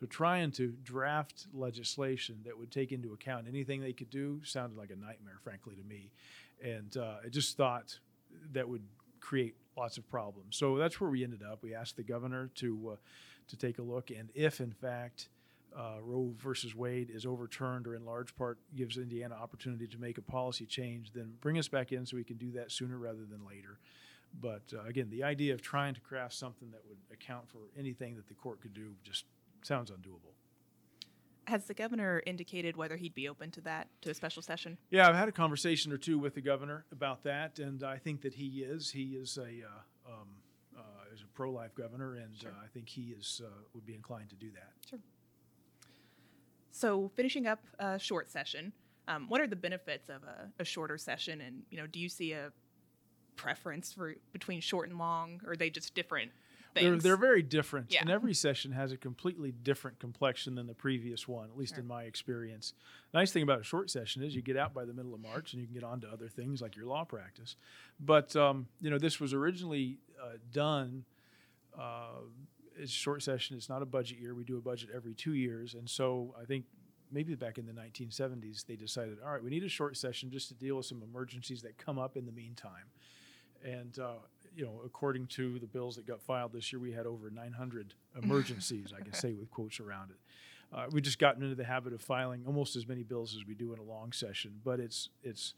So 0.00 0.06
trying 0.06 0.50
to 0.52 0.74
draft 0.82 1.46
legislation 1.54 2.40
that 2.44 2.58
would 2.58 2.72
take 2.72 2.90
into 2.90 3.12
account 3.12 3.46
anything 3.48 3.80
they 3.80 3.92
could 3.92 4.10
do 4.10 4.40
sounded 4.42 4.76
like 4.76 4.90
a 4.90 4.96
nightmare, 4.96 5.38
frankly, 5.44 5.76
to 5.76 5.84
me. 5.84 6.10
And 6.60 6.96
uh, 6.96 7.16
I 7.24 7.28
just 7.28 7.56
thought 7.56 7.98
that 8.52 8.68
would 8.68 8.82
create 9.20 9.54
lots 9.76 9.98
of 9.98 10.08
problems. 10.10 10.56
So 10.56 10.76
that's 10.76 11.00
where 11.00 11.10
we 11.10 11.24
ended 11.24 11.42
up. 11.42 11.62
We 11.62 11.74
asked 11.74 11.96
the 11.96 12.02
governor 12.02 12.50
to 12.56 12.92
uh, 12.92 12.96
to 13.48 13.56
take 13.56 13.78
a 13.78 13.82
look, 13.82 14.10
and 14.10 14.30
if 14.34 14.60
in 14.60 14.72
fact 14.72 15.28
uh, 15.76 15.96
Roe 16.02 16.32
versus 16.38 16.74
Wade 16.74 17.10
is 17.10 17.24
overturned 17.26 17.86
or 17.86 17.94
in 17.94 18.04
large 18.04 18.36
part 18.36 18.58
gives 18.76 18.96
Indiana 18.96 19.34
opportunity 19.34 19.86
to 19.86 19.98
make 19.98 20.18
a 20.18 20.22
policy 20.22 20.66
change, 20.66 21.12
then 21.12 21.32
bring 21.40 21.58
us 21.58 21.68
back 21.68 21.92
in 21.92 22.04
so 22.04 22.16
we 22.16 22.24
can 22.24 22.36
do 22.36 22.50
that 22.52 22.70
sooner 22.70 22.98
rather 22.98 23.24
than 23.24 23.40
later. 23.46 23.78
But 24.40 24.62
uh, 24.72 24.86
again, 24.86 25.08
the 25.10 25.22
idea 25.22 25.54
of 25.54 25.62
trying 25.62 25.94
to 25.94 26.00
craft 26.00 26.34
something 26.34 26.70
that 26.70 26.80
would 26.88 26.98
account 27.12 27.48
for 27.48 27.58
anything 27.78 28.16
that 28.16 28.28
the 28.28 28.34
court 28.34 28.60
could 28.60 28.74
do 28.74 28.92
just 29.02 29.24
sounds 29.62 29.90
undoable. 29.90 30.34
Has 31.46 31.64
the 31.64 31.74
governor 31.74 32.22
indicated 32.24 32.76
whether 32.76 32.96
he'd 32.96 33.14
be 33.14 33.28
open 33.28 33.50
to 33.52 33.60
that, 33.62 33.88
to 34.02 34.10
a 34.10 34.14
special 34.14 34.42
session? 34.42 34.78
Yeah, 34.90 35.08
I've 35.08 35.16
had 35.16 35.28
a 35.28 35.32
conversation 35.32 35.92
or 35.92 35.98
two 35.98 36.18
with 36.18 36.34
the 36.34 36.40
governor 36.40 36.84
about 36.92 37.24
that, 37.24 37.58
and 37.58 37.82
I 37.82 37.98
think 37.98 38.22
that 38.22 38.34
he 38.34 38.62
is. 38.62 38.90
He 38.90 39.16
is 39.16 39.36
a 39.38 39.42
uh, 39.66 40.12
um, 40.12 40.28
uh, 40.76 40.80
is 41.12 41.22
a 41.22 41.26
pro-life 41.34 41.74
governor, 41.74 42.14
and 42.14 42.36
Sure. 42.36 42.50
uh, 42.52 42.64
I 42.64 42.68
think 42.68 42.88
he 42.88 43.14
is 43.18 43.40
uh, 43.44 43.48
would 43.74 43.84
be 43.84 43.94
inclined 43.94 44.30
to 44.30 44.36
do 44.36 44.50
that. 44.52 44.70
Sure. 44.88 45.00
So, 46.70 47.10
finishing 47.16 47.46
up 47.48 47.60
a 47.80 47.98
short 47.98 48.30
session, 48.30 48.72
um, 49.08 49.28
what 49.28 49.40
are 49.40 49.48
the 49.48 49.56
benefits 49.56 50.08
of 50.08 50.22
a, 50.22 50.48
a 50.60 50.64
shorter 50.64 50.96
session? 50.96 51.40
And 51.40 51.62
you 51.70 51.78
know, 51.78 51.88
do 51.88 51.98
you 51.98 52.08
see 52.08 52.32
a 52.32 52.52
preference 53.34 53.92
for 53.92 54.14
between 54.32 54.60
short 54.60 54.88
and 54.88 54.96
long, 54.96 55.40
or 55.44 55.52
are 55.52 55.56
they 55.56 55.70
just 55.70 55.94
different 55.94 56.30
They're, 56.74 56.96
they're 56.96 57.16
very 57.16 57.42
different, 57.42 57.92
Yeah. 57.92 58.00
and 58.00 58.10
every 58.10 58.34
session 58.34 58.72
has 58.72 58.92
a 58.92 58.96
completely 58.96 59.52
different 59.52 59.98
complexion 59.98 60.54
than 60.54 60.66
the 60.66 60.74
previous 60.74 61.28
one, 61.28 61.50
at 61.50 61.56
least 61.56 61.74
Sure. 61.74 61.82
in 61.82 61.86
my 61.86 62.04
experience. 62.04 62.72
Nice 63.12 63.30
thing 63.32 63.42
about 63.42 63.60
a 63.60 63.64
short 63.64 63.90
session 63.90 64.22
is 64.22 64.34
you 64.34 64.42
get 64.42 64.56
out 64.56 64.72
by 64.72 64.84
the 64.84 64.92
middle 64.94 65.12
of 65.14 65.20
March 65.20 65.52
and 65.52 65.60
you 65.60 65.66
can 65.66 65.74
get 65.74 65.84
on 65.84 66.00
to 66.00 66.08
other 66.08 66.28
things 66.28 66.62
like 66.62 66.74
your 66.76 66.86
law 66.86 67.04
practice. 67.04 67.56
But 68.00 68.34
um, 68.36 68.66
you 68.80 68.90
know, 68.90 68.98
this 68.98 69.20
was 69.20 69.34
originally 69.34 69.98
uh, 70.22 70.38
done. 70.50 71.04
Uh, 71.78 72.20
it's 72.78 72.90
a 72.90 72.94
short 72.94 73.22
session. 73.22 73.56
It's 73.56 73.68
not 73.68 73.82
a 73.82 73.86
budget 73.86 74.18
year. 74.18 74.34
We 74.34 74.44
do 74.44 74.56
a 74.56 74.62
budget 74.62 74.88
every 74.94 75.14
two 75.14 75.34
years, 75.34 75.74
and 75.74 75.88
so 75.88 76.34
I 76.40 76.44
think 76.46 76.64
maybe 77.10 77.34
back 77.34 77.58
in 77.58 77.66
the 77.66 77.72
1970s 77.72 78.64
they 78.64 78.76
decided, 78.76 79.18
all 79.22 79.30
right, 79.30 79.42
we 79.44 79.50
need 79.50 79.62
a 79.62 79.68
short 79.68 79.98
session 79.98 80.30
just 80.30 80.48
to 80.48 80.54
deal 80.54 80.76
with 80.78 80.86
some 80.86 81.02
emergencies 81.02 81.60
that 81.60 81.76
come 81.76 81.98
up 81.98 82.16
in 82.16 82.24
the 82.24 82.32
meantime. 82.32 82.86
And 83.62 83.96
uh, 83.98 84.14
you 84.56 84.64
know, 84.64 84.80
according 84.84 85.26
to 85.28 85.58
the 85.58 85.66
bills 85.66 85.96
that 85.96 86.06
got 86.06 86.20
filed 86.20 86.52
this 86.52 86.72
year, 86.72 86.80
we 86.80 86.92
had 86.92 87.06
over 87.06 87.30
900 87.30 87.94
emergencies. 88.22 88.92
I 88.96 89.02
can 89.02 89.12
say 89.12 89.32
with 89.32 89.50
quotes 89.50 89.80
around 89.80 90.10
it. 90.10 90.16
Uh, 90.74 90.86
we 90.90 91.00
just 91.00 91.18
gotten 91.18 91.42
into 91.42 91.54
the 91.54 91.64
habit 91.64 91.92
of 91.92 92.00
filing 92.00 92.44
almost 92.46 92.76
as 92.76 92.86
many 92.86 93.02
bills 93.02 93.36
as 93.36 93.46
we 93.46 93.54
do 93.54 93.72
in 93.74 93.78
a 93.78 93.82
long 93.82 94.10
session, 94.12 94.60
but 94.64 94.80
it's 94.80 95.10
it's 95.22 95.54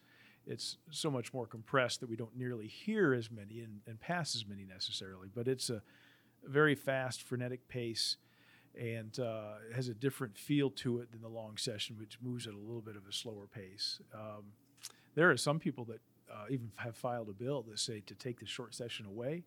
it's 0.46 0.76
so 0.90 1.10
much 1.10 1.32
more 1.32 1.46
compressed 1.46 2.00
that 2.00 2.08
we 2.10 2.16
don't 2.16 2.36
nearly 2.36 2.66
hear 2.66 3.14
as 3.14 3.30
many 3.30 3.60
and, 3.60 3.80
and 3.86 3.98
pass 3.98 4.34
as 4.34 4.46
many 4.46 4.64
necessarily. 4.64 5.28
But 5.32 5.48
it's 5.48 5.70
a 5.70 5.82
very 6.44 6.74
fast, 6.74 7.22
frenetic 7.22 7.66
pace, 7.68 8.16
and 8.78 9.18
uh, 9.18 9.54
has 9.74 9.88
a 9.88 9.94
different 9.94 10.36
feel 10.36 10.68
to 10.70 10.98
it 10.98 11.12
than 11.12 11.22
the 11.22 11.28
long 11.28 11.56
session, 11.56 11.96
which 11.98 12.18
moves 12.20 12.46
at 12.46 12.54
a 12.54 12.58
little 12.58 12.82
bit 12.82 12.96
of 12.96 13.06
a 13.08 13.12
slower 13.12 13.46
pace. 13.46 14.00
Um, 14.12 14.44
there 15.14 15.30
are 15.30 15.36
some 15.36 15.58
people 15.58 15.84
that 15.86 16.00
uh, 16.32 16.46
even 16.50 16.70
have 16.76 16.96
filed 16.96 17.28
a 17.28 17.32
bill 17.32 17.62
that 17.68 17.78
say 17.78 18.00
to 18.06 18.14
take 18.14 18.40
the 18.40 18.46
short 18.46 18.74
session 18.74 19.06
away. 19.06 19.44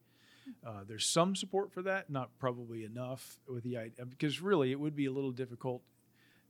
Uh, 0.65 0.81
there's 0.87 1.05
some 1.05 1.35
support 1.35 1.71
for 1.73 1.81
that, 1.81 2.09
not 2.09 2.29
probably 2.39 2.85
enough 2.85 3.37
with 3.49 3.63
the 3.63 3.77
idea, 3.77 4.05
because 4.05 4.41
really 4.41 4.71
it 4.71 4.79
would 4.79 4.95
be 4.95 5.05
a 5.05 5.11
little 5.11 5.31
difficult 5.31 5.81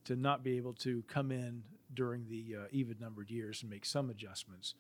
to 0.06 0.16
not 0.16 0.44
be 0.44 0.56
able 0.58 0.74
to 0.74 1.04
come 1.08 1.32
in 1.32 1.64
during 1.94 2.26
the 2.30 2.56
uh, 2.56 2.66
even 2.72 2.96
numbered 3.00 3.30
years 3.32 3.62
and 3.62 3.72
make 3.72 3.86
some 3.86 4.10
adjustments. 4.10 4.76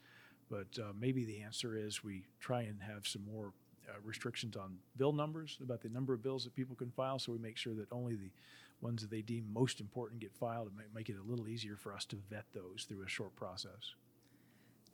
But 0.49 0.67
uh, 0.79 0.93
maybe 0.97 1.25
the 1.25 1.41
answer 1.41 1.75
is 1.75 2.03
we 2.03 2.25
try 2.39 2.62
and 2.62 2.81
have 2.81 3.07
some 3.07 3.25
more 3.25 3.53
uh, 3.89 3.93
restrictions 4.03 4.55
on 4.55 4.77
bill 4.95 5.13
numbers, 5.13 5.57
about 5.62 5.81
the 5.81 5.89
number 5.89 6.13
of 6.13 6.21
bills 6.21 6.43
that 6.43 6.55
people 6.55 6.75
can 6.75 6.91
file, 6.91 7.19
so 7.19 7.31
we 7.31 7.38
make 7.39 7.57
sure 7.57 7.73
that 7.73 7.91
only 7.91 8.15
the 8.15 8.29
ones 8.81 9.01
that 9.01 9.10
they 9.10 9.21
deem 9.21 9.45
most 9.51 9.79
important 9.81 10.21
get 10.21 10.33
filed 10.33 10.67
and 10.67 10.77
make, 10.77 10.93
make 10.93 11.10
it 11.10 11.17
a 11.17 11.29
little 11.29 11.47
easier 11.47 11.75
for 11.75 11.93
us 11.93 12.05
to 12.05 12.17
vet 12.29 12.45
those 12.53 12.86
through 12.88 13.03
a 13.03 13.10
short 13.10 13.36
process. 13.36 13.95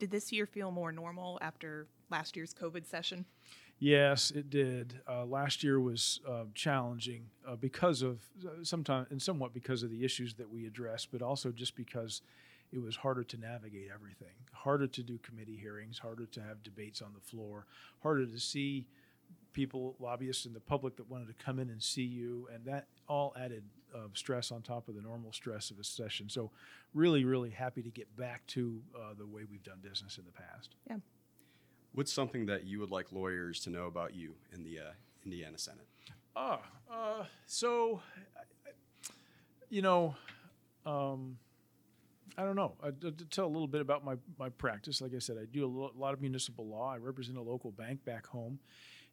Did 0.03 0.11
this 0.11 0.33
year 0.33 0.45
feel 0.45 0.69
more 0.69 0.91
normal 0.91 1.37
after 1.41 1.87
last 2.09 2.35
year's 2.35 2.53
COVID 2.53 2.85
session? 2.85 3.23
Yes, 3.79 4.31
it 4.31 4.49
did. 4.49 4.99
Uh, 5.09 5.23
last 5.23 5.63
year 5.63 5.79
was 5.79 6.19
uh, 6.27 6.43
challenging 6.53 7.27
uh, 7.47 7.55
because 7.55 8.01
of 8.01 8.19
sometimes 8.63 9.07
and 9.11 9.21
somewhat 9.21 9.53
because 9.53 9.81
of 9.81 9.91
the 9.91 10.03
issues 10.03 10.33
that 10.33 10.49
we 10.51 10.67
addressed, 10.67 11.09
but 11.13 11.21
also 11.21 11.51
just 11.51 11.77
because 11.77 12.21
it 12.73 12.81
was 12.81 12.97
harder 12.97 13.23
to 13.23 13.37
navigate 13.37 13.87
everything, 13.95 14.35
harder 14.51 14.87
to 14.87 15.03
do 15.03 15.17
committee 15.19 15.55
hearings, 15.55 15.99
harder 15.99 16.25
to 16.25 16.41
have 16.41 16.61
debates 16.63 17.01
on 17.01 17.13
the 17.13 17.21
floor, 17.21 17.65
harder 18.01 18.25
to 18.25 18.39
see 18.41 18.85
people, 19.53 19.95
lobbyists, 20.01 20.45
and 20.45 20.53
the 20.53 20.59
public 20.59 20.97
that 20.97 21.09
wanted 21.09 21.29
to 21.29 21.45
come 21.45 21.59
in 21.59 21.69
and 21.69 21.81
see 21.81 22.03
you, 22.03 22.49
and 22.53 22.65
that 22.65 22.87
all 23.07 23.33
added 23.39 23.63
uh, 23.93 24.07
stress 24.13 24.51
on 24.51 24.61
top 24.61 24.87
of 24.87 24.95
the 24.95 25.01
normal 25.01 25.31
stress 25.31 25.71
of 25.71 25.79
a 25.79 25.83
session. 25.83 26.29
So, 26.29 26.51
really, 26.93 27.23
really 27.25 27.49
happy 27.51 27.81
to 27.81 27.89
get 27.89 28.13
back 28.17 28.45
to 28.47 28.81
uh, 28.95 29.13
the 29.17 29.25
way 29.25 29.43
we've 29.49 29.63
done 29.63 29.79
business 29.81 30.17
in 30.17 30.25
the 30.25 30.31
past. 30.31 30.75
Yeah. 30.89 30.97
What's 31.93 32.11
something 32.11 32.45
that 32.47 32.65
you 32.65 32.79
would 32.79 32.89
like 32.91 33.11
lawyers 33.11 33.59
to 33.61 33.69
know 33.69 33.85
about 33.85 34.15
you 34.15 34.33
in 34.53 34.63
the 34.63 34.79
uh, 34.79 34.83
Indiana 35.25 35.57
Senate? 35.57 35.85
Ah, 36.35 36.59
uh, 36.91 37.23
so, 37.45 38.01
I- 38.35 38.69
I- 38.69 39.11
you 39.69 39.81
know, 39.81 40.15
um, 40.85 41.37
I 42.37 42.43
don't 42.43 42.55
know. 42.55 42.73
I, 42.83 42.89
to 42.89 43.11
to 43.11 43.25
tell 43.25 43.45
a 43.45 43.53
little 43.53 43.67
bit 43.67 43.81
about 43.81 44.03
my, 44.03 44.15
my 44.39 44.49
practice, 44.49 45.01
like 45.01 45.13
I 45.15 45.19
said, 45.19 45.37
I 45.39 45.45
do 45.45 45.65
a 45.65 45.71
lot 45.99 46.13
of 46.13 46.21
municipal 46.21 46.65
law. 46.67 46.91
I 46.91 46.97
represent 46.97 47.37
a 47.37 47.41
local 47.41 47.71
bank 47.71 48.03
back 48.05 48.25
home, 48.25 48.57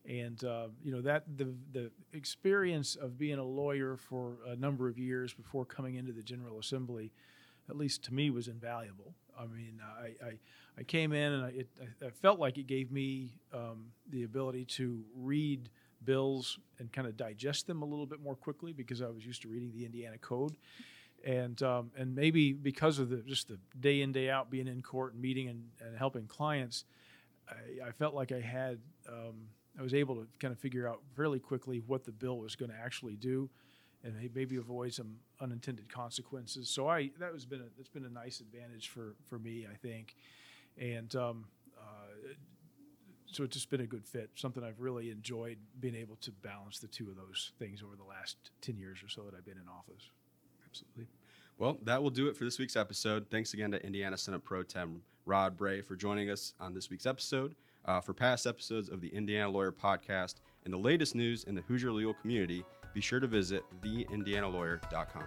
and 0.08 0.42
uh, 0.44 0.68
you 0.82 0.92
know 0.92 1.00
that 1.02 1.24
the 1.36 1.52
the 1.72 1.90
experience 2.12 2.96
of 2.96 3.18
being 3.18 3.38
a 3.38 3.44
lawyer 3.44 3.96
for 3.96 4.38
a 4.46 4.56
number 4.56 4.88
of 4.88 4.98
years 4.98 5.32
before 5.32 5.64
coming 5.64 5.96
into 5.96 6.12
the 6.12 6.22
General 6.22 6.58
Assembly, 6.58 7.12
at 7.68 7.76
least 7.76 8.02
to 8.04 8.14
me, 8.14 8.30
was 8.30 8.48
invaluable. 8.48 9.14
I 9.38 9.46
mean, 9.46 9.80
I 9.98 10.24
I, 10.24 10.32
I 10.78 10.82
came 10.82 11.12
in 11.12 11.32
and 11.32 11.44
I, 11.44 11.48
it, 11.48 11.68
I, 12.04 12.10
felt 12.10 12.38
like 12.38 12.56
it 12.58 12.66
gave 12.66 12.90
me 12.90 13.38
um, 13.52 13.86
the 14.08 14.24
ability 14.24 14.64
to 14.66 15.04
read 15.14 15.68
bills 16.04 16.58
and 16.78 16.90
kind 16.92 17.06
of 17.06 17.16
digest 17.16 17.66
them 17.66 17.82
a 17.82 17.84
little 17.84 18.06
bit 18.06 18.22
more 18.22 18.34
quickly 18.34 18.72
because 18.72 19.02
I 19.02 19.08
was 19.08 19.24
used 19.26 19.42
to 19.42 19.48
reading 19.48 19.70
the 19.72 19.84
Indiana 19.84 20.16
Code, 20.18 20.56
and 21.24 21.62
um, 21.62 21.90
and 21.96 22.14
maybe 22.14 22.54
because 22.54 22.98
of 22.98 23.10
the 23.10 23.18
just 23.18 23.48
the 23.48 23.58
day 23.78 24.00
in 24.00 24.12
day 24.12 24.30
out 24.30 24.50
being 24.50 24.66
in 24.66 24.80
court 24.80 25.12
and 25.12 25.20
meeting 25.20 25.48
and, 25.48 25.62
and 25.80 25.96
helping 25.96 26.26
clients, 26.26 26.84
I, 27.48 27.88
I 27.88 27.92
felt 27.92 28.14
like 28.14 28.32
I 28.32 28.40
had 28.40 28.78
um, 29.08 29.34
I 29.78 29.82
was 29.82 29.94
able 29.94 30.16
to 30.16 30.26
kind 30.38 30.52
of 30.52 30.58
figure 30.58 30.88
out 30.88 31.00
fairly 31.16 31.38
quickly 31.38 31.82
what 31.86 32.04
the 32.04 32.12
bill 32.12 32.38
was 32.38 32.56
going 32.56 32.70
to 32.70 32.76
actually 32.76 33.16
do, 33.16 33.48
and 34.04 34.14
maybe 34.34 34.56
avoid 34.56 34.94
some 34.94 35.16
unintended 35.40 35.92
consequences. 35.92 36.68
So 36.68 36.88
I 36.88 37.10
that 37.18 37.32
has 37.32 37.44
been 37.44 37.60
a, 37.60 37.68
that's 37.76 37.88
been 37.88 38.04
a 38.04 38.10
nice 38.10 38.40
advantage 38.40 38.88
for 38.88 39.14
for 39.28 39.38
me 39.38 39.66
I 39.70 39.76
think, 39.76 40.14
and. 40.78 41.14
Um, 41.14 41.46
uh, 41.78 42.34
so 43.32 43.44
it's 43.44 43.54
just 43.54 43.70
been 43.70 43.80
a 43.80 43.86
good 43.86 44.04
fit. 44.04 44.28
Something 44.34 44.64
I've 44.64 44.80
really 44.80 45.10
enjoyed 45.10 45.56
being 45.78 45.94
able 45.94 46.16
to 46.16 46.32
balance 46.32 46.80
the 46.80 46.88
two 46.88 47.08
of 47.10 47.16
those 47.16 47.52
things 47.60 47.80
over 47.80 47.94
the 47.94 48.02
last 48.02 48.36
ten 48.60 48.76
years 48.76 48.98
or 49.04 49.08
so 49.08 49.22
that 49.22 49.34
I've 49.36 49.44
been 49.44 49.56
in 49.56 49.68
office. 49.68 50.10
Absolutely. 50.66 51.06
Well, 51.58 51.78
that 51.84 52.02
will 52.02 52.10
do 52.10 52.28
it 52.28 52.36
for 52.36 52.44
this 52.44 52.58
week's 52.58 52.74
episode. 52.74 53.26
Thanks 53.30 53.54
again 53.54 53.70
to 53.70 53.84
Indiana 53.84 54.16
Senate 54.16 54.42
Pro 54.42 54.62
Tem 54.62 55.02
Rod 55.26 55.56
Bray 55.56 55.80
for 55.80 55.94
joining 55.94 56.30
us 56.30 56.54
on 56.58 56.74
this 56.74 56.90
week's 56.90 57.06
episode. 57.06 57.54
Uh, 57.86 58.00
for 58.00 58.12
past 58.12 58.46
episodes 58.46 58.88
of 58.88 59.00
the 59.00 59.08
Indiana 59.08 59.48
Lawyer 59.48 59.72
Podcast 59.72 60.36
and 60.64 60.72
the 60.72 60.78
latest 60.78 61.14
news 61.14 61.44
in 61.44 61.54
the 61.54 61.62
Hoosier 61.62 61.92
legal 61.92 62.14
community, 62.14 62.64
be 62.92 63.00
sure 63.00 63.20
to 63.20 63.26
visit 63.26 63.62
theindianalawyer.com. 63.82 65.24